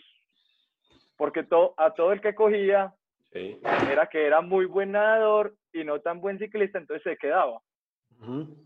porque 1.17 1.45
to, 1.45 1.75
a 1.77 1.95
todo 1.95 2.13
el 2.13 2.21
que 2.21 2.35
cogía 2.35 2.95
era 3.33 4.07
que 4.07 4.27
era 4.27 4.41
muy 4.41 4.67
buen 4.67 4.93
nadador 4.93 5.55
y 5.73 5.85
no 5.85 6.01
tan 6.01 6.21
buen 6.21 6.39
ciclista, 6.39 6.79
entonces 6.79 7.03
se 7.03 7.17
quedaba. 7.17 7.61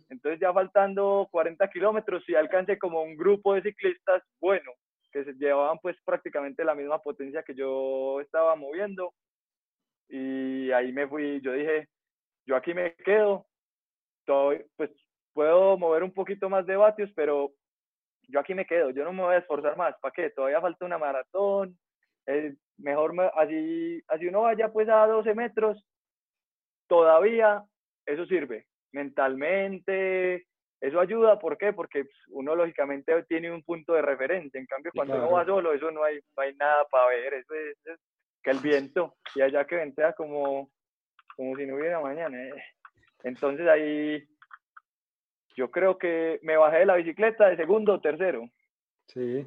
Entonces 0.08 0.38
ya 0.40 0.52
faltando 0.52 1.28
40 1.32 1.68
kilómetros 1.70 2.22
y 2.28 2.34
alcancé 2.34 2.78
como 2.78 3.02
un 3.02 3.16
grupo 3.16 3.54
de 3.54 3.62
ciclistas 3.62 4.22
bueno, 4.40 4.70
que 5.10 5.24
se 5.24 5.32
llevaban 5.34 5.78
pues 5.80 5.96
prácticamente 6.04 6.64
la 6.64 6.74
misma 6.74 7.00
potencia 7.00 7.42
que 7.42 7.54
yo 7.54 8.20
estaba 8.20 8.54
moviendo. 8.54 9.12
Y 10.08 10.70
ahí 10.72 10.92
me 10.92 11.08
fui, 11.08 11.40
yo 11.40 11.52
dije, 11.52 11.88
yo 12.46 12.56
aquí 12.56 12.74
me 12.74 12.94
quedo, 12.94 13.46
todo, 14.24 14.52
pues 14.76 14.90
puedo 15.32 15.78
mover 15.78 16.02
un 16.02 16.12
poquito 16.12 16.48
más 16.48 16.66
de 16.66 16.76
vatios, 16.76 17.10
pero 17.14 17.52
yo 18.28 18.40
aquí 18.40 18.54
me 18.54 18.66
quedo, 18.66 18.90
yo 18.90 19.04
no 19.04 19.12
me 19.12 19.22
voy 19.22 19.34
a 19.34 19.38
esforzar 19.38 19.76
más, 19.76 19.94
¿para 20.00 20.12
qué? 20.12 20.30
Todavía 20.30 20.60
falta 20.60 20.84
una 20.84 20.98
maratón, 20.98 21.78
mejor 22.78 23.14
así, 23.36 24.02
así 24.08 24.26
uno 24.26 24.42
vaya 24.42 24.72
pues 24.72 24.88
a 24.88 25.06
12 25.06 25.34
metros, 25.34 25.84
todavía 26.86 27.64
eso 28.06 28.26
sirve, 28.26 28.66
mentalmente, 28.92 30.46
eso 30.80 30.98
ayuda, 30.98 31.38
¿por 31.38 31.58
qué? 31.58 31.72
Porque 31.72 32.04
pues, 32.04 32.16
uno 32.28 32.56
lógicamente 32.56 33.22
tiene 33.24 33.52
un 33.52 33.62
punto 33.62 33.92
de 33.92 34.02
referencia, 34.02 34.58
en 34.58 34.66
cambio 34.66 34.92
cuando 34.94 35.16
uno 35.16 35.30
va 35.32 35.44
solo, 35.44 35.72
eso 35.72 35.90
no 35.90 36.02
hay, 36.02 36.18
no 36.36 36.42
hay 36.42 36.54
nada 36.56 36.84
para 36.90 37.08
ver, 37.08 37.34
eso 37.34 37.54
es, 37.54 37.76
que 38.42 38.50
el 38.50 38.58
viento, 38.62 39.16
y 39.34 39.42
allá 39.42 39.66
que 39.66 39.76
ventea 39.76 40.14
como, 40.14 40.70
como 41.36 41.56
si 41.56 41.66
no 41.66 41.76
hubiera 41.76 42.00
mañana. 42.00 42.42
Eh. 42.42 42.52
Entonces 43.24 43.68
ahí 43.68 44.26
yo 45.54 45.70
creo 45.70 45.98
que 45.98 46.40
me 46.42 46.56
bajé 46.56 46.78
de 46.78 46.86
la 46.86 46.96
bicicleta 46.96 47.48
de 47.48 47.56
segundo 47.56 47.94
o 47.94 48.00
tercero. 48.00 48.48
Sí. 49.08 49.46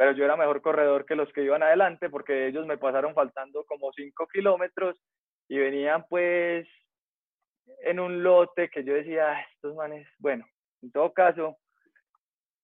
Pero 0.00 0.12
yo 0.12 0.24
era 0.24 0.34
mejor 0.34 0.62
corredor 0.62 1.04
que 1.04 1.14
los 1.14 1.30
que 1.34 1.44
iban 1.44 1.62
adelante 1.62 2.08
porque 2.08 2.46
ellos 2.46 2.64
me 2.64 2.78
pasaron 2.78 3.12
faltando 3.12 3.66
como 3.66 3.92
cinco 3.92 4.26
kilómetros 4.28 4.98
y 5.46 5.58
venían 5.58 6.06
pues 6.08 6.66
en 7.82 8.00
un 8.00 8.22
lote 8.22 8.70
que 8.70 8.82
yo 8.82 8.94
decía, 8.94 9.32
ah, 9.32 9.46
estos 9.52 9.74
manes, 9.74 10.08
bueno, 10.18 10.46
en 10.80 10.90
todo 10.90 11.12
caso, 11.12 11.58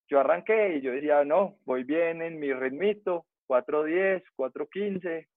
yo 0.09 0.19
arranqué 0.19 0.77
y 0.77 0.81
yo 0.81 0.93
decía, 0.93 1.27
no, 1.27 1.59
voy 1.67 1.85
bien 1.85 2.23
en 2.23 2.41
mi 2.41 2.55
ritmito, 2.55 3.27
4.10, 3.49 4.23
4.15 4.35 5.29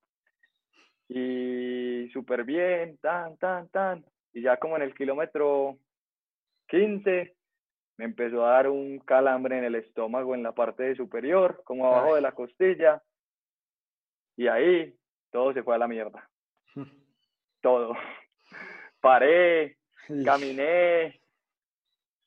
y 1.10 2.10
súper 2.14 2.46
bien, 2.46 2.98
tan, 3.00 3.36
tan, 3.40 3.68
tan. 3.72 4.06
Y 4.32 4.44
ya 4.44 4.56
como 4.56 4.78
en 4.78 4.84
el 4.84 4.96
kilómetro 4.96 5.78
15 6.70 7.36
me 8.00 8.06
empezó 8.06 8.46
a 8.46 8.52
dar 8.52 8.70
un 8.70 9.00
calambre 9.00 9.58
en 9.58 9.66
el 9.66 9.76
estómago 9.76 10.34
en 10.34 10.42
la 10.42 10.54
parte 10.54 10.96
superior, 10.96 11.62
como 11.66 11.86
abajo 11.86 12.16
de 12.16 12.22
la 12.22 12.32
costilla. 12.32 13.04
Y 14.38 14.48
ahí 14.48 14.96
todo 15.32 15.52
se 15.52 15.64
fue 15.64 15.76
a 15.76 15.80
la 15.80 15.88
mierda. 15.90 16.30
todo 17.62 17.94
paré, 19.02 19.78
caminé. 20.24 21.20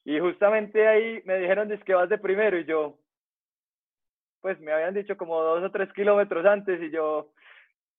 Y 0.04 0.20
justamente 0.20 0.86
ahí 0.86 1.22
me 1.24 1.38
dijeron, 1.38 1.70
que 1.86 1.94
vas 1.94 2.10
de 2.10 2.18
primero. 2.18 2.58
Y 2.58 2.66
yo, 2.66 2.98
pues 4.42 4.60
me 4.60 4.72
habían 4.72 4.92
dicho 4.92 5.16
como 5.16 5.40
dos 5.40 5.64
o 5.64 5.70
tres 5.70 5.90
kilómetros 5.94 6.44
antes. 6.44 6.82
Y 6.82 6.90
yo, 6.90 7.32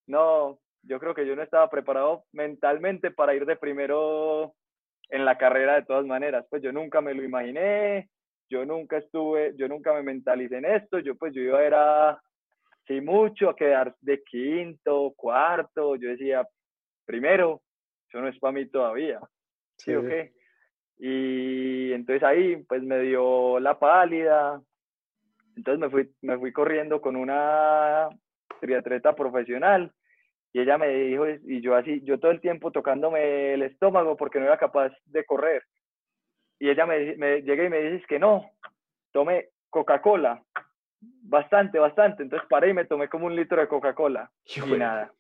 no, 0.06 0.60
yo 0.84 1.00
creo 1.00 1.16
que 1.16 1.26
yo 1.26 1.36
no 1.36 1.42
estaba 1.42 1.72
preparado 1.72 2.26
mentalmente 2.34 3.10
para 3.10 3.34
ir 3.34 3.48
de 3.48 3.56
primero 3.56 4.54
en 5.14 5.26
la 5.26 5.38
carrera 5.38 5.76
de 5.76 5.84
todas 5.84 6.06
maneras. 6.08 6.44
Pues 6.50 6.64
yo 6.64 6.72
nunca 6.72 7.00
me 7.00 7.14
lo 7.14 7.24
imaginé, 7.24 8.10
yo 8.50 8.66
nunca 8.66 8.98
estuve, 8.98 9.54
yo 9.56 9.68
nunca 9.68 9.94
me 9.94 10.02
mentalicé 10.02 10.58
en 10.58 10.66
esto. 10.66 10.98
Yo 10.98 11.16
pues 11.16 11.36
yo 11.36 11.42
iba 11.42 11.64
era, 11.64 12.20
sí 12.88 13.00
mucho, 13.00 13.50
a 13.50 13.56
quedar 13.56 13.96
de 14.02 14.24
quinto, 14.24 15.14
cuarto. 15.16 15.96
Yo 15.98 16.10
decía, 16.10 16.48
primero, 17.06 17.62
eso 18.10 18.22
no 18.22 18.28
es 18.28 18.40
para 18.40 18.54
mí 18.54 18.66
todavía. 18.66 19.20
¿Sí, 19.78 19.94
o 19.94 20.02
qué? 20.02 20.34
Y 20.98 21.94
entonces 21.94 22.24
ahí 22.24 22.58
pues 22.68 22.82
me 22.82 23.00
dio 23.00 23.60
la 23.60 23.78
pálida. 23.78 24.60
Entonces 25.56 25.80
me 25.80 25.90
fui, 25.92 26.12
me 26.24 26.40
fui 26.40 26.52
corriendo 26.52 27.02
con 27.02 27.16
una 27.16 28.10
triatleta 28.60 29.16
profesional 29.16 29.94
y 30.54 30.62
ella 30.62 30.78
me 30.78 30.88
dijo, 30.88 31.28
y 31.28 31.62
yo 31.62 31.76
así, 31.76 32.02
yo 32.04 32.20
todo 32.20 32.30
el 32.30 32.40
tiempo 32.40 32.72
tocándome 32.72 33.56
el 33.56 33.64
estómago 33.64 34.16
porque 34.16 34.40
no 34.40 34.46
era 34.46 34.58
capaz 34.58 34.94
de 35.06 35.26
correr. 35.26 35.64
Y 36.60 36.70
ella 36.70 36.86
me, 36.86 37.18
me 37.18 37.42
llega 37.42 37.66
y 37.66 37.70
me 37.70 37.82
dice 37.82 38.06
que 38.08 38.20
no, 38.20 38.52
tome 39.12 39.50
Coca-Cola, 39.72 40.44
bastante, 41.02 41.80
bastante. 41.80 42.22
Entonces 42.22 42.48
paré 42.48 42.70
y 42.70 42.74
me 42.74 42.86
tomé 42.86 43.10
como 43.10 43.26
un 43.26 43.36
litro 43.36 43.60
de 43.60 43.68
Coca-Cola 43.68 44.30
y 44.46 44.78
nada. 44.78 45.12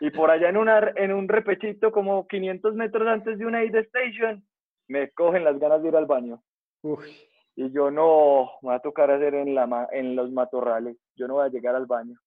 Y 0.00 0.10
por 0.10 0.30
allá 0.30 0.48
en, 0.48 0.56
una, 0.56 0.92
en 0.96 1.12
un 1.12 1.28
repechito, 1.28 1.92
como 1.92 2.26
500 2.26 2.74
metros 2.74 3.06
antes 3.06 3.38
de 3.38 3.46
una 3.46 3.58
aid 3.58 3.74
station, 3.76 4.44
me 4.88 5.10
cogen 5.10 5.44
las 5.44 5.58
ganas 5.60 5.80
de 5.80 5.88
ir 5.88 5.96
al 5.96 6.06
baño. 6.06 6.42
Y 7.54 7.70
yo 7.72 7.92
no, 7.92 8.50
me 8.62 8.70
va 8.70 8.74
a 8.76 8.80
tocar 8.80 9.10
hacer 9.12 9.34
en, 9.34 9.54
la, 9.54 9.88
en 9.92 10.16
los 10.16 10.30
matorrales, 10.30 10.96
yo 11.16 11.28
no 11.28 11.34
voy 11.34 11.46
a 11.46 11.50
llegar 11.50 11.76
al 11.76 11.86
baño. 11.86 12.18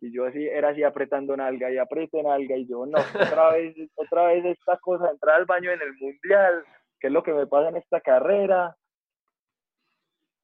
Y 0.00 0.12
yo 0.12 0.24
así, 0.24 0.46
era 0.46 0.70
así 0.70 0.82
apretando 0.82 1.36
nalga 1.36 1.70
y 1.70 1.76
aprieten 1.76 2.24
nalga 2.24 2.56
y 2.56 2.66
yo, 2.66 2.86
no, 2.86 2.98
otra 3.14 3.52
vez, 3.52 3.76
otra 3.96 4.26
vez 4.28 4.44
esta 4.46 4.78
cosa, 4.78 5.10
entrar 5.10 5.36
al 5.36 5.44
baño 5.44 5.70
en 5.70 5.82
el 5.82 5.92
mundial, 5.94 6.64
que 6.98 7.08
es 7.08 7.12
lo 7.12 7.22
que 7.22 7.34
me 7.34 7.46
pasa 7.46 7.68
en 7.68 7.76
esta 7.76 8.00
carrera. 8.00 8.74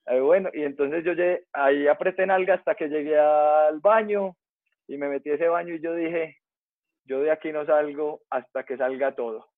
Eh, 0.06 0.20
bueno, 0.20 0.50
y 0.52 0.62
entonces 0.62 1.04
yo 1.04 1.14
llegué, 1.14 1.46
ahí 1.52 1.88
apreté 1.88 2.26
nalga 2.26 2.54
hasta 2.54 2.74
que 2.74 2.88
llegué 2.88 3.18
al 3.18 3.80
baño 3.80 4.36
y 4.86 4.98
me 4.98 5.08
metí 5.08 5.30
a 5.30 5.34
ese 5.34 5.48
baño 5.48 5.74
y 5.74 5.80
yo 5.80 5.94
dije, 5.94 6.36
yo 7.04 7.20
de 7.20 7.30
aquí 7.30 7.50
no 7.50 7.64
salgo 7.64 8.20
hasta 8.30 8.64
que 8.64 8.76
salga 8.76 9.14
todo. 9.14 9.48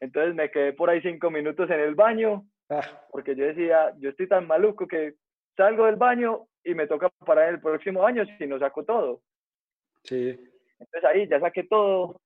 Entonces 0.00 0.34
me 0.34 0.50
quedé 0.50 0.72
por 0.72 0.90
ahí 0.90 1.00
cinco 1.00 1.30
minutos 1.30 1.70
en 1.70 1.80
el 1.80 1.94
baño, 1.94 2.44
ah. 2.68 2.82
porque 3.10 3.36
yo 3.36 3.46
decía, 3.46 3.94
yo 3.98 4.10
estoy 4.10 4.28
tan 4.28 4.46
maluco 4.46 4.86
que 4.86 5.14
salgo 5.56 5.86
del 5.86 5.96
baño 5.96 6.46
y 6.64 6.74
me 6.74 6.86
toca 6.86 7.10
parar 7.24 7.50
el 7.50 7.60
próximo 7.60 8.06
año 8.06 8.24
si 8.38 8.46
no 8.46 8.58
saco 8.58 8.84
todo. 8.84 9.20
Sí. 10.02 10.38
Entonces 10.78 11.04
ahí 11.04 11.28
ya 11.28 11.40
saqué 11.40 11.64
todo 11.64 12.20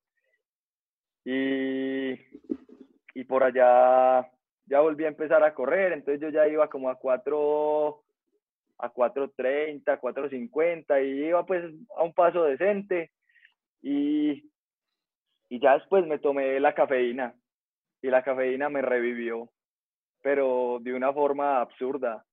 y, 1.25 2.13
y 3.15 3.25
por 3.25 3.43
allá 3.43 4.31
ya 4.67 4.81
volví 4.81 5.05
a 5.05 5.09
empezar 5.09 5.43
a 5.43 5.55
correr, 5.55 5.93
entonces 5.93 6.21
yo 6.21 6.29
ya 6.29 6.47
iba 6.47 6.69
como 6.69 6.91
a 6.91 6.97
4 6.97 8.03
a 8.81 8.93
4.30, 8.93 10.01
4.50 10.01 11.05
y 11.05 11.27
iba 11.27 11.45
pues 11.45 11.65
a 11.97 12.05
un 12.05 12.13
paso 12.13 12.45
decente 12.45 13.11
y, 13.83 14.51
y 15.49 15.61
ya 15.61 15.75
después 15.75 16.07
me 16.07 16.19
tomé 16.19 16.61
la 16.61 16.75
cafeína 16.75 17.35
y 18.01 18.09
la 18.09 18.23
cafeína 18.23 18.69
me 18.69 18.83
revivió, 18.83 19.51
pero 20.23 20.79
de 20.81 20.95
una 20.95 21.13
forma 21.13 21.61
absurda. 21.61 22.25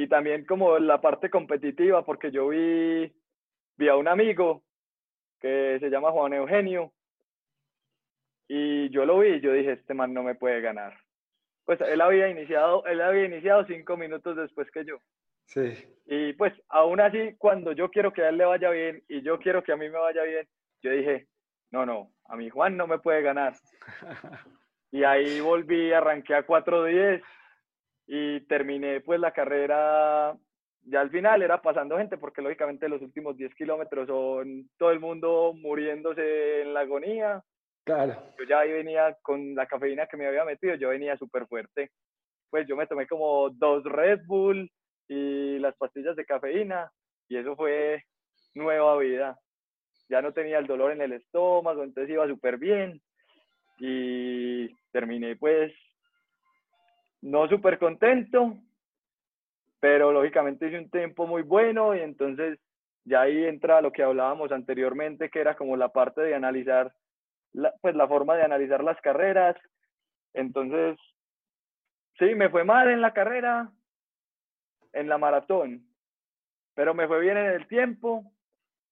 Y 0.00 0.08
también 0.08 0.46
como 0.46 0.78
la 0.78 0.98
parte 1.02 1.28
competitiva, 1.28 2.06
porque 2.06 2.30
yo 2.30 2.48
vi, 2.48 3.12
vi 3.76 3.88
a 3.88 3.96
un 3.96 4.08
amigo 4.08 4.62
que 5.38 5.76
se 5.78 5.90
llama 5.90 6.10
Juan 6.10 6.32
Eugenio 6.32 6.90
y 8.48 8.88
yo 8.88 9.04
lo 9.04 9.18
vi 9.18 9.32
y 9.32 9.40
yo 9.40 9.52
dije, 9.52 9.72
este 9.72 9.92
man 9.92 10.14
no 10.14 10.22
me 10.22 10.34
puede 10.34 10.62
ganar. 10.62 10.96
Pues 11.66 11.82
él 11.82 12.00
había 12.00 12.30
iniciado, 12.30 12.82
él 12.86 13.02
había 13.02 13.26
iniciado 13.26 13.66
cinco 13.66 13.98
minutos 13.98 14.38
después 14.38 14.70
que 14.70 14.86
yo. 14.86 14.96
Sí. 15.44 15.76
Y 16.06 16.32
pues 16.32 16.54
aún 16.70 16.98
así, 17.02 17.34
cuando 17.36 17.72
yo 17.72 17.90
quiero 17.90 18.10
que 18.10 18.22
a 18.22 18.30
él 18.30 18.38
le 18.38 18.46
vaya 18.46 18.70
bien 18.70 19.02
y 19.06 19.20
yo 19.20 19.38
quiero 19.38 19.62
que 19.62 19.72
a 19.72 19.76
mí 19.76 19.90
me 19.90 19.98
vaya 19.98 20.22
bien, 20.22 20.48
yo 20.82 20.92
dije, 20.92 21.26
no, 21.70 21.84
no, 21.84 22.10
a 22.24 22.36
mi 22.36 22.48
Juan 22.48 22.74
no 22.74 22.86
me 22.86 23.00
puede 23.00 23.20
ganar. 23.20 23.52
Y 24.92 25.04
ahí 25.04 25.40
volví, 25.40 25.92
arranqué 25.92 26.34
a 26.34 26.44
4.10 26.44 27.22
y 28.12 28.40
terminé 28.46 29.00
pues 29.00 29.20
la 29.20 29.30
carrera, 29.30 30.36
ya 30.82 31.00
al 31.00 31.10
final 31.10 31.42
era 31.42 31.62
pasando 31.62 31.96
gente, 31.96 32.18
porque 32.18 32.42
lógicamente 32.42 32.88
los 32.88 33.00
últimos 33.00 33.36
10 33.36 33.54
kilómetros 33.54 34.08
son 34.08 34.68
todo 34.76 34.90
el 34.90 34.98
mundo 34.98 35.52
muriéndose 35.54 36.62
en 36.62 36.74
la 36.74 36.80
agonía. 36.80 37.40
Claro. 37.84 38.20
Yo 38.36 38.44
ya 38.48 38.58
ahí 38.58 38.72
venía 38.72 39.16
con 39.22 39.54
la 39.54 39.66
cafeína 39.66 40.08
que 40.08 40.16
me 40.16 40.26
había 40.26 40.44
metido, 40.44 40.74
yo 40.74 40.88
venía 40.88 41.16
súper 41.16 41.46
fuerte. 41.46 41.92
Pues 42.50 42.66
yo 42.66 42.74
me 42.74 42.88
tomé 42.88 43.06
como 43.06 43.48
dos 43.50 43.84
Red 43.84 44.22
Bull, 44.26 44.68
y 45.10 45.58
las 45.58 45.76
pastillas 45.76 46.14
de 46.14 46.24
cafeína 46.24 46.90
y 47.28 47.36
eso 47.36 47.56
fue 47.56 48.04
nueva 48.54 48.96
vida. 48.98 49.38
Ya 50.08 50.22
no 50.22 50.32
tenía 50.32 50.58
el 50.58 50.66
dolor 50.66 50.92
en 50.92 51.02
el 51.02 51.12
estómago, 51.12 51.82
entonces 51.82 52.12
iba 52.12 52.26
súper 52.28 52.58
bien 52.58 53.00
y 53.78 54.68
terminé 54.92 55.34
pues 55.36 55.72
no 57.22 57.48
súper 57.48 57.78
contento, 57.78 58.56
pero 59.78 60.12
lógicamente 60.12 60.68
hice 60.68 60.78
un 60.78 60.90
tiempo 60.90 61.26
muy 61.26 61.42
bueno 61.42 61.94
y 61.94 62.00
entonces 62.00 62.58
ya 63.04 63.22
ahí 63.22 63.44
entra 63.44 63.80
lo 63.80 63.92
que 63.92 64.02
hablábamos 64.02 64.52
anteriormente, 64.52 65.30
que 65.30 65.40
era 65.40 65.56
como 65.56 65.76
la 65.76 65.88
parte 65.88 66.20
de 66.20 66.34
analizar, 66.34 66.94
la, 67.52 67.74
pues 67.80 67.94
la 67.94 68.06
forma 68.06 68.36
de 68.36 68.42
analizar 68.42 68.84
las 68.84 69.00
carreras. 69.00 69.56
Entonces, 70.34 70.98
sí, 72.18 72.34
me 72.34 72.50
fue 72.50 72.64
mal 72.64 72.88
en 72.90 73.00
la 73.00 73.12
carrera, 73.12 73.72
en 74.92 75.08
la 75.08 75.18
maratón, 75.18 75.86
pero 76.74 76.94
me 76.94 77.06
fue 77.06 77.20
bien 77.20 77.36
en 77.36 77.46
el 77.46 77.66
tiempo, 77.66 78.32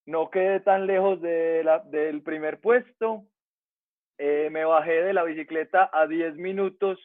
no 0.06 0.30
quedé 0.30 0.60
tan 0.60 0.86
lejos 0.86 1.20
de 1.20 1.64
del 1.90 2.22
primer 2.22 2.60
puesto, 2.60 3.24
eh, 4.16 4.48
me 4.50 4.64
bajé 4.64 5.02
de 5.02 5.12
la 5.12 5.22
bicicleta 5.22 5.90
a 5.92 6.06
10 6.06 6.36
minutos 6.36 6.98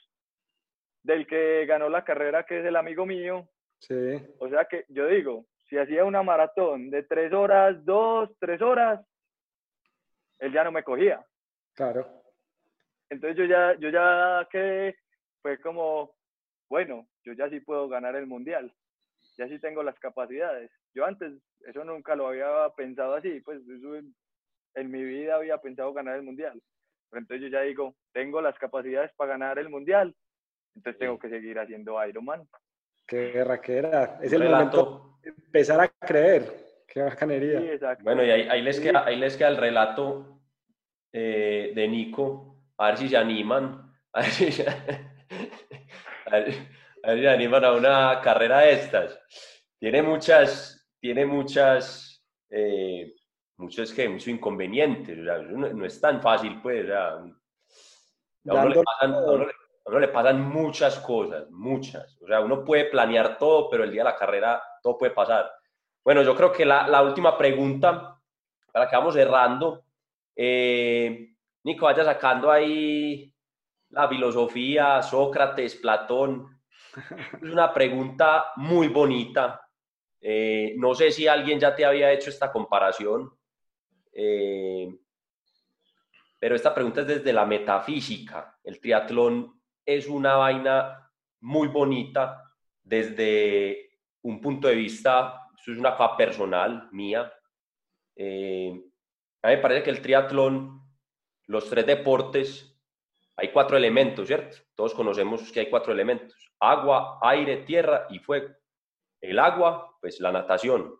del 1.04 1.28
que 1.28 1.66
ganó 1.66 1.90
la 1.90 2.04
carrera, 2.04 2.44
que 2.44 2.60
es 2.60 2.66
el 2.66 2.76
amigo 2.76 3.06
mío. 3.06 3.48
Sí. 3.80 4.16
O 4.40 4.50
sea 4.50 4.66
que 4.66 4.86
yo 4.90 5.08
digo, 5.08 5.46
si 5.70 5.78
hacía 5.78 6.06
una 6.06 6.24
maratón 6.24 6.90
de 6.90 7.04
tres 7.04 7.34
horas, 7.34 7.84
dos, 7.84 8.30
tres 8.40 8.62
horas, 8.62 9.06
él 10.40 10.54
ya 10.54 10.64
no 10.64 10.72
me 10.72 10.84
cogía. 10.84 11.26
Claro. 11.74 12.24
Entonces 13.10 13.38
yo 13.38 13.46
ya, 13.46 13.76
yo 13.80 13.90
ya 13.90 14.48
quedé, 14.50 14.96
fue 15.42 15.60
como, 15.60 16.16
bueno, 16.70 17.08
yo 17.24 17.34
ya 17.34 17.50
sí 17.50 17.60
puedo 17.60 17.88
ganar 17.88 18.16
el 18.16 18.26
mundial, 18.26 18.74
ya 19.38 19.48
sí 19.48 19.60
tengo 19.60 19.84
las 19.84 20.00
capacidades. 20.00 20.72
Yo 20.96 21.06
antes 21.06 21.34
eso 21.66 21.84
nunca 21.84 22.16
lo 22.16 22.28
había 22.28 22.70
pensado 22.76 23.16
así, 23.16 23.42
pues 23.42 23.62
en, 23.68 24.16
en 24.76 24.92
mi 24.92 25.04
vida 25.04 25.36
había 25.36 25.58
pensado 25.58 25.94
ganar 25.94 26.16
el 26.16 26.24
mundial. 26.24 26.62
Pero 27.10 27.22
entonces 27.22 27.44
yo 27.44 27.48
ya 27.50 27.62
digo, 27.62 27.96
tengo 28.12 28.42
las 28.42 28.58
capacidades 28.58 29.12
para 29.16 29.34
ganar 29.34 29.60
el 29.60 29.70
mundial, 29.70 30.16
entonces 30.76 31.00
tengo 31.00 31.18
que 31.20 31.30
seguir 31.30 31.60
haciendo 31.60 32.04
Ironman. 32.06 32.48
Qué 33.08 33.32
guerra 33.32 33.60
que 33.62 33.78
era. 33.78 34.20
Es 34.22 34.32
el 34.34 34.44
momento 34.44 35.20
de 35.22 35.30
empezar 35.30 35.80
a 35.82 35.88
creer. 35.90 36.84
Qué 36.88 37.02
bacanería. 37.02 37.60
Sí, 37.60 37.68
exacto. 37.70 38.04
Bueno, 38.04 38.24
y 38.24 38.30
ahí, 38.32 38.48
ahí 38.50 38.62
les 38.62 38.80
queda, 38.80 39.06
ahí 39.06 39.16
les 39.18 39.36
queda 39.36 39.50
el 39.50 39.58
relato 39.58 40.40
eh, 41.12 41.72
de 41.76 41.88
Nico, 41.88 42.64
a 42.78 42.88
ver 42.88 42.98
si 42.98 43.10
se 43.10 43.18
animan, 43.18 43.94
a 44.14 44.22
ver 44.22 44.30
si, 44.30 44.52
se- 44.52 44.68
a 46.26 46.38
ver- 46.40 46.54
a 47.04 47.08
ver 47.10 47.18
si 47.18 47.22
se 47.24 47.30
animan 47.30 47.66
a 47.66 47.74
una 47.74 48.22
carrera 48.22 48.60
de 48.60 48.74
estas. 48.74 49.20
Tiene 49.80 50.02
muchas, 50.02 50.90
tiene 51.00 51.26
muchas, 51.26 52.24
eh, 52.50 53.14
muchos, 53.58 53.94
que 53.94 54.08
muchos 54.08 54.28
inconvenientes, 54.30 55.20
o 55.20 55.24
sea, 55.24 55.38
no, 55.40 55.68
no 55.74 55.86
es 55.86 56.00
tan 56.00 56.22
fácil, 56.22 56.62
pues, 56.62 56.86
o 56.86 56.88
sea, 56.88 57.08
a 57.10 58.56
uno, 58.56 58.70
le 58.70 58.84
pasan, 58.84 59.14
a 59.14 59.20
uno 59.20 59.46
le- 59.46 59.54
a 59.86 59.90
uno 59.90 60.00
le 60.00 60.08
pasan 60.08 60.42
muchas 60.42 61.00
cosas, 61.00 61.50
muchas. 61.52 62.18
O 62.22 62.28
sea, 62.28 62.40
uno 62.40 62.64
puede 62.64 62.86
planear 62.86 63.38
todo, 63.38 63.70
pero 63.70 63.84
el 63.84 63.92
día 63.92 64.04
de 64.04 64.10
la 64.12 64.16
carrera 64.16 64.64
todo 64.82 64.98
puede 64.98 65.12
pasar. 65.12 65.52
Bueno, 66.04 66.22
yo 66.24 66.36
creo 66.36 66.52
que 66.52 66.66
la, 66.66 66.88
la 66.88 67.02
última 67.02 67.38
pregunta, 67.38 68.18
para 68.72 68.90
que 68.90 68.96
vamos 68.96 69.14
cerrando, 69.14 69.86
eh, 70.36 71.34
Nico, 71.64 71.86
vaya 71.86 72.04
sacando 72.04 72.52
ahí 72.52 73.34
la 73.90 74.08
filosofía, 74.08 75.02
Sócrates, 75.02 75.76
Platón. 75.76 76.62
Es 77.42 77.50
una 77.50 77.74
pregunta 77.74 78.52
muy 78.58 78.88
bonita. 78.88 79.62
Eh, 80.20 80.76
no 80.78 80.94
sé 80.96 81.12
si 81.12 81.28
alguien 81.28 81.60
ya 81.60 81.76
te 81.76 81.86
había 81.86 82.12
hecho 82.12 82.30
esta 82.30 82.52
comparación, 82.52 83.30
eh, 84.14 84.90
pero 86.40 86.56
esta 86.56 86.74
pregunta 86.74 87.02
es 87.02 87.08
desde 87.08 87.34
la 87.34 87.46
metafísica. 87.46 88.58
El 88.64 88.80
triatlón 88.80 89.62
es 89.86 90.08
una 90.08 90.36
vaina 90.36 91.12
muy 91.42 91.68
bonita 91.68 92.44
desde 92.82 93.90
un 94.22 94.40
punto 94.40 94.68
de 94.68 94.76
vista, 94.76 95.48
eso 95.60 95.72
es 95.72 95.78
una 95.78 95.96
cosa 95.96 96.16
personal 96.16 96.90
mía. 96.92 97.32
Eh, 98.16 98.72
a 99.42 99.50
mí 99.50 99.56
me 99.56 99.62
parece 99.62 99.84
que 99.84 99.90
el 99.90 100.02
triatlón, 100.02 100.82
los 101.48 101.70
tres 101.70 101.86
deportes, 101.86 102.70
hay 103.36 103.52
cuatro 103.52 103.78
elementos, 103.78 104.28
¿cierto? 104.28 104.58
Todos 104.76 104.94
conocemos 104.94 105.52
que 105.52 105.62
hay 105.62 105.70
cuatro 105.70 105.92
elementos, 105.92 106.52
agua, 106.60 107.20
aire, 107.22 107.58
tierra 107.58 108.08
y 108.10 108.20
fuego. 108.20 108.54
El 109.20 109.40
agua, 109.40 109.98
pues 110.00 110.20
la 110.20 110.32
natación. 110.32 110.96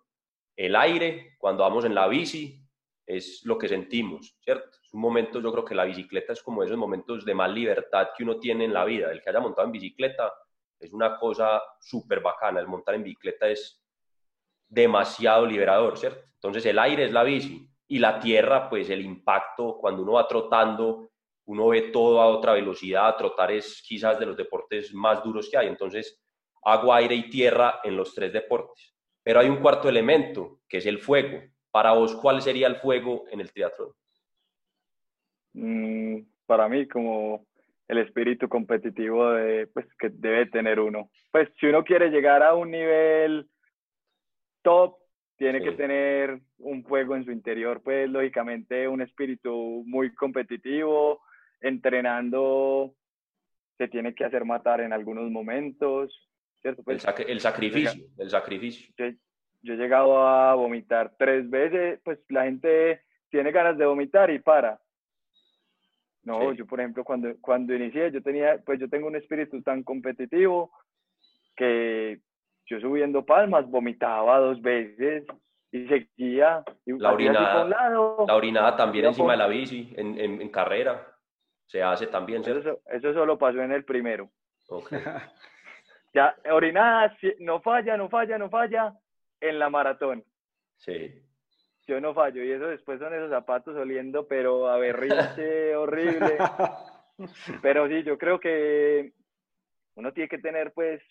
El 0.56 0.76
aire, 0.76 1.36
cuando 1.38 1.64
vamos 1.64 1.86
en 1.86 1.96
la 1.96 2.08
bici, 2.08 2.63
es 3.06 3.42
lo 3.44 3.58
que 3.58 3.68
sentimos, 3.68 4.36
¿cierto? 4.40 4.78
Es 4.82 4.94
un 4.94 5.02
momento, 5.02 5.42
yo 5.42 5.52
creo 5.52 5.66
que 5.66 5.76
la 5.76 5.86
bicicleta 5.86 6.34
es 6.34 6.42
como 6.42 6.64
esos 6.64 6.78
momentos 6.78 7.26
de 7.26 7.34
más 7.34 7.52
libertad 7.52 8.10
que 8.16 8.24
uno 8.24 8.40
tiene 8.40 8.66
en 8.66 8.74
la 8.74 8.86
vida. 8.86 9.12
El 9.12 9.22
que 9.22 9.30
haya 9.30 9.40
montado 9.40 9.66
en 9.66 9.72
bicicleta 9.72 10.34
es 10.80 10.92
una 10.94 11.18
cosa 11.18 11.62
súper 11.80 12.22
bacana. 12.22 12.60
El 12.60 12.68
montar 12.68 12.96
en 12.96 13.04
bicicleta 13.04 13.48
es 13.48 13.82
demasiado 14.68 15.46
liberador, 15.46 15.98
¿cierto? 15.98 16.24
Entonces 16.36 16.66
el 16.66 16.80
aire 16.80 17.06
es 17.06 17.12
la 17.12 17.24
bici 17.24 17.70
y 17.88 18.00
la 18.00 18.20
tierra, 18.20 18.70
pues 18.70 18.90
el 18.90 19.02
impacto, 19.02 19.78
cuando 19.78 20.04
uno 20.04 20.14
va 20.14 20.28
trotando, 20.28 21.10
uno 21.46 21.68
ve 21.68 21.84
todo 21.84 22.22
a 22.22 22.28
otra 22.28 22.54
velocidad. 22.54 23.16
Trotar 23.18 23.52
es 23.52 23.84
quizás 23.86 24.20
de 24.20 24.26
los 24.26 24.38
deportes 24.38 24.94
más 24.94 25.24
duros 25.24 25.50
que 25.50 25.58
hay. 25.58 25.68
Entonces, 25.68 26.22
agua, 26.64 26.98
aire 26.98 27.16
y 27.16 27.30
tierra 27.30 27.82
en 27.84 27.98
los 27.98 28.14
tres 28.14 28.32
deportes. 28.34 28.96
Pero 29.22 29.40
hay 29.40 29.50
un 29.50 29.58
cuarto 29.58 29.90
elemento, 29.90 30.62
que 30.68 30.78
es 30.78 30.86
el 30.86 31.00
fuego. 31.00 31.42
Para 31.74 31.94
vos, 31.94 32.16
¿cuál 32.16 32.40
sería 32.44 32.68
el 32.68 32.76
fuego 32.76 33.26
en 33.32 33.40
el 33.42 33.52
triatlón? 33.52 33.94
Mm, 35.54 36.20
para 36.46 36.70
mí 36.70 36.88
como 36.88 37.48
el 37.88 37.98
espíritu 37.98 38.48
competitivo 38.48 39.32
de, 39.32 39.66
pues, 39.66 39.88
que 39.98 40.10
debe 40.10 40.46
tener 40.46 40.80
uno. 40.80 41.10
Pues 41.32 41.50
si 41.60 41.66
uno 41.66 41.84
quiere 41.84 42.12
llegar 42.12 42.44
a 42.44 42.54
un 42.54 42.70
nivel 42.70 43.50
top, 44.62 44.98
tiene 45.36 45.60
Sí. 45.60 45.66
que 45.66 45.72
tener 45.72 46.40
un 46.60 46.84
fuego 46.86 47.16
en 47.16 47.26
su 47.26 47.32
interior, 47.32 47.82
pues 47.82 48.08
lógicamente 48.08 48.88
un 48.88 49.02
espíritu 49.02 49.84
muy 49.88 50.14
competitivo, 50.14 51.22
entrenando 51.60 52.94
se 53.80 53.88
tiene 53.88 54.14
que 54.14 54.26
hacer 54.26 54.46
matar 54.46 54.80
en 54.82 54.94
algunos 54.94 55.32
momentos, 55.32 56.30
¿cierto? 56.62 56.82
El, 56.82 56.86
Pues, 56.86 57.04
sac- 57.04 57.26
el 57.28 57.40
sacrificio, 57.40 58.06
el 58.20 58.30
sacrificio. 58.30 58.94
Yo, 59.64 59.74
he 59.74 59.78
llegado 59.78 60.28
a 60.28 60.54
vomitar 60.56 61.14
tres 61.18 61.50
veces, 61.50 62.00
pues 62.04 62.20
la 62.30 62.44
gente 62.44 63.02
tiene 63.30 63.52
ganas 63.52 63.78
de 63.78 63.86
vomitar 63.86 64.30
y 64.30 64.40
para. 64.40 64.80
No, 66.24 66.52
Sí. 66.52 66.58
yo 66.58 66.66
por 66.66 66.80
ejemplo 66.80 67.04
cuando, 67.04 67.34
cuando 67.42 67.74
inicié, 67.74 68.12
yo 68.12 68.22
tenía, 68.22 68.58
pues 68.66 68.80
yo 68.80 68.90
tengo 68.90 69.08
un 69.08 69.16
espíritu 69.16 69.62
tan 69.62 69.84
competitivo 69.84 70.72
que 71.56 72.20
yo 72.66 72.80
subiendo 72.80 73.26
palmas 73.26 73.70
vomitaba 73.70 74.38
dos 74.40 74.62
veces 74.62 75.26
y 75.72 75.86
seguía 75.88 76.64
y 76.86 76.94
La 76.98 77.12
orinada- 77.14 77.66
lado. 77.66 78.26
La 78.28 78.36
orinada 78.36 78.76
también 78.78 79.06
encima 79.06 79.26
por- 79.30 79.32
de 79.34 79.38
la 79.38 79.48
bici, 79.48 79.94
en, 79.98 80.18
en- 80.20 80.42
en 80.42 80.50
carrera, 80.50 81.06
se 81.66 81.82
hace 81.84 82.08
también, 82.08 82.42
Eso, 82.42 82.80
eso 82.86 83.14
solo 83.14 83.38
pasó 83.38 83.62
en 83.62 83.72
el 83.72 83.84
primero. 83.84 84.30
Ok. 84.70 84.92
Ya, 86.16 86.36
orinada, 86.52 87.12
no 87.40 87.60
falla, 87.62 87.98
no 87.98 88.08
falla, 88.08 88.38
no 88.38 88.48
falla, 88.48 88.94
en 89.50 89.60
la 89.60 89.70
maratón. 89.70 90.24
Sí. 90.78 91.22
yo 91.88 92.00
no 92.02 92.14
fallo. 92.14 92.44
Y 92.44 92.52
eso 92.52 92.68
después 92.68 93.00
son 93.00 93.14
esos 93.14 93.30
zapatos 93.30 93.76
oliendo, 93.76 94.28
pero 94.28 94.68
a 94.70 94.78
berrinche 94.78 95.76
horrible. 95.76 96.38
Pero 97.62 97.88
sí, 97.88 98.04
yo 98.04 98.18
creo 98.18 98.40
que 98.40 99.14
uno 99.96 100.12
tiene 100.14 100.30
que 100.30 100.40
tener 100.40 100.72
pues 100.74 101.02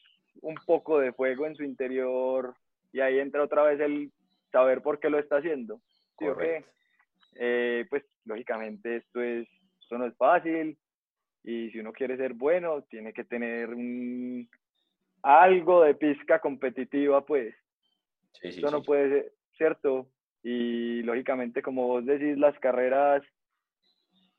un 0.41 0.55
poco 0.67 0.99
de 0.99 1.13
fuego 1.13 1.47
en 1.47 1.55
su 1.55 1.63
interior 1.63 2.55
y 2.93 3.01
ahí 3.01 3.19
entra 3.19 3.43
otra 3.43 3.63
vez 3.63 3.81
el 3.81 4.11
saber 4.51 4.83
por 4.83 4.99
qué 4.99 5.11
lo 5.11 5.19
está 5.19 5.37
haciendo. 5.37 5.81
¿Sí. 6.19 6.27
Eh, 7.35 7.87
pues 7.89 8.05
lógicamente 8.25 8.97
esto 8.97 9.23
es 9.23 9.49
esto 9.81 9.99
no 9.99 10.07
es 10.07 10.17
fácil 10.17 10.77
y 11.43 11.71
si 11.71 11.81
uno 11.81 11.93
quiere 11.93 12.17
ser 12.17 12.35
bueno 12.35 12.83
tiene 12.83 13.13
que 13.13 13.25
tener 13.25 13.71
un 13.71 14.49
algo 15.23 15.83
de 15.83 15.95
pizca 15.95 16.41
competitiva 16.41 17.25
pues 17.25 17.55
Sí, 18.33 18.53
sí, 18.53 18.59
esto 18.59 18.71
no 18.71 18.81
sí. 18.81 18.87
puede 18.87 19.09
ser, 19.09 19.33
¿cierto? 19.57 20.09
Y 20.43 21.03
lógicamente, 21.03 21.63
como 21.63 21.87
vos 21.87 22.05
decís, 22.05 22.37
las 22.37 22.59
carreras, 22.59 23.23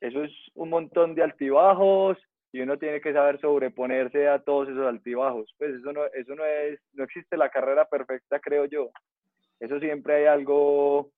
eso 0.01 0.23
es 0.23 0.31
un 0.55 0.69
montón 0.69 1.15
de 1.15 1.23
altibajos 1.23 2.17
y 2.51 2.59
uno 2.59 2.77
tiene 2.77 2.99
que 2.99 3.13
saber 3.13 3.39
sobreponerse 3.39 4.27
a 4.27 4.39
todos 4.39 4.69
esos 4.69 4.85
altibajos. 4.85 5.53
Pues 5.57 5.75
eso 5.75 5.93
no, 5.93 6.05
eso 6.13 6.35
no 6.35 6.45
es, 6.45 6.79
no 6.93 7.05
existe 7.05 7.37
la 7.37 7.49
carrera 7.49 7.85
perfecta, 7.85 8.39
creo 8.39 8.65
yo. 8.65 8.89
Eso 9.59 9.79
siempre 9.79 10.15
hay 10.15 10.25
algo 10.25 11.11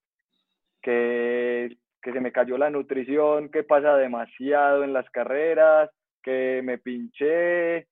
que, 0.81 1.77
que 2.01 2.13
se 2.13 2.21
me 2.21 2.31
cayó 2.31 2.57
la 2.57 2.69
nutrición, 2.69 3.49
que 3.49 3.63
pasa 3.63 3.97
demasiado 3.97 4.83
en 4.83 4.93
las 4.93 5.09
carreras, 5.09 5.89
que 6.21 6.61
me 6.63 6.77
pinché, 6.77 7.87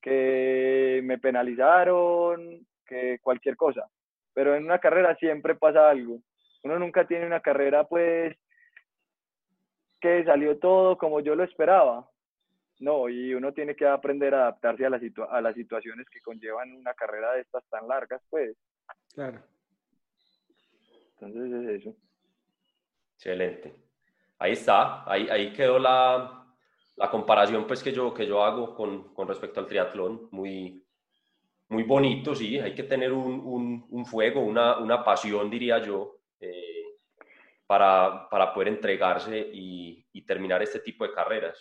que 0.00 1.02
me 1.04 1.18
penalizaron, 1.18 2.66
que 2.86 3.18
cualquier 3.20 3.56
cosa 3.56 3.86
pero 4.34 4.54
en 4.54 4.64
una 4.64 4.78
carrera 4.78 5.14
siempre 5.16 5.54
pasa 5.54 5.90
algo. 5.90 6.20
Uno 6.64 6.78
nunca 6.78 7.06
tiene 7.06 7.26
una 7.26 7.40
carrera, 7.40 7.84
pues, 7.84 8.36
que 10.00 10.24
salió 10.24 10.58
todo 10.58 10.98
como 10.98 11.20
yo 11.20 11.34
lo 11.34 11.44
esperaba. 11.44 12.08
no, 12.80 13.08
y 13.08 13.34
uno 13.34 13.52
tiene 13.52 13.76
que 13.76 13.86
aprender 13.86 14.34
a 14.34 14.42
adaptarse 14.42 14.84
a, 14.84 14.90
la 14.90 15.00
a 15.30 15.40
las 15.40 15.54
situaciones 15.54 16.08
que 16.10 16.20
conllevan 16.20 16.72
una 16.74 16.94
carrera 16.94 17.32
de 17.32 17.42
estas 17.42 17.64
tan 17.68 17.86
largas, 17.86 18.20
pues. 18.28 18.56
Claro. 19.14 19.40
Entonces 21.20 21.52
es 21.52 21.80
eso. 21.80 21.96
Excelente. 23.14 23.74
Ahí 24.38 24.52
está, 24.52 25.08
ahí, 25.10 25.28
ahí 25.30 25.52
quedó 25.52 25.78
la, 25.78 26.42
la 26.96 27.10
comparación 27.10 27.66
pues 27.66 27.82
que 27.82 27.92
yo, 27.92 28.12
que 28.12 28.26
yo 28.26 28.42
hago 28.42 28.74
con, 28.74 29.14
con 29.14 29.28
respecto 29.28 29.60
al 29.60 29.66
triatlón. 29.66 30.28
Muy, 30.32 30.81
muy 31.72 31.84
bonito, 31.84 32.34
sí, 32.34 32.58
hay 32.58 32.74
que 32.74 32.82
tener 32.82 33.12
un, 33.12 33.40
un, 33.40 33.86
un 33.90 34.04
fuego, 34.04 34.42
una, 34.42 34.78
una, 34.78 35.02
pasión, 35.02 35.48
diría 35.50 35.78
yo, 35.78 36.18
eh, 36.38 36.98
para, 37.66 38.28
para, 38.28 38.52
poder 38.52 38.68
entregarse 38.68 39.38
y, 39.38 40.06
y 40.12 40.22
terminar 40.22 40.62
este 40.62 40.80
tipo 40.80 41.06
de 41.06 41.12
carreras. 41.12 41.58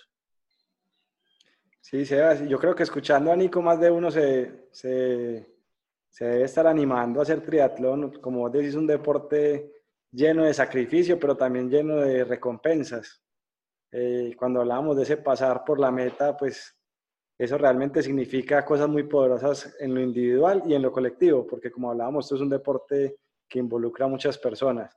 Sí, 1.79 2.05
Sebas, 2.05 2.47
yo 2.47 2.59
creo 2.59 2.75
que 2.75 2.83
escuchando 2.83 3.31
a 3.31 3.35
Nico 3.35 3.61
más 3.61 3.79
de 3.79 3.89
uno 3.89 4.11
se, 4.11 4.67
se, 4.71 5.47
se, 6.09 6.25
debe 6.25 6.43
estar 6.43 6.67
animando 6.67 7.19
a 7.19 7.23
hacer 7.23 7.41
triatlón. 7.41 8.19
Como 8.19 8.39
vos 8.39 8.51
decís, 8.51 8.75
un 8.75 8.85
deporte 8.85 9.71
lleno 10.11 10.43
de 10.43 10.53
sacrificio, 10.53 11.19
pero 11.19 11.35
también 11.35 11.69
lleno 11.69 11.95
de 11.95 12.23
recompensas. 12.25 13.23
Eh, 13.91 14.35
cuando 14.37 14.59
hablamos 14.61 14.97
de 14.97 15.03
ese 15.03 15.17
pasar 15.17 15.63
por 15.63 15.79
la 15.79 15.89
meta, 15.89 16.37
pues 16.37 16.77
eso 17.41 17.57
realmente 17.57 18.03
significa 18.03 18.63
cosas 18.63 18.87
muy 18.87 19.01
poderosas 19.01 19.75
en 19.79 19.95
lo 19.95 20.01
individual 20.01 20.61
y 20.67 20.75
en 20.75 20.83
lo 20.83 20.91
colectivo, 20.91 21.47
porque 21.47 21.71
como 21.71 21.89
hablábamos, 21.89 22.25
esto 22.25 22.35
es 22.35 22.41
un 22.41 22.49
deporte 22.49 23.15
que 23.49 23.57
involucra 23.57 24.05
a 24.05 24.09
muchas 24.09 24.37
personas. 24.37 24.95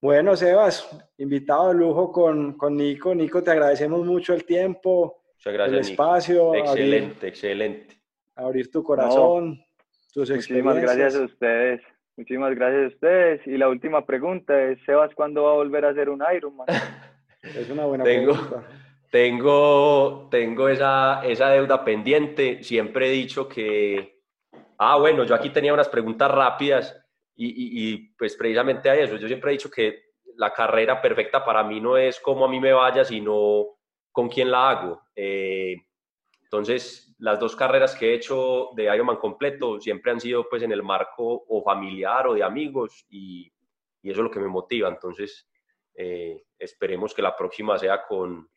Bueno, 0.00 0.36
Sebas, 0.36 0.88
invitado 1.18 1.68
de 1.68 1.74
lujo 1.74 2.12
con, 2.12 2.56
con 2.56 2.76
Nico. 2.76 3.12
Nico, 3.16 3.42
te 3.42 3.50
agradecemos 3.50 4.06
mucho 4.06 4.32
el 4.32 4.44
tiempo, 4.44 5.24
Muchas 5.34 5.52
gracias, 5.54 5.86
el 5.86 5.92
espacio. 5.92 6.54
Excelente, 6.54 7.16
abrir, 7.16 7.28
excelente. 7.28 7.96
Abrir 8.36 8.70
tu 8.70 8.84
corazón, 8.84 9.50
no, 9.50 9.64
tus 10.14 10.30
Muchísimas 10.30 10.76
gracias 10.76 11.16
a 11.16 11.22
ustedes. 11.22 11.82
Muchísimas 12.16 12.54
gracias 12.54 12.84
a 12.84 12.94
ustedes. 12.94 13.46
Y 13.48 13.58
la 13.58 13.68
última 13.68 14.06
pregunta 14.06 14.70
es, 14.70 14.78
Sebas, 14.86 15.12
¿cuándo 15.16 15.42
va 15.42 15.50
a 15.50 15.54
volver 15.54 15.84
a 15.84 15.88
hacer 15.88 16.10
un 16.10 16.22
Ironman? 16.32 16.68
es 17.42 17.68
una 17.70 17.86
buena 17.86 18.04
tengo, 18.04 18.34
pregunta. 18.34 18.68
Tengo, 19.12 20.28
tengo 20.30 20.70
esa, 20.70 21.22
esa 21.22 21.50
deuda 21.50 21.84
pendiente. 21.84 22.62
Siempre 22.62 23.08
he 23.08 23.12
dicho 23.12 23.46
que... 23.46 24.22
Ah, 24.78 24.96
bueno, 24.96 25.24
yo 25.24 25.34
aquí 25.34 25.50
tenía 25.50 25.74
unas 25.74 25.90
preguntas 25.90 26.30
rápidas 26.30 26.98
y, 27.36 27.92
y, 27.92 28.14
pues 28.16 28.34
precisamente 28.36 28.88
a 28.88 28.94
eso. 28.94 29.16
Yo 29.16 29.28
siempre 29.28 29.50
he 29.50 29.52
dicho 29.52 29.70
que 29.70 30.12
la 30.36 30.50
carrera 30.50 31.02
perfecta 31.02 31.44
para 31.44 31.62
mí 31.62 31.78
no 31.78 31.98
es 31.98 32.20
cómo 32.20 32.46
a 32.46 32.48
mí 32.48 32.58
me 32.58 32.72
vaya, 32.72 33.04
sino 33.04 33.76
con 34.10 34.30
quién 34.30 34.50
la 34.50 34.70
hago. 34.70 35.02
Eh, 35.14 35.76
entonces, 36.44 37.14
las 37.18 37.38
dos 37.38 37.54
carreras 37.54 37.94
que 37.94 38.12
he 38.12 38.14
hecho 38.14 38.70
de 38.74 38.84
Ironman 38.84 39.18
completo 39.18 39.78
siempre 39.78 40.10
han 40.10 40.20
sido 40.20 40.48
pues 40.48 40.62
en 40.62 40.72
el 40.72 40.82
marco 40.82 41.44
o 41.48 41.62
familiar 41.62 42.28
o 42.28 42.32
de 42.32 42.42
amigos 42.42 43.04
y, 43.10 43.52
y 44.00 44.10
eso 44.10 44.20
es 44.20 44.24
lo 44.24 44.30
que 44.30 44.40
me 44.40 44.48
motiva. 44.48 44.88
Entonces, 44.88 45.46
eh, 45.96 46.44
esperemos 46.58 47.12
que 47.12 47.20
la 47.20 47.36
próxima 47.36 47.78
sea 47.78 48.06
con, 48.06 48.48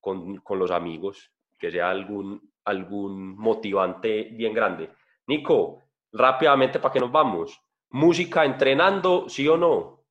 con, 0.00 0.38
con, 0.38 0.58
los 0.58 0.70
amigos, 0.70 1.32
que 1.58 1.70
sea 1.70 1.90
algún, 1.90 2.52
algún 2.64 3.36
motivante 3.36 4.24
bien 4.32 4.54
grande. 4.54 4.90
Nico, 5.26 5.82
rápidamente 6.12 6.78
para 6.78 6.92
que 6.92 7.00
nos 7.00 7.12
vamos. 7.12 7.60
¿Música 7.90 8.44
entrenando, 8.44 9.28
sí 9.28 9.46
o 9.48 9.56
no? 9.56 10.04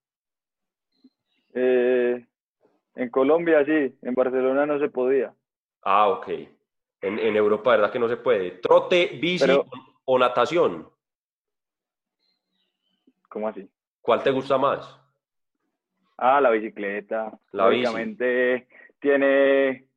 Eh, 1.54 2.26
en 2.96 3.10
Colombia 3.10 3.66
sí, 3.66 3.98
en 4.02 4.14
Barcelona 4.14 4.66
no 4.66 4.80
se 4.80 4.90
podía. 4.90 5.34
Ah, 5.82 6.10
ok. 6.10 6.28
En, 7.02 7.18
en 7.18 7.36
Europa, 7.36 7.72
¿verdad 7.72 7.92
que 7.92 8.00
no 8.00 8.10
se 8.10 8.18
puede? 8.18 8.52
¿Trote, 8.52 9.18
bici 9.22 9.46
Pero, 9.46 9.66
o 10.06 10.20
natación? 10.20 10.90
¿Cómo 13.30 13.48
así? 13.48 13.70
¿Cuál 14.02 14.24
te 14.24 14.32
gusta 14.32 14.58
más? 14.58 15.00
Ah, 16.18 16.42
la 16.42 16.50
bicicleta. 16.50 17.32
La 17.52 17.70
Lógicamente 17.70 18.68
tiene 19.00 19.88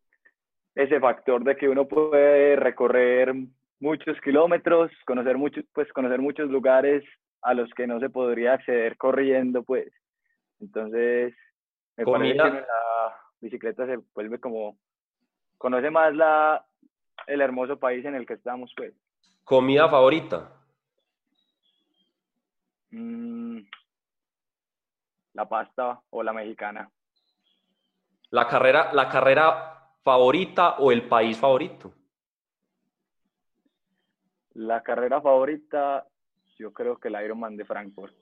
ese 0.75 1.01
factor 1.01 1.45
de 1.45 1.57
que 1.57 1.69
uno 1.69 1.87
puede 1.87 2.57
recorrer 2.57 3.35
muchos 3.81 4.21
kilómetros, 4.21 4.91
conocer 5.07 5.37
muchos, 5.37 5.65
pues 5.73 5.93
conocer 5.93 6.21
muchos 6.21 6.49
lugares 6.51 7.05
a 7.43 7.55
los 7.55 7.69
que 7.71 7.87
no 7.87 7.99
se 8.01 8.09
podría 8.09 8.55
acceder 8.55 8.97
corriendo, 8.97 9.63
pues. 9.65 9.93
Entonces, 10.61 11.35
me 11.97 12.05
parece 12.05 12.35
que 12.35 12.39
la 12.39 13.17
bicicleta 13.41 13.87
se 13.87 13.99
vuelve 14.15 14.39
como 14.39 14.79
conoce 15.59 15.91
más 15.91 16.15
la 16.15 16.65
el 17.27 17.41
hermoso 17.41 17.79
país 17.79 18.05
en 18.05 18.15
el 18.15 18.27
que 18.27 18.35
estamos, 18.35 18.73
pues. 18.77 18.95
¿Comida 19.45 19.89
favorita? 19.89 20.53
Mm, 22.91 23.59
la 25.35 25.49
pasta 25.49 26.01
o 26.11 26.23
la 26.23 26.33
mexicana. 26.33 26.91
¿La 28.33 28.49
carrera, 28.49 28.91
¿La 28.95 29.11
carrera 29.11 29.91
favorita 30.03 30.77
o 30.79 30.91
el 30.91 31.03
país 31.03 31.37
favorito? 31.37 31.93
La 34.55 34.83
carrera 34.83 35.21
favorita, 35.21 36.07
yo 36.57 36.73
creo 36.73 36.97
que 36.97 37.09
el 37.09 37.23
Ironman 37.23 37.59
de 37.59 37.67
Frankfurt, 37.67 38.15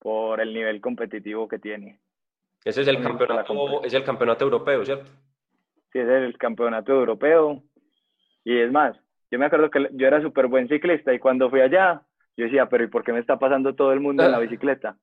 por 0.00 0.40
el 0.40 0.52
nivel 0.52 0.80
competitivo 0.80 1.46
que 1.46 1.60
tiene. 1.60 2.00
Ese 2.64 2.82
es 2.82 2.88
el, 2.88 3.00
campeonato, 3.00 3.84
es 3.84 3.94
el 3.94 4.02
campeonato 4.02 4.46
europeo, 4.46 4.84
¿cierto? 4.84 5.12
Sí, 5.92 6.00
es 6.00 6.08
el 6.08 6.36
campeonato 6.36 6.92
europeo. 6.92 7.62
Y 8.42 8.58
es 8.58 8.72
más, 8.72 8.96
yo 9.30 9.38
me 9.38 9.46
acuerdo 9.46 9.70
que 9.70 9.90
yo 9.92 10.08
era 10.08 10.20
súper 10.22 10.48
buen 10.48 10.66
ciclista 10.66 11.14
y 11.14 11.20
cuando 11.20 11.48
fui 11.50 11.60
allá, 11.60 12.02
yo 12.36 12.46
decía, 12.46 12.68
pero 12.68 12.84
¿y 12.84 12.88
por 12.88 13.04
qué 13.04 13.12
me 13.12 13.20
está 13.20 13.38
pasando 13.38 13.74
todo 13.74 13.92
el 13.92 14.00
mundo 14.00 14.24
en 14.24 14.32
la 14.32 14.38
bicicleta? 14.40 14.96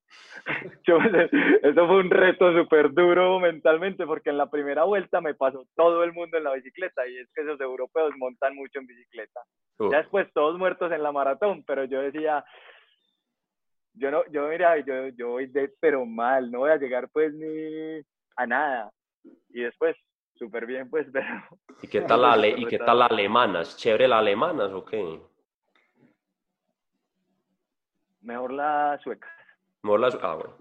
yo, 0.83 0.97
eso 0.97 1.87
fue 1.87 1.99
un 1.99 2.09
reto 2.09 2.53
súper 2.57 2.93
duro 2.93 3.39
mentalmente 3.39 4.05
porque 4.05 4.31
en 4.31 4.37
la 4.37 4.49
primera 4.49 4.83
vuelta 4.83 5.21
me 5.21 5.33
pasó 5.33 5.65
todo 5.75 6.03
el 6.03 6.11
mundo 6.13 6.37
en 6.37 6.43
la 6.43 6.53
bicicleta 6.53 7.07
y 7.07 7.17
es 7.17 7.29
que 7.33 7.43
esos 7.43 7.59
europeos 7.61 8.11
montan 8.17 8.55
mucho 8.55 8.79
en 8.79 8.87
bicicleta. 8.87 9.41
Uh. 9.79 9.91
Ya 9.91 9.99
después 9.99 10.27
todos 10.33 10.57
muertos 10.57 10.91
en 10.91 11.03
la 11.03 11.11
maratón, 11.11 11.63
pero 11.65 11.85
yo 11.85 12.01
decía, 12.01 12.43
yo 13.93 14.11
no, 14.11 14.23
yo 14.31 14.47
mira, 14.47 14.77
yo, 14.79 15.07
yo 15.09 15.29
voy 15.29 15.47
de 15.47 15.71
pero 15.79 16.05
mal, 16.05 16.51
no 16.51 16.59
voy 16.59 16.71
a 16.71 16.77
llegar 16.77 17.09
pues 17.13 17.33
ni 17.33 18.01
a 18.35 18.47
nada. 18.47 18.91
Y 19.49 19.61
después, 19.61 19.95
súper 20.35 20.65
bien 20.65 20.89
pues, 20.89 21.07
pero... 21.13 21.27
¿Y 21.81 21.87
qué 21.87 22.01
tal 22.01 22.21
la, 22.21 22.45
¿y 22.45 22.65
qué 22.65 22.77
tal 22.77 22.99
la 22.99 23.05
alemanas? 23.05 23.77
¿Chévere 23.77 24.07
la 24.09 24.19
alemanas 24.19 24.71
o 24.71 24.83
qué? 24.83 25.30
Mejor 28.21 28.53
la 28.53 28.99
sueca. 29.03 29.27
Mejor 29.83 29.99
la 29.99 30.07
ah, 30.21 30.35
bueno. 30.35 30.57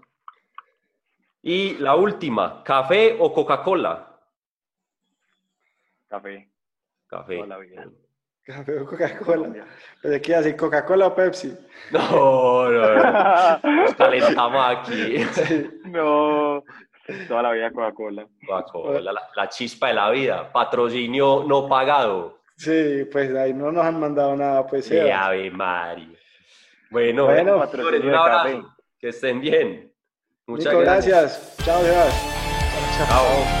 Y 1.43 1.75
la 1.77 1.95
última, 1.95 2.63
¿café 2.63 3.17
o 3.19 3.33
Coca-Cola? 3.33 4.19
Café. 6.07 6.49
Café. 7.07 7.35
Toda 7.35 7.47
la 7.47 7.57
vida. 7.57 7.85
Café 8.43 8.79
o 8.79 8.85
Coca-Cola. 8.85 9.65
¿De 10.03 10.21
qué 10.21 10.35
hace? 10.35 10.55
¿Coca-Cola 10.55 11.07
o 11.07 11.15
Pepsi? 11.15 11.57
No, 11.91 12.69
no, 12.69 12.95
no. 12.95 13.59
Nos 13.63 13.95
calentamos 13.95 14.65
aquí. 14.67 15.17
No, 15.85 16.63
toda 17.27 17.41
la 17.43 17.51
vida 17.51 17.71
Coca-Cola. 17.71 18.27
Coca-Cola, 18.45 19.11
la, 19.11 19.21
la, 19.35 19.49
chispa 19.49 19.87
de 19.87 19.93
la 19.93 20.09
vida. 20.09 20.51
Patrocinio 20.51 21.43
no 21.47 21.67
pagado. 21.67 22.41
Sí, 22.55 23.05
pues 23.11 23.33
ahí 23.35 23.53
no 23.53 23.71
nos 23.71 23.83
han 23.83 23.99
mandado 23.99 24.35
nada, 24.35 24.67
pues. 24.67 24.85
Sí, 24.85 24.99
Ave 24.99 25.49
María. 25.49 26.10
Bueno, 26.91 27.25
Bueno, 27.25 27.55
un 27.55 28.13
abrazo. 28.13 28.75
Que 28.99 29.09
estén 29.09 29.39
bien. 29.39 29.91
Muchas 30.45 30.73
Nico, 30.73 30.79
gracias. 30.83 31.55
gracias. 31.57 31.65
Chao, 31.65 31.81
Sebas. 31.81 33.07
Chao. 33.07 33.60